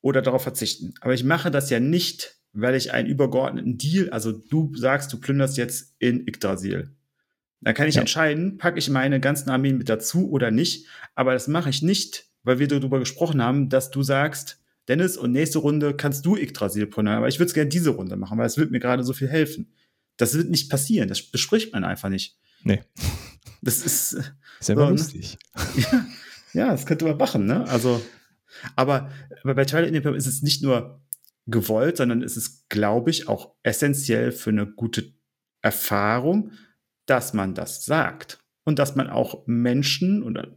[0.01, 0.95] oder darauf verzichten.
[1.01, 5.21] Aber ich mache das ja nicht, weil ich einen übergeordneten Deal, also du sagst, du
[5.21, 6.91] plünderst jetzt in Yggdrasil.
[7.61, 8.01] Dann kann ich ja.
[8.01, 10.87] entscheiden, packe ich meine ganzen Armeen mit dazu oder nicht.
[11.15, 15.33] Aber das mache ich nicht, weil wir darüber gesprochen haben, dass du sagst, Dennis, und
[15.33, 17.17] nächste Runde kannst du Yggdrasil plündern.
[17.17, 19.29] Aber ich würde es gerne diese Runde machen, weil es wird mir gerade so viel
[19.29, 19.73] helfen.
[20.17, 21.09] Das wird nicht passieren.
[21.09, 22.39] Das bespricht man einfach nicht.
[22.63, 22.83] Nee.
[23.63, 24.13] Das ist.
[24.13, 24.23] Ja
[24.61, 24.91] so, ne?
[24.91, 25.39] lustig.
[25.77, 26.07] Ja,
[26.53, 27.69] ja, das könnte man machen, ne?
[27.69, 28.01] Also,
[28.77, 29.11] aber,
[29.43, 31.01] aber bei Twilight Imperium ist es nicht nur
[31.47, 35.13] gewollt, sondern es ist, glaube ich, auch essentiell für eine gute
[35.63, 36.53] Erfahrung,
[37.07, 38.39] dass man das sagt.
[38.65, 40.49] Und dass man auch Menschen oder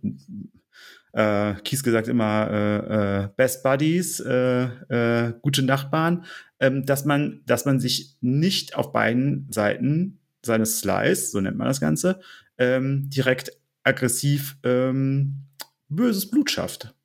[1.14, 6.26] äh, Kies gesagt immer äh, äh, Best Buddies, äh, äh, gute Nachbarn,
[6.60, 11.68] ähm, dass man, dass man sich nicht auf beiden Seiten seines Slice, so nennt man
[11.68, 12.20] das Ganze,
[12.58, 13.52] ähm, direkt
[13.84, 15.46] aggressiv ähm,
[15.88, 16.96] böses Blut schafft.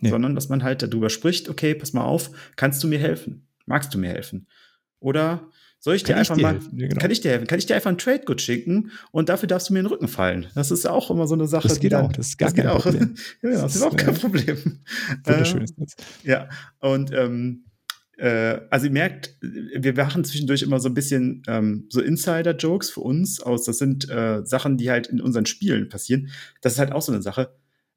[0.00, 0.10] Nee.
[0.10, 3.46] Sondern dass man halt darüber spricht, okay, pass mal auf, kannst du mir helfen?
[3.66, 4.46] Magst du mir helfen?
[4.98, 5.48] Oder
[5.78, 7.00] soll ich kann dir einfach ich dir mal, ja, genau.
[7.00, 7.46] kann ich dir helfen?
[7.46, 9.92] Kann ich dir einfach ein Trade Good schicken und dafür darfst du mir in den
[9.92, 10.46] Rücken fallen?
[10.54, 11.68] Das ist auch immer so eine Sache.
[11.68, 12.82] Das geht dann, auch, das ist gar das kein auch.
[12.82, 13.14] Problem.
[13.42, 14.80] ja, das, das ist auch kein Problem.
[15.24, 15.96] Wunderschön ist das.
[16.22, 17.64] Ja, und ähm,
[18.18, 23.00] äh, also ihr merkt, wir machen zwischendurch immer so ein bisschen ähm, so Insider-Jokes für
[23.00, 23.64] uns aus.
[23.64, 26.28] Das sind äh, Sachen, die halt in unseren Spielen passieren.
[26.60, 27.54] Das ist halt auch so eine Sache.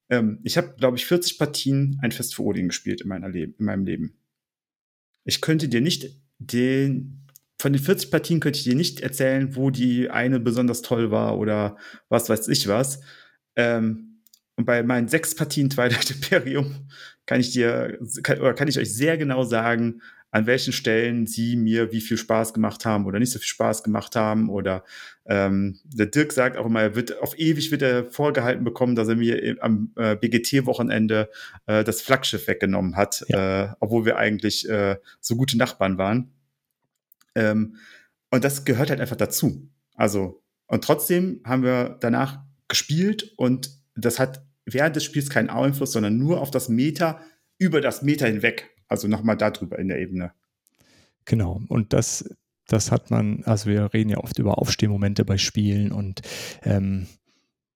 [0.10, 3.54] Ähm, ich habe, glaube ich, 40 Partien ein Fest für Odin gespielt in, meiner Le
[3.58, 4.18] in meinem Leben.
[5.26, 7.24] Ich könnte dir nicht den
[7.60, 11.38] von den 40 Partien könnte ich dir nicht erzählen, wo die eine besonders toll war
[11.38, 11.78] oder
[12.10, 13.00] was weiß ich was.
[13.56, 14.22] Ähm,
[14.58, 16.90] und bei meinen sechs Partien Twilight Imperium
[17.26, 20.02] kann ich dir, kann, oder kann ich euch sehr genau sagen,
[20.34, 23.84] an welchen Stellen sie mir wie viel Spaß gemacht haben oder nicht so viel Spaß
[23.84, 24.50] gemacht haben.
[24.50, 24.84] Oder
[25.28, 29.08] ähm, der Dirk sagt auch immer, er wird auf ewig wird er vorgehalten bekommen, dass
[29.08, 31.30] er mir am äh, BGT-Wochenende
[31.68, 33.66] äh, das Flaggschiff weggenommen hat, ja.
[33.66, 36.32] äh, obwohl wir eigentlich äh, so gute Nachbarn waren.
[37.36, 37.76] Ähm,
[38.32, 39.70] und das gehört halt einfach dazu.
[39.94, 45.92] Also, und trotzdem haben wir danach gespielt und das hat während des Spiels keinen Einfluss,
[45.92, 47.22] sondern nur auf das Meta
[47.60, 48.73] über das Meta hinweg.
[48.94, 50.34] Also nochmal darüber in der Ebene.
[51.26, 51.60] Genau.
[51.68, 52.30] Und das,
[52.68, 56.22] das hat man, also wir reden ja oft über Aufstehmomente bei Spielen und
[56.62, 57.08] ähm,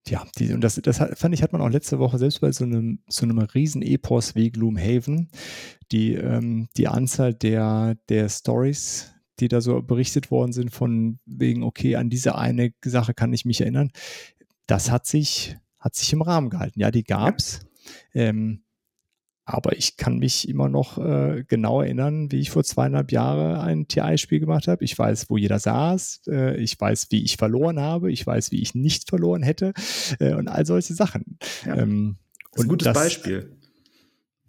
[0.08, 2.66] ja, die, und das, das fand ich, hat man auch letzte Woche selbst bei so
[2.66, 5.32] einem, so einem riesen Epos wie Gloomhaven,
[5.92, 11.64] die, ähm, die Anzahl der, der Stories, die da so berichtet worden sind, von wegen,
[11.64, 13.90] okay, an diese eine Sache kann ich mich erinnern,
[14.68, 16.80] das hat sich, hat sich im Rahmen gehalten.
[16.80, 17.62] Ja, die gab's.
[18.14, 18.26] Ja.
[18.26, 18.62] Ähm,
[19.50, 23.88] aber ich kann mich immer noch äh, genau erinnern, wie ich vor zweieinhalb Jahren ein
[23.88, 24.84] TI-Spiel gemacht habe.
[24.84, 26.24] Ich weiß, wo jeder saß.
[26.28, 28.12] Äh, ich weiß, wie ich verloren habe.
[28.12, 29.72] Ich weiß, wie ich nicht verloren hätte.
[30.20, 31.38] Äh, und all solche Sachen.
[31.66, 31.78] Ja.
[31.78, 32.18] Ähm,
[32.52, 33.58] das ist ein gutes das, Beispiel.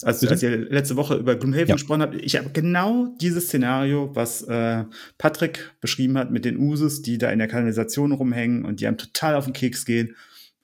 [0.02, 1.74] Also, als ihr letzte Woche über Gloomhaven ja.
[1.76, 4.82] gesprochen habt, ich habe genau dieses Szenario, was äh,
[5.16, 8.98] Patrick beschrieben hat mit den Usus, die da in der Kanalisation rumhängen und die einem
[8.98, 10.16] total auf den Keks gehen.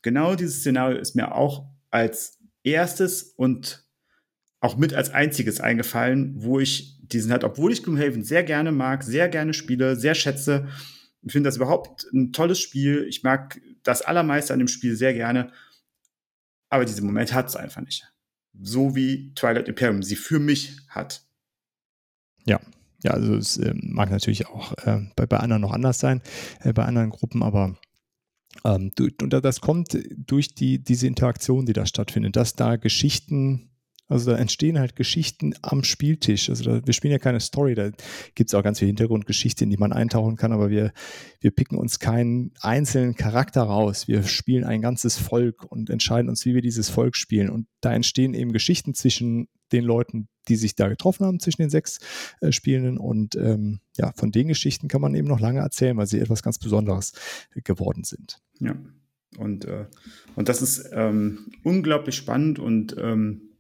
[0.03, 3.84] Genau dieses Szenario ist mir auch als erstes und
[4.65, 9.03] auch mit als einziges eingefallen, wo ich diesen halt, obwohl ich Gloomhaven sehr gerne mag,
[9.03, 10.69] sehr gerne spiele, sehr schätze.
[11.21, 13.05] Ich finde das überhaupt ein tolles Spiel.
[13.07, 15.53] Ich mag das Allermeiste an dem Spiel sehr gerne.
[16.71, 18.11] Aber diese Moment hat es einfach nicht.
[18.59, 21.27] So wie Twilight Imperium sie für mich hat.
[22.47, 22.59] Ja,
[23.03, 26.23] ja, also es äh, mag natürlich auch äh, bei, bei anderen noch anders sein,
[26.61, 27.77] äh, bei anderen Gruppen, aber
[28.65, 33.69] ähm, und das kommt durch die, diese Interaktion, die da stattfindet, dass da Geschichten
[34.07, 36.51] also da entstehen halt Geschichten am Spieltisch.
[36.51, 37.91] Also da, wir spielen ja keine Story, da
[38.35, 40.93] gibt es auch ganz viel Hintergrundgeschichte, in die man eintauchen kann, aber wir,
[41.41, 44.07] wir picken uns keinen einzelnen Charakter raus.
[44.07, 47.49] Wir spielen ein ganzes Volk und entscheiden uns, wie wir dieses Volk spielen.
[47.49, 51.71] Und da entstehen eben Geschichten zwischen den Leuten, die sich da getroffen haben, zwischen den
[51.71, 51.99] sechs
[52.43, 52.99] äh, Spielenden.
[52.99, 56.43] Und ähm, ja, von den Geschichten kann man eben noch lange erzählen, weil sie etwas
[56.43, 57.13] ganz Besonderes
[57.55, 58.41] äh, geworden sind.
[58.61, 58.77] Ja.
[59.39, 59.87] Und, äh,
[60.37, 63.54] und das ist ähm, unglaublich spannend und ähm,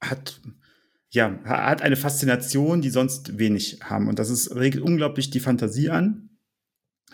[0.00, 0.40] hat
[1.10, 4.08] ja, hat eine Faszination, die sonst wenig haben.
[4.08, 6.30] Und das ist, regt unglaublich die Fantasie an,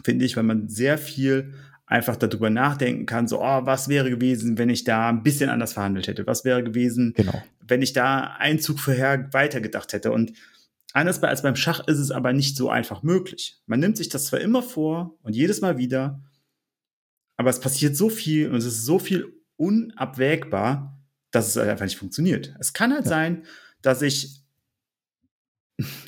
[0.03, 1.55] finde ich, weil man sehr viel
[1.87, 5.75] einfach darüber nachdenken kann, so, oh, was wäre gewesen, wenn ich da ein bisschen anders
[5.75, 6.27] verhandelt hätte?
[6.27, 7.43] Was wäre gewesen, genau.
[7.61, 10.11] wenn ich da einen Zug vorher weitergedacht hätte?
[10.11, 10.33] Und
[10.93, 13.61] anders als beim Schach ist es aber nicht so einfach möglich.
[13.67, 16.23] Man nimmt sich das zwar immer vor und jedes Mal wieder,
[17.37, 20.94] aber es passiert so viel und es ist so viel unabwägbar,
[21.35, 22.55] dass es einfach nicht funktioniert.
[22.61, 23.11] Es kann halt ja.
[23.11, 23.43] sein,
[23.83, 24.41] dass ich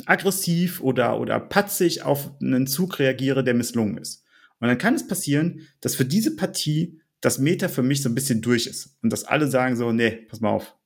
[0.07, 4.25] aggressiv oder, oder patzig auf einen Zug reagiere, der misslungen ist.
[4.61, 8.15] Und dann kann es passieren, dass für diese Partie das Meter für mich so ein
[8.15, 8.97] bisschen durch ist.
[9.03, 10.77] Und dass alle sagen so, nee, pass mal auf.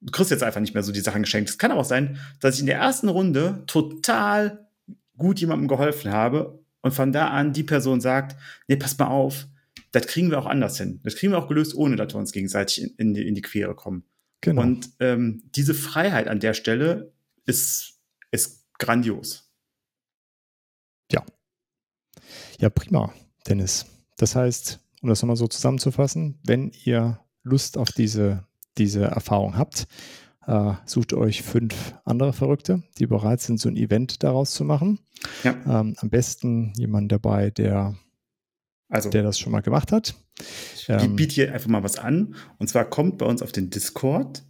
[0.00, 1.50] Du kriegst jetzt einfach nicht mehr so die Sachen geschenkt.
[1.50, 4.66] Es kann aber auch sein, dass ich in der ersten Runde total
[5.18, 9.46] gut jemandem geholfen habe und von da an die Person sagt, nee, pass mal auf,
[9.92, 11.00] das kriegen wir auch anders hin.
[11.02, 13.42] Das kriegen wir auch gelöst, ohne dass wir uns gegenseitig in, in, die, in die
[13.42, 14.04] Quere kommen.
[14.40, 14.62] Genau.
[14.62, 17.12] Und ähm, diese Freiheit an der Stelle
[17.44, 19.50] ist, ist grandios.
[21.12, 21.24] Ja.
[22.58, 23.12] Ja, prima,
[23.46, 23.86] Dennis.
[24.16, 28.46] Das heißt, um das nochmal so zusammenzufassen, wenn ihr Lust auf diese,
[28.78, 29.86] diese Erfahrung habt,
[30.46, 35.00] äh, sucht euch fünf andere Verrückte, die bereit sind, so ein Event daraus zu machen.
[35.42, 35.54] Ja.
[35.66, 37.96] Ähm, am besten jemand dabei, der,
[38.90, 40.14] also, der das schon mal gemacht hat.
[40.74, 42.34] Ich ähm, biete hier einfach mal was an.
[42.58, 44.42] Und zwar kommt bei uns auf den Discord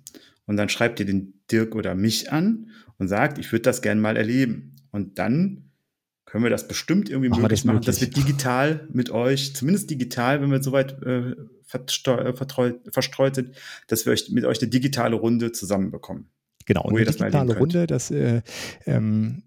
[0.47, 4.01] und dann schreibt ihr den Dirk oder mich an und sagt, ich würde das gerne
[4.01, 4.77] mal erleben.
[4.91, 5.71] Und dann
[6.25, 10.41] können wir das bestimmt irgendwie machen möglich machen, dass wir digital mit euch, zumindest digital,
[10.41, 11.35] wenn wir soweit äh,
[11.65, 13.51] verstreut sind,
[13.89, 16.31] dass wir euch mit euch eine digitale Runde zusammenbekommen.
[16.67, 18.43] Genau, und eine digitale Runde, das äh,
[18.87, 19.43] ähm,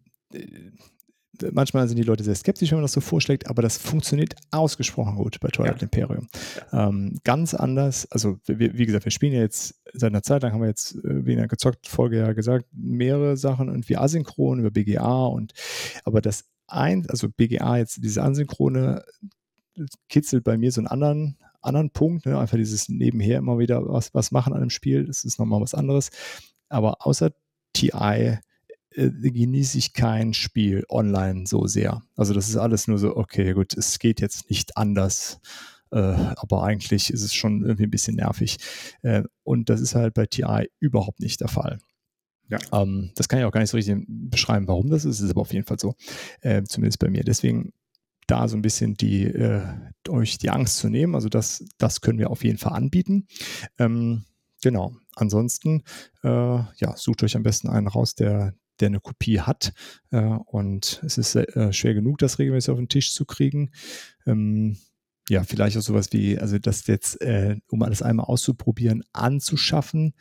[1.51, 5.15] manchmal sind die Leute sehr skeptisch, wenn man das so vorschlägt, aber das funktioniert ausgesprochen
[5.15, 5.84] gut bei Twilight ja.
[5.84, 6.27] Imperium.
[6.71, 6.89] Ja.
[6.89, 10.53] Ähm, ganz anders, also wie, wie, gesagt, wir spielen ja jetzt seit einer Zeit lang,
[10.53, 14.59] haben wir jetzt äh, wie in der gezockt Folge ja gesagt, mehrere Sachen irgendwie asynchron
[14.59, 15.53] über BGA und
[16.03, 19.03] aber das ein, also BGA jetzt diese asynchrone
[20.07, 22.38] kitzelt bei mir so einen anderen anderen Punkt, ne?
[22.38, 25.73] einfach dieses nebenher immer wieder was, was machen an einem Spiel, das ist nochmal was
[25.73, 26.09] anderes.
[26.69, 27.31] Aber außer
[27.73, 28.39] TI
[28.95, 32.03] äh, genieße ich kein Spiel online so sehr.
[32.15, 35.39] Also das ist alles nur so, okay, gut, es geht jetzt nicht anders.
[35.91, 38.57] Äh, aber eigentlich ist es schon irgendwie ein bisschen nervig.
[39.03, 41.79] Äh, und das ist halt bei TI überhaupt nicht der Fall.
[42.49, 42.59] Ja.
[42.71, 45.41] Ähm, das kann ich auch gar nicht so richtig beschreiben, warum das ist, ist aber
[45.41, 45.95] auf jeden Fall so.
[46.41, 47.23] Äh, zumindest bei mir.
[47.23, 47.73] Deswegen
[48.27, 49.63] da so ein bisschen die, äh,
[50.09, 51.15] euch die Angst zu nehmen.
[51.15, 53.27] Also das, das können wir auf jeden Fall anbieten.
[53.77, 54.25] Ähm,
[54.61, 54.95] genau.
[55.15, 55.83] Ansonsten,
[56.23, 59.74] äh, ja, sucht euch am besten einen raus, der, der eine Kopie hat.
[60.11, 63.71] Äh, und es ist äh, schwer genug, das regelmäßig auf den Tisch zu kriegen.
[64.26, 64.78] Ähm,
[65.30, 70.13] ja, vielleicht auch sowas wie, also das jetzt, äh, um alles einmal auszuprobieren, anzuschaffen.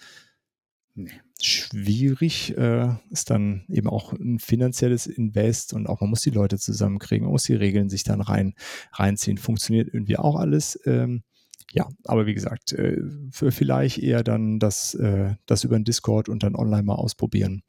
[0.94, 1.10] Nee.
[1.40, 6.56] Schwierig äh, ist dann eben auch ein finanzielles Invest und auch man muss die Leute
[6.56, 8.54] zusammenkriegen, man muss die Regeln sich dann rein
[8.92, 9.38] reinziehen.
[9.38, 10.78] Funktioniert irgendwie auch alles.
[10.84, 11.24] Ähm,
[11.72, 13.00] ja, aber wie gesagt, äh,
[13.30, 17.62] für vielleicht eher dann das, äh, das über den Discord und dann online mal ausprobieren,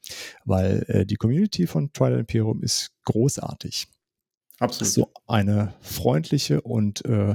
[0.44, 3.88] weil äh, die Community von Twilight Imperium ist großartig.
[4.60, 4.92] Absolut.
[4.92, 7.34] So eine freundliche und äh,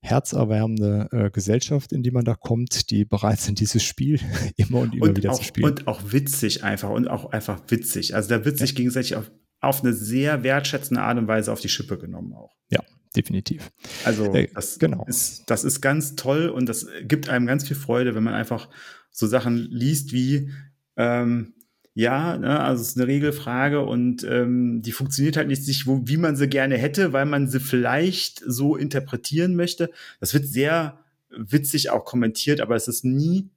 [0.00, 4.18] herzerwärmende äh, Gesellschaft, in die man da kommt, die bereit sind, dieses Spiel
[4.56, 5.66] immer und immer und wieder auch, zu spielen.
[5.66, 8.14] Und auch witzig einfach und auch einfach witzig.
[8.14, 8.76] Also da wird sich ja.
[8.76, 12.56] gegenseitig auf, auf eine sehr wertschätzende Art und Weise auf die Schippe genommen auch.
[12.70, 12.80] Ja,
[13.16, 13.70] definitiv.
[14.04, 15.04] Also äh, das, genau.
[15.06, 18.68] ist, das ist ganz toll und das gibt einem ganz viel Freude, wenn man einfach
[19.10, 20.50] so Sachen liest wie
[20.96, 21.54] ähm,
[21.96, 26.18] ja, ne, also es ist eine Regelfrage und ähm, die funktioniert halt nicht, wo, wie
[26.18, 29.90] man sie gerne hätte, weil man sie vielleicht so interpretieren möchte.
[30.20, 30.98] Das wird sehr
[31.30, 33.48] witzig auch kommentiert, aber es ist nie,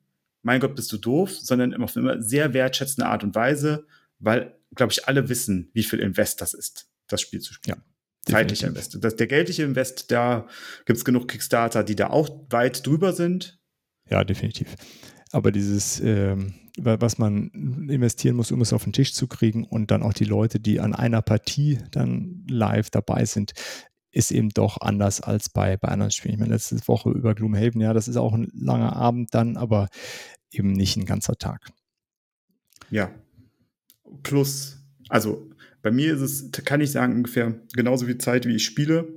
[0.42, 3.86] mein Gott, bist du doof, sondern auf eine sehr wertschätzende Art und Weise,
[4.20, 7.80] weil, glaube ich, alle wissen, wie viel Invest das ist, das Spiel zu spielen.
[7.80, 7.89] Ja.
[8.32, 8.98] Zeitlicher Invest.
[9.04, 10.48] Das, der geldliche Invest, da
[10.86, 13.60] gibt es genug Kickstarter, die da auch weit drüber sind.
[14.10, 14.76] Ja, definitiv.
[15.32, 17.50] Aber dieses, ähm, was man
[17.90, 20.80] investieren muss, um es auf den Tisch zu kriegen und dann auch die Leute, die
[20.80, 23.52] an einer Partie dann live dabei sind,
[24.12, 26.34] ist eben doch anders als bei, bei anderen Spielen.
[26.34, 29.88] Ich meine, letzte Woche über Gloomhaven, ja, das ist auch ein langer Abend dann, aber
[30.52, 31.70] eben nicht ein ganzer Tag.
[32.90, 33.12] Ja.
[34.24, 34.80] Plus,
[35.10, 35.49] also
[35.82, 39.08] bei mir ist es, kann ich sagen, ungefähr genauso viel Zeit, wie ich spiele,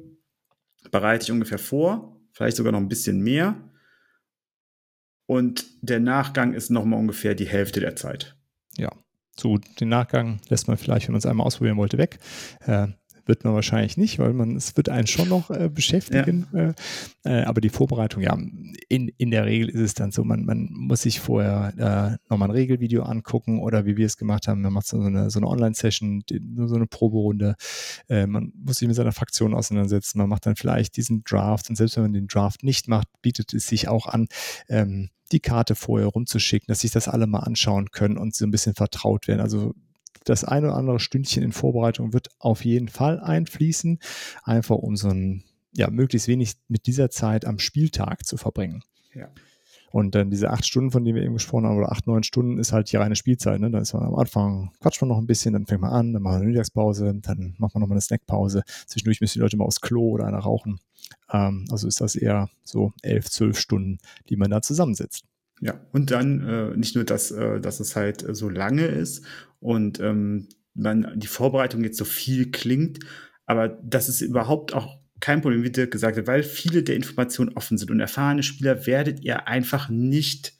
[0.90, 3.56] bereite ich ungefähr vor, vielleicht sogar noch ein bisschen mehr.
[5.26, 8.36] Und der Nachgang ist nochmal ungefähr die Hälfte der Zeit.
[8.76, 8.90] Ja,
[9.36, 12.18] so den Nachgang lässt man vielleicht, wenn man es einmal ausprobieren wollte, weg.
[12.60, 12.89] Äh,
[13.26, 16.46] wird man wahrscheinlich nicht, weil man, es wird einen schon noch äh, beschäftigen.
[16.52, 16.60] Ja.
[16.60, 16.74] Äh,
[17.24, 18.36] äh aber die Vorbereitung, ja,
[18.88, 22.48] in, in der Regel ist es dann so, man, man muss sich vorher äh, nochmal
[22.48, 25.48] ein Regelvideo angucken oder wie wir es gemacht haben, man macht so eine, so eine
[25.48, 26.24] Online-Session,
[26.66, 27.54] so eine Proberunde.
[28.08, 31.76] Äh, man muss sich mit seiner Fraktion auseinandersetzen, man macht dann vielleicht diesen Draft und
[31.76, 34.28] selbst wenn man den Draft nicht macht, bietet es sich auch an,
[34.68, 38.50] ähm, die Karte vorher rumzuschicken, dass sich das alle mal anschauen können und so ein
[38.50, 39.40] bisschen vertraut werden.
[39.40, 39.74] Also
[40.24, 43.98] das eine oder andere Stündchen in Vorbereitung wird auf jeden Fall einfließen,
[44.42, 48.82] einfach um so ein, ja, möglichst wenig mit dieser Zeit am Spieltag zu verbringen.
[49.14, 49.28] Ja.
[49.92, 52.58] Und dann diese acht Stunden, von denen wir eben gesprochen haben, oder acht, neun Stunden,
[52.58, 53.60] ist halt die reine Spielzeit.
[53.60, 53.70] Ne?
[53.70, 56.22] Dann ist man am Anfang, quatscht man noch ein bisschen, dann fängt man an, dann
[56.22, 58.62] machen wir eine Mittagspause, dann macht man nochmal eine Snackpause.
[58.86, 60.80] Zwischendurch müssen die Leute mal aufs Klo oder einer rauchen.
[61.30, 63.98] Ähm, also ist das eher so elf, zwölf Stunden,
[64.30, 65.24] die man da zusammensitzt.
[65.60, 69.24] Ja, und dann äh, nicht nur, dass, äh, dass es halt äh, so lange ist
[69.62, 73.01] und ähm, man die Vorbereitung jetzt so viel klingt,
[73.47, 77.56] aber das ist überhaupt auch kein Problem, wie Dirk gesagt hat, weil viele der Informationen
[77.56, 80.55] offen sind und erfahrene Spieler werdet ihr einfach nicht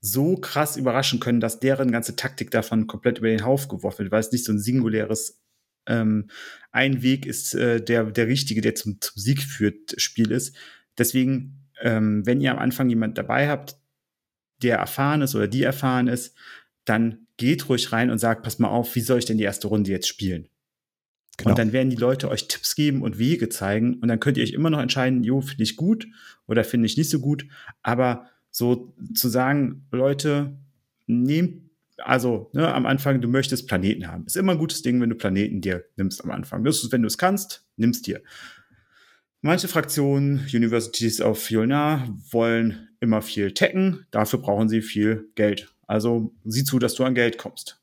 [0.00, 4.12] so krass überraschen können, dass deren ganze Taktik davon komplett über den Haufen geworfen wird,
[4.12, 5.42] weil es nicht so ein singuläres
[5.86, 6.30] ähm,
[6.72, 10.56] ein Weg ist, äh, der, der richtige, der zum, zum Sieg führt, Spiel ist.
[10.96, 13.76] Deswegen, ähm, wenn ihr am Anfang jemand dabei habt,
[14.62, 16.36] der erfahren ist oder die erfahren ist,
[16.84, 19.68] dann geht ruhig rein und sagt, pass mal auf, wie soll ich denn die erste
[19.68, 20.48] Runde jetzt spielen?
[21.36, 21.50] Genau.
[21.50, 24.44] Und dann werden die Leute euch Tipps geben und Wege zeigen und dann könnt ihr
[24.44, 26.06] euch immer noch entscheiden, jo, finde ich gut
[26.46, 27.46] oder finde ich nicht so gut.
[27.82, 30.56] Aber so zu sagen, Leute,
[31.06, 34.26] nehmt, also ne, am Anfang, du möchtest Planeten haben.
[34.26, 36.62] Ist immer ein gutes Ding, wenn du Planeten dir nimmst am Anfang.
[36.62, 38.22] Das ist, wenn du es kannst, nimmst dir.
[39.40, 45.73] Manche Fraktionen, Universities of Fjolnar, wollen immer viel tecken, dafür brauchen sie viel Geld.
[45.86, 47.80] Also sieh zu, dass du an Geld kommst.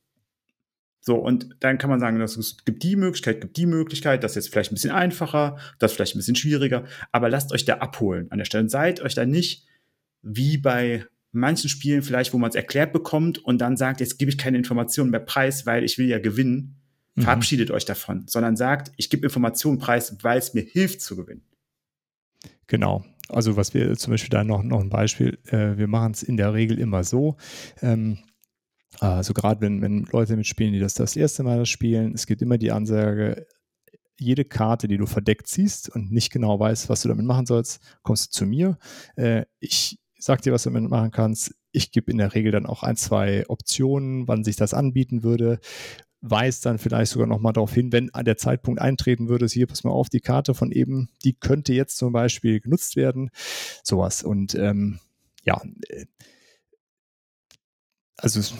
[1.03, 4.33] So, und dann kann man sagen, dass es gibt die Möglichkeit, gibt die Möglichkeit, das
[4.33, 7.77] ist jetzt vielleicht ein bisschen einfacher, das vielleicht ein bisschen schwieriger, aber lasst euch da
[7.77, 8.69] abholen an der Stelle.
[8.69, 9.65] seid euch da nicht
[10.21, 14.29] wie bei manchen Spielen vielleicht, wo man es erklärt bekommt und dann sagt, jetzt gebe
[14.29, 16.75] ich keine Informationen mehr preis, weil ich will ja gewinnen.
[17.15, 17.23] Mhm.
[17.23, 21.43] Verabschiedet euch davon, sondern sagt, ich gebe Informationen preis, weil es mir hilft zu gewinnen.
[22.67, 23.03] Genau.
[23.31, 26.37] Also was wir zum Beispiel da noch, noch ein Beispiel, äh, wir machen es in
[26.37, 27.37] der Regel immer so.
[27.81, 28.19] Ähm,
[28.99, 32.57] also gerade wenn, wenn Leute mitspielen, die das das erste Mal spielen, es gibt immer
[32.57, 33.47] die Ansage,
[34.19, 37.81] jede Karte, die du verdeckt siehst und nicht genau weißt, was du damit machen sollst,
[38.03, 38.77] kommst du zu mir.
[39.15, 41.55] Äh, ich sag dir, was du damit machen kannst.
[41.71, 45.59] Ich gebe in der Regel dann auch ein, zwei Optionen, wann sich das anbieten würde
[46.21, 49.91] weist dann vielleicht sogar nochmal darauf hin, wenn der Zeitpunkt eintreten würde, hier, pass mal
[49.91, 53.31] auf, die Karte von eben, die könnte jetzt zum Beispiel genutzt werden.
[53.83, 54.23] Sowas.
[54.23, 54.99] Und ähm,
[55.43, 56.05] ja, äh,
[58.17, 58.55] also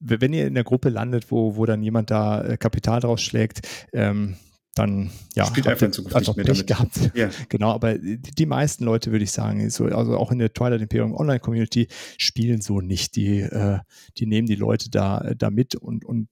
[0.00, 3.66] wenn ihr in der Gruppe landet, wo, wo dann jemand da äh, Kapital draus schlägt,
[3.92, 4.36] ähm,
[4.74, 7.10] dann ja, spielt einfach in Zukunft nicht mehr gehabt.
[7.14, 7.30] Ja.
[7.48, 10.80] Genau, aber die, die, meisten Leute würde ich sagen, so, also auch in der Twilight
[10.80, 13.16] Imperium Online Community spielen so nicht.
[13.16, 13.80] Die, äh,
[14.18, 16.28] die nehmen die Leute da, da mit und, und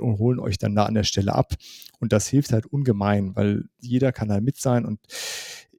[0.00, 1.54] und holen euch dann da an der Stelle ab.
[2.00, 5.00] Und das hilft halt ungemein, weil jeder kann da mit sein und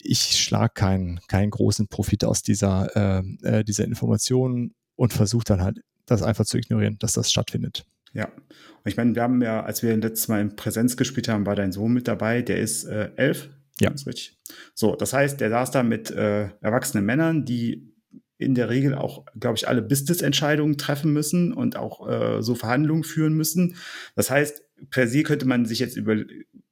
[0.02, 5.62] ich schlage keinen, keinen großen Profit aus dieser, äh, äh, dieser Information und versuche dann
[5.62, 7.86] halt das einfach zu ignorieren, dass das stattfindet.
[8.14, 11.46] Ja, und ich meine, wir haben ja, als wir letztes Mal in Präsenz gespielt haben,
[11.46, 13.50] war dein Sohn mit dabei, der ist äh, elf.
[13.82, 13.90] Ja.
[13.90, 14.38] Das ist richtig.
[14.74, 17.95] So, das heißt, der saß da mit äh, erwachsenen Männern, die
[18.38, 23.04] in der Regel auch, glaube ich, alle Business-Entscheidungen treffen müssen und auch äh, so Verhandlungen
[23.04, 23.76] führen müssen.
[24.16, 26.18] Das heißt, per se könnte man sich jetzt über,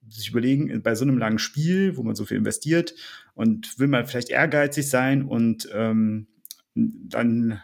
[0.09, 2.93] sich überlegen, bei so einem langen Spiel, wo man so viel investiert
[3.33, 6.27] und will man vielleicht ehrgeizig sein und ähm,
[6.75, 7.61] dann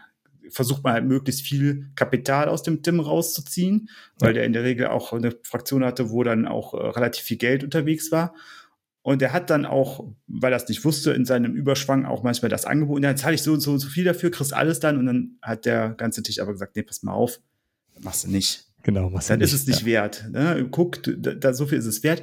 [0.48, 4.88] versucht man halt möglichst viel Kapital aus dem Tim rauszuziehen, weil der in der Regel
[4.88, 8.34] auch eine Fraktion hatte, wo dann auch äh, relativ viel Geld unterwegs war.
[9.02, 12.50] Und er hat dann auch, weil er es nicht wusste, in seinem Überschwang auch manchmal
[12.50, 13.02] das angeboten.
[13.02, 14.98] Ja, zahle ich so und so und so viel dafür, kriegst alles dann.
[14.98, 17.40] Und dann hat der ganze Tisch aber gesagt, nee, pass mal auf,
[18.00, 18.66] machst du nicht.
[18.82, 19.86] Genau, machst du Dann ist es nicht ja.
[19.86, 20.28] wert.
[20.30, 20.68] Ne?
[20.70, 22.22] Guck, da, da, so viel ist es wert.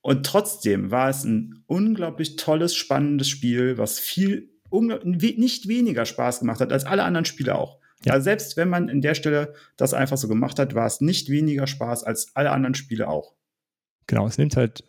[0.00, 6.60] Und trotzdem war es ein unglaublich tolles, spannendes Spiel, was viel, nicht weniger Spaß gemacht
[6.60, 7.78] hat als alle anderen Spiele auch.
[8.04, 8.14] Ja.
[8.14, 11.30] Also selbst wenn man in der Stelle das einfach so gemacht hat, war es nicht
[11.30, 13.34] weniger Spaß als alle anderen Spiele auch.
[14.06, 14.84] Genau, es nimmt halt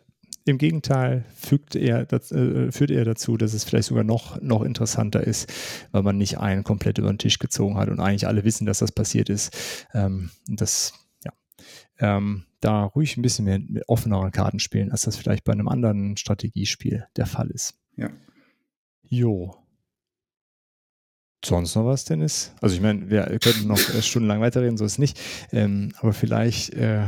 [0.46, 4.62] im Gegenteil fügt er, das, äh, führt er dazu, dass es vielleicht sogar noch, noch
[4.62, 5.52] interessanter ist,
[5.90, 8.78] weil man nicht einen komplett über den Tisch gezogen hat und eigentlich alle wissen, dass
[8.78, 9.86] das passiert ist.
[9.92, 10.94] Ähm, das,
[11.24, 11.32] ja,
[11.98, 15.66] ähm, da ruhig ein bisschen mehr mit offeneren Karten spielen, als das vielleicht bei einem
[15.66, 17.74] anderen Strategiespiel der Fall ist.
[17.96, 18.10] Ja.
[19.02, 19.56] Jo.
[21.44, 22.54] Sonst noch was, Dennis?
[22.60, 25.20] Also ich meine, wir könnten noch stundenlang weiterreden, so ist es nicht.
[25.50, 27.06] Ähm, aber vielleicht äh,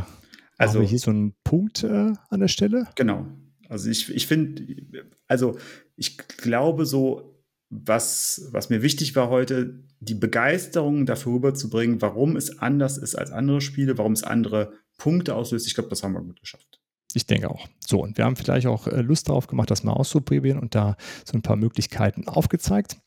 [0.58, 2.88] Also hier so einen Punkt äh, an der Stelle.
[2.96, 3.26] Genau.
[3.68, 5.56] Also ich, ich finde, also
[5.96, 7.38] ich glaube so,
[7.70, 13.30] was, was mir wichtig war heute, die Begeisterung dafür rüberzubringen, warum es anders ist als
[13.30, 15.66] andere Spiele, warum es andere Punkte auslöst.
[15.66, 16.80] Ich glaube, das haben wir gut geschafft.
[17.14, 17.68] Ich denke auch.
[17.86, 20.96] So, und wir haben vielleicht auch äh, Lust darauf gemacht, das mal auszuprobieren und da
[21.24, 22.98] so ein paar Möglichkeiten aufgezeigt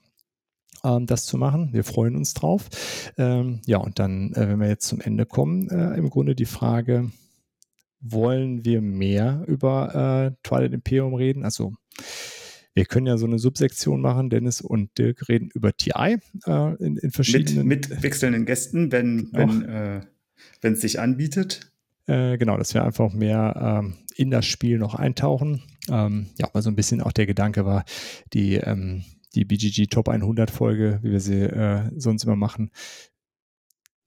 [0.83, 1.69] ähm, das zu machen.
[1.73, 2.69] Wir freuen uns drauf.
[3.17, 6.45] Ähm, ja, und dann, äh, wenn wir jetzt zum Ende kommen, äh, im Grunde die
[6.45, 7.11] Frage,
[8.01, 11.43] wollen wir mehr über äh, Twilight Imperium reden?
[11.43, 11.73] Also
[12.73, 14.29] wir können ja so eine Subsektion machen.
[14.29, 17.67] Dennis und Dirk reden über TI äh, in, in, verschiedenen.
[17.67, 20.01] Mit, mit wechselnden Gästen, wenn wenn äh,
[20.61, 21.71] es sich anbietet.
[22.07, 25.61] Äh, genau, dass wir einfach mehr ähm, in das Spiel noch eintauchen.
[25.89, 27.83] Ähm, ja, weil so ein bisschen auch der Gedanke war,
[28.33, 29.03] die ähm,
[29.35, 32.71] die BGG Top 100 Folge, wie wir sie äh, sonst immer machen,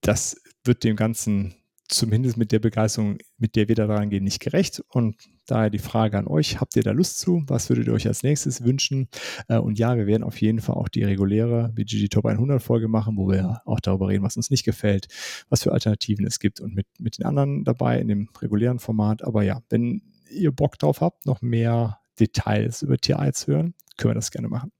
[0.00, 1.54] das wird dem Ganzen
[1.88, 4.82] zumindest mit der Begeisterung, mit der wir da rangehen, nicht gerecht.
[4.88, 5.16] Und
[5.46, 7.42] daher die Frage an euch, habt ihr da Lust zu?
[7.46, 9.08] Was würdet ihr euch als nächstes wünschen?
[9.48, 12.88] Äh, und ja, wir werden auf jeden Fall auch die reguläre BGG Top 100 Folge
[12.88, 15.08] machen, wo wir auch darüber reden, was uns nicht gefällt,
[15.48, 19.22] was für Alternativen es gibt und mit, mit den anderen dabei in dem regulären Format.
[19.22, 24.10] Aber ja, wenn ihr Bock drauf habt, noch mehr Details über TI zu hören, können
[24.10, 24.72] wir das gerne machen.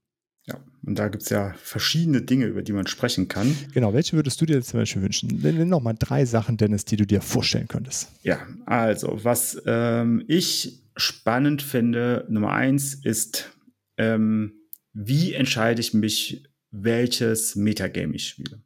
[0.47, 3.55] Ja, und da gibt es ja verschiedene Dinge, über die man sprechen kann.
[3.73, 5.39] Genau, welche würdest du dir zum Beispiel wünschen?
[5.41, 8.11] Nenn noch mal drei Sachen, Dennis, die du dir vorstellen könntest.
[8.21, 13.51] Ja, also, was ähm, ich spannend finde, Nummer eins ist,
[13.97, 14.53] ähm,
[14.93, 18.61] wie entscheide ich mich, welches Metagame ich spiele?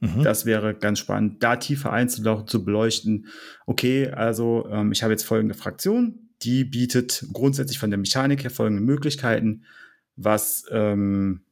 [0.00, 0.22] Mhm.
[0.22, 3.28] Das wäre ganz spannend, da tiefer einzulaufen, zu beleuchten.
[3.66, 8.50] Okay, also ähm, ich habe jetzt folgende Fraktion, die bietet grundsätzlich von der Mechanik her
[8.50, 9.64] folgende Möglichkeiten
[10.16, 11.44] was, ähm,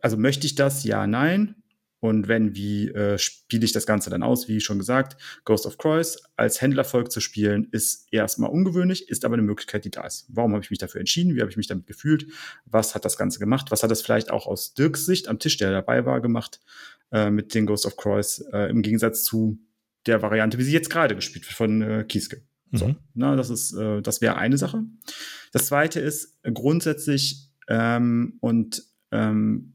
[0.00, 0.84] also möchte ich das?
[0.84, 1.56] Ja, nein.
[2.00, 4.48] Und wenn, wie äh, spiele ich das Ganze dann aus?
[4.48, 9.34] Wie schon gesagt, Ghost of Croix als Händlervolk zu spielen, ist erstmal ungewöhnlich, ist aber
[9.34, 10.24] eine Möglichkeit, die da ist.
[10.28, 11.36] Warum habe ich mich dafür entschieden?
[11.36, 12.26] Wie habe ich mich damit gefühlt?
[12.64, 13.70] Was hat das Ganze gemacht?
[13.70, 16.60] Was hat das vielleicht auch aus Dirks Sicht am Tisch, der dabei war, gemacht
[17.12, 19.58] äh, mit den Ghost of Croix äh, im Gegensatz zu
[20.06, 22.42] der Variante, wie sie jetzt gerade gespielt wird von äh, Kieske?
[22.72, 22.96] So, mhm.
[23.12, 24.84] na, das ist, äh, das wäre eine Sache.
[25.52, 28.82] Das zweite ist grundsätzlich ähm, und
[29.12, 29.72] ähm,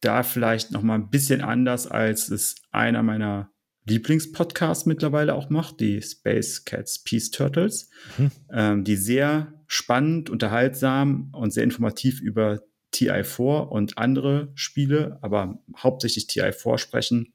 [0.00, 3.50] da vielleicht noch mal ein bisschen anders, als es einer meiner
[3.86, 8.30] Lieblingspodcasts mittlerweile auch macht, die Space Cats Peace Turtles, mhm.
[8.52, 12.62] ähm, die sehr spannend, unterhaltsam und sehr informativ über
[12.94, 17.32] TI4 und andere Spiele, aber hauptsächlich TI4 sprechen.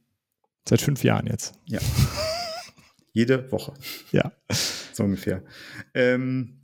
[0.68, 1.56] Seit fünf Jahren jetzt.
[1.66, 1.80] Ja.
[3.14, 3.74] Jede Woche.
[4.12, 4.32] Ja.
[4.94, 5.44] So ungefähr.
[5.94, 6.62] Ähm,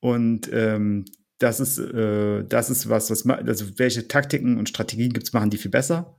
[0.00, 1.04] und ähm,
[1.38, 5.50] das ist, äh, das ist was, was, also welche Taktiken und Strategien gibt es, machen
[5.50, 6.16] die viel besser.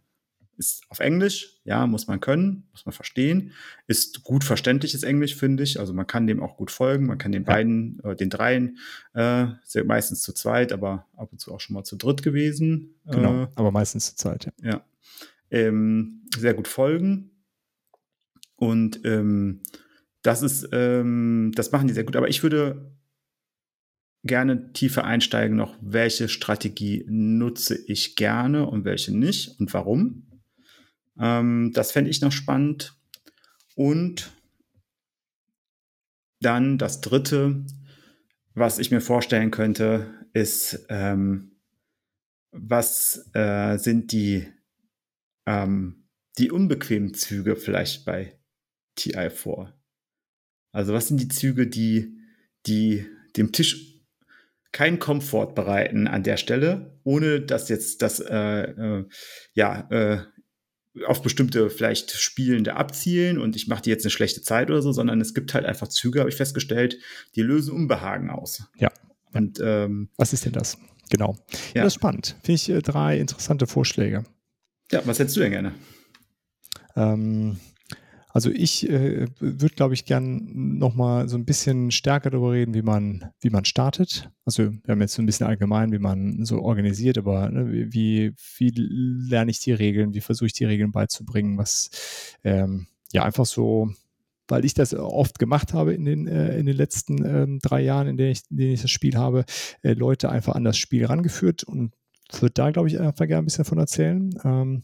[0.58, 3.54] Ist auf Englisch, ja, muss man können, muss man verstehen.
[3.88, 5.80] Ist gut verständliches Englisch, finde ich.
[5.80, 8.78] Also man kann dem auch gut folgen, man kann den beiden, äh, den dreien,
[9.14, 12.96] äh, sehr, meistens zu zweit, aber ab und zu auch schon mal zu dritt gewesen.
[13.06, 14.72] Genau, äh, aber meistens zu zweit, ja.
[14.72, 14.86] Ja.
[15.50, 17.32] Ähm, sehr gut folgen.
[18.58, 19.62] Und ähm,
[20.22, 22.18] das ist, ähm, das machen die sehr gut.
[22.18, 22.92] Aber ich würde
[24.24, 30.28] gerne tiefer einsteigen noch, welche Strategie nutze ich gerne und welche nicht und warum.
[31.20, 32.96] Ähm, das fände ich noch spannend.
[33.76, 34.32] Und
[36.42, 37.66] dann das Dritte,
[38.54, 41.56] was ich mir vorstellen könnte, ist, ähm,
[42.52, 44.48] was äh, sind die,
[45.46, 48.38] ähm, die unbequemen Züge vielleicht bei
[48.98, 49.74] TI4?
[50.72, 52.18] Also was sind die Züge, die,
[52.66, 53.06] die
[53.38, 53.99] dem Tisch
[54.72, 59.06] keinen Komfort bereiten an der Stelle, ohne dass jetzt das äh, äh,
[59.54, 60.20] ja äh,
[61.06, 64.92] auf bestimmte vielleicht Spielende abzielen und ich mache die jetzt eine schlechte Zeit oder so,
[64.92, 66.98] sondern es gibt halt einfach Züge, habe ich festgestellt,
[67.36, 68.64] die lösen Unbehagen aus.
[68.78, 68.92] Ja.
[69.32, 70.78] Und ähm, was ist denn das?
[71.10, 71.38] Genau.
[71.74, 71.84] Ja.
[71.84, 72.36] Das ist spannend.
[72.44, 74.26] Finde ich äh, drei interessante Vorschläge.
[74.92, 75.74] Ja, was hättest du denn gerne?
[76.96, 77.60] Ähm,
[78.32, 82.84] also ich äh, würde, glaube ich, gern nochmal so ein bisschen stärker darüber reden, wie
[82.84, 84.30] man, wie man startet.
[84.46, 88.34] Also wir haben jetzt so ein bisschen allgemein, wie man so organisiert, aber ne, wie,
[88.58, 91.90] wie lerne ich die Regeln, wie versuche ich die Regeln beizubringen, was
[92.44, 93.92] ähm, ja einfach so,
[94.48, 98.08] weil ich das oft gemacht habe in den, äh, in den letzten ähm, drei Jahren,
[98.08, 99.44] in denen ich, in denen ich das Spiel habe,
[99.82, 101.94] äh, Leute einfach an das Spiel rangeführt und
[102.40, 104.30] würde da, glaube ich, einfach gerne ein bisschen davon erzählen.
[104.44, 104.84] Ähm,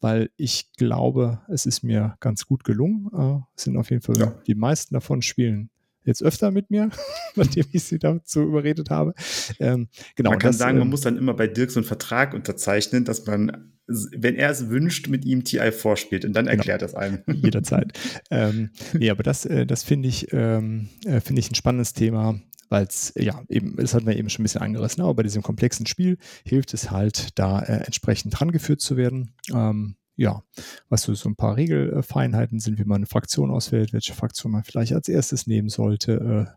[0.00, 3.10] weil ich glaube, es ist mir ganz gut gelungen.
[3.16, 4.34] Äh, es sind auf jeden Fall ja.
[4.46, 5.70] die meisten davon spielen
[6.04, 6.90] jetzt öfter mit mir,
[7.34, 9.12] nachdem ich sie dazu überredet habe.
[9.58, 11.86] Ähm, genau, man kann das, sagen, ähm, man muss dann immer bei Dirk so einen
[11.86, 16.56] Vertrag unterzeichnen, dass man wenn er es wünscht, mit ihm TI vorspielt und dann genau.
[16.56, 16.92] erklärt genau.
[16.92, 17.22] das einem.
[17.42, 17.92] Jederzeit.
[18.30, 22.40] ähm, nee, aber das, äh, das finde ich, ähm, äh, finde ich ein spannendes Thema,
[22.68, 25.42] weil es, ja, eben, das hat man eben schon ein bisschen angerissen, aber bei diesem
[25.42, 29.34] komplexen Spiel hilft es halt, da äh, entsprechend rangeführt zu werden.
[29.52, 30.42] Ähm, ja,
[30.88, 34.64] was so, so ein paar Regelfeinheiten sind, wie man eine Fraktion auswählt, welche Fraktion man
[34.64, 36.56] vielleicht als erstes nehmen sollte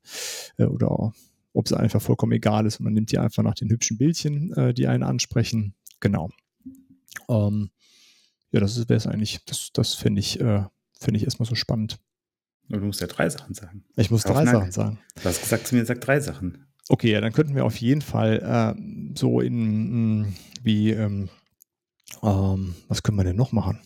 [0.57, 1.13] äh, äh oder
[1.53, 4.53] ob es einfach vollkommen egal ist und man nimmt die einfach nach den hübschen Bildchen,
[4.53, 5.75] äh, die einen ansprechen.
[5.99, 6.29] Genau.
[7.27, 7.71] Ähm,
[8.51, 9.43] ja, das wäre es eigentlich.
[9.45, 10.63] Das, das finde ich, äh,
[10.99, 11.99] find ich erstmal so spannend.
[12.69, 13.83] Du musst ja drei Sachen sagen.
[13.95, 14.99] Ich muss drei Sachen sagen.
[15.15, 16.67] Du hast gesagt zu mir, sag drei Sachen.
[16.87, 20.27] Okay, ja, dann könnten wir auf jeden Fall äh, so in, mh,
[20.63, 21.29] wie, ähm,
[22.23, 23.79] ähm, was können wir denn noch machen?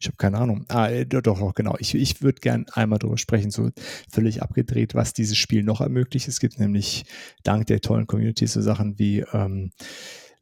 [0.00, 0.64] Ich habe keine Ahnung.
[0.68, 1.76] Ah, äh, doch, doch, genau.
[1.78, 3.70] Ich, ich würde gern einmal darüber sprechen, so
[4.10, 6.26] völlig abgedreht, was dieses Spiel noch ermöglicht.
[6.26, 7.04] Es gibt nämlich
[7.42, 9.72] dank der tollen Community so Sachen wie ähm,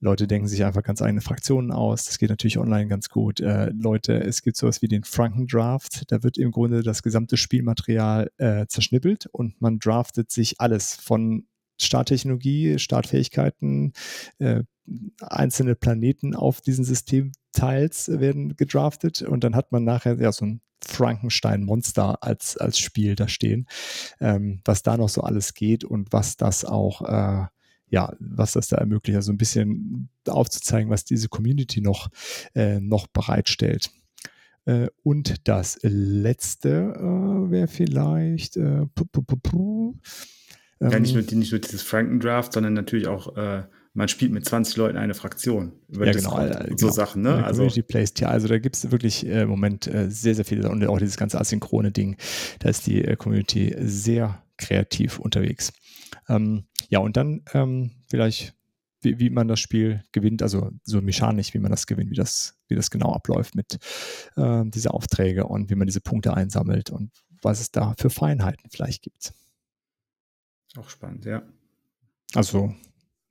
[0.01, 2.05] Leute denken sich einfach ganz eigene Fraktionen aus.
[2.05, 3.41] Das geht natürlich online ganz gut.
[3.41, 6.11] Äh, Leute, es gibt sowas wie den Frankendraft.
[6.12, 11.47] Da wird im Grunde das gesamte Spielmaterial äh, zerschnippelt und man draftet sich alles von
[11.81, 13.93] Starttechnologie, Startfähigkeiten,
[14.39, 14.62] äh,
[15.20, 20.61] einzelne Planeten auf diesen Systemteils werden gedraftet und dann hat man nachher ja so ein
[20.85, 23.66] Frankenstein-Monster als, als Spiel da stehen,
[24.20, 27.47] ähm, was da noch so alles geht und was das auch, äh,
[27.90, 32.09] ja, was das da ermöglicht, also ein bisschen aufzuzeigen, was diese Community noch,
[32.55, 33.90] äh, noch bereitstellt.
[34.66, 39.94] Äh, und das letzte äh, wäre vielleicht, äh, pu, pu, pu,
[40.81, 43.65] ja, nicht nur, nicht nur dieses Frankendraft, sondern natürlich auch äh,
[43.98, 45.73] man spielt mit 20 Leuten eine Fraktion.
[45.89, 46.39] Über ja, genau.
[46.39, 46.93] Discord, so genau.
[46.93, 47.44] Sachen, ne?
[47.44, 50.44] Also, Community Plays, ja, also da gibt es wirklich äh, im Moment äh, sehr, sehr
[50.44, 52.16] viele und auch dieses ganze asynchrone Ding,
[52.60, 55.73] da ist die äh, Community sehr kreativ unterwegs.
[56.29, 58.55] Ähm, ja, und dann ähm, vielleicht,
[59.01, 62.59] wie, wie, man das Spiel gewinnt, also so mechanisch, wie man das gewinnt, wie das,
[62.69, 63.79] wie das genau abläuft mit
[64.37, 67.11] äh, diese Aufträge und wie man diese Punkte einsammelt und
[67.43, 69.33] was es da für Feinheiten vielleicht gibt.
[70.77, 71.43] Auch spannend, ja.
[72.35, 72.75] Also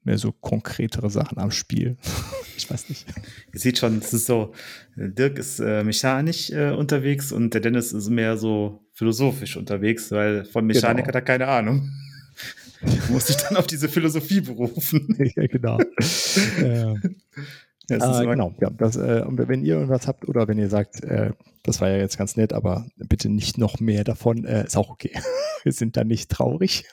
[0.08, 1.98] mehr so konkretere Sachen am Spiel.
[2.58, 3.06] ich weiß nicht.
[3.54, 4.54] Ihr seht schon, es ist so,
[4.96, 10.46] Dirk ist äh, mechanisch äh, unterwegs und der Dennis ist mehr so philosophisch unterwegs, weil
[10.46, 11.08] von Mechanik genau.
[11.10, 11.92] hat er keine Ahnung.
[13.10, 15.16] muss sich dann auf diese Philosophie berufen.
[15.36, 15.80] ja, genau.
[15.80, 16.96] äh,
[17.90, 18.70] ja, äh, genau, ja.
[18.70, 21.32] Das, äh, wenn ihr irgendwas habt oder wenn ihr sagt, äh,
[21.64, 24.90] das war ja jetzt ganz nett, aber bitte nicht noch mehr davon, äh, ist auch
[24.90, 25.12] okay.
[25.64, 26.86] Wir sind da nicht traurig.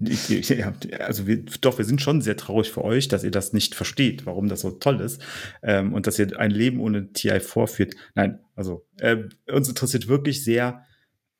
[0.00, 3.74] Ja, also wir, doch, wir sind schon sehr traurig für euch, dass ihr das nicht
[3.74, 5.22] versteht, warum das so toll ist
[5.62, 7.94] ähm, und dass ihr ein Leben ohne TI vorführt.
[8.14, 9.16] Nein, also äh,
[9.50, 10.84] uns interessiert wirklich sehr,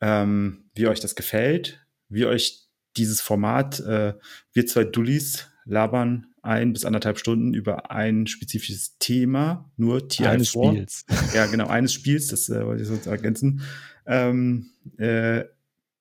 [0.00, 2.63] ähm, wie euch das gefällt, wie euch
[2.96, 4.14] dieses Format, äh,
[4.52, 10.50] wir zwei Dullis labern ein bis anderthalb Stunden über ein spezifisches Thema, nur TI eines
[10.50, 11.06] Spiels.
[11.34, 13.62] Ja, genau, eines Spiels, das äh, wollte ich so ergänzen.
[14.06, 15.44] Ähm, äh,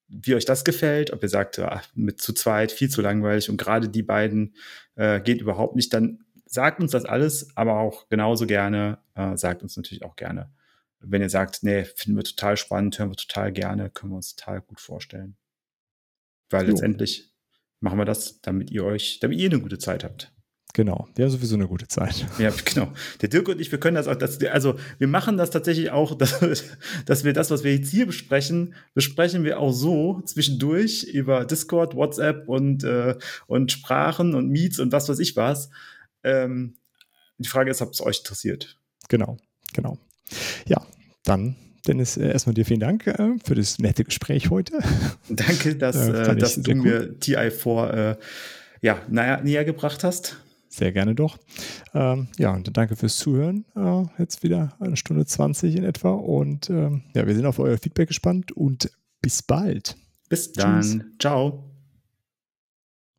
[0.09, 3.57] wie euch das gefällt, ob ihr sagt, ach, mit zu zweit viel zu langweilig und
[3.57, 4.53] gerade die beiden
[4.95, 9.63] äh, geht überhaupt nicht, dann sagt uns das alles, aber auch genauso gerne, äh, sagt
[9.63, 10.51] uns natürlich auch gerne,
[10.99, 14.35] wenn ihr sagt, nee, finden wir total spannend, hören wir total gerne, können wir uns
[14.35, 15.35] total gut vorstellen.
[16.53, 16.71] Weil jo.
[16.71, 17.33] letztendlich
[17.79, 20.31] machen wir das, damit ihr euch, damit ihr eine gute Zeit habt.
[20.75, 22.25] Genau, wir haben sowieso eine gute Zeit.
[22.39, 22.91] Ja, genau.
[23.21, 26.15] Der Dirk und ich, wir können das auch, das, also wir machen das tatsächlich auch,
[26.17, 26.41] dass,
[27.05, 31.95] dass wir das, was wir jetzt hier besprechen, besprechen wir auch so zwischendurch über Discord,
[31.95, 33.15] WhatsApp und, äh,
[33.45, 35.69] und Sprachen und Meets und was weiß ich was.
[36.23, 36.77] Ähm,
[37.37, 38.79] die Frage ist, ob es euch interessiert.
[39.09, 39.37] Genau,
[39.73, 39.99] genau.
[40.65, 40.83] Ja,
[41.23, 41.55] dann
[41.87, 44.79] Dennis, äh, erstmal dir vielen Dank äh, für das nette Gespräch heute.
[45.29, 48.15] Danke, dass, äh, äh dass du mir TI4 äh,
[48.81, 50.37] ja, naja, näher gebracht hast.
[50.67, 51.37] Sehr gerne doch.
[51.93, 53.63] Ähm, ja, und danke fürs Zuhören.
[53.75, 56.09] Äh, jetzt wieder eine Stunde 20 in etwa.
[56.09, 58.91] Und ähm, ja, wir sind auf euer Feedback gespannt und
[59.21, 59.95] bis bald.
[60.29, 60.81] Bis dann.
[60.81, 60.99] Tschüss.
[61.19, 61.72] Ciao.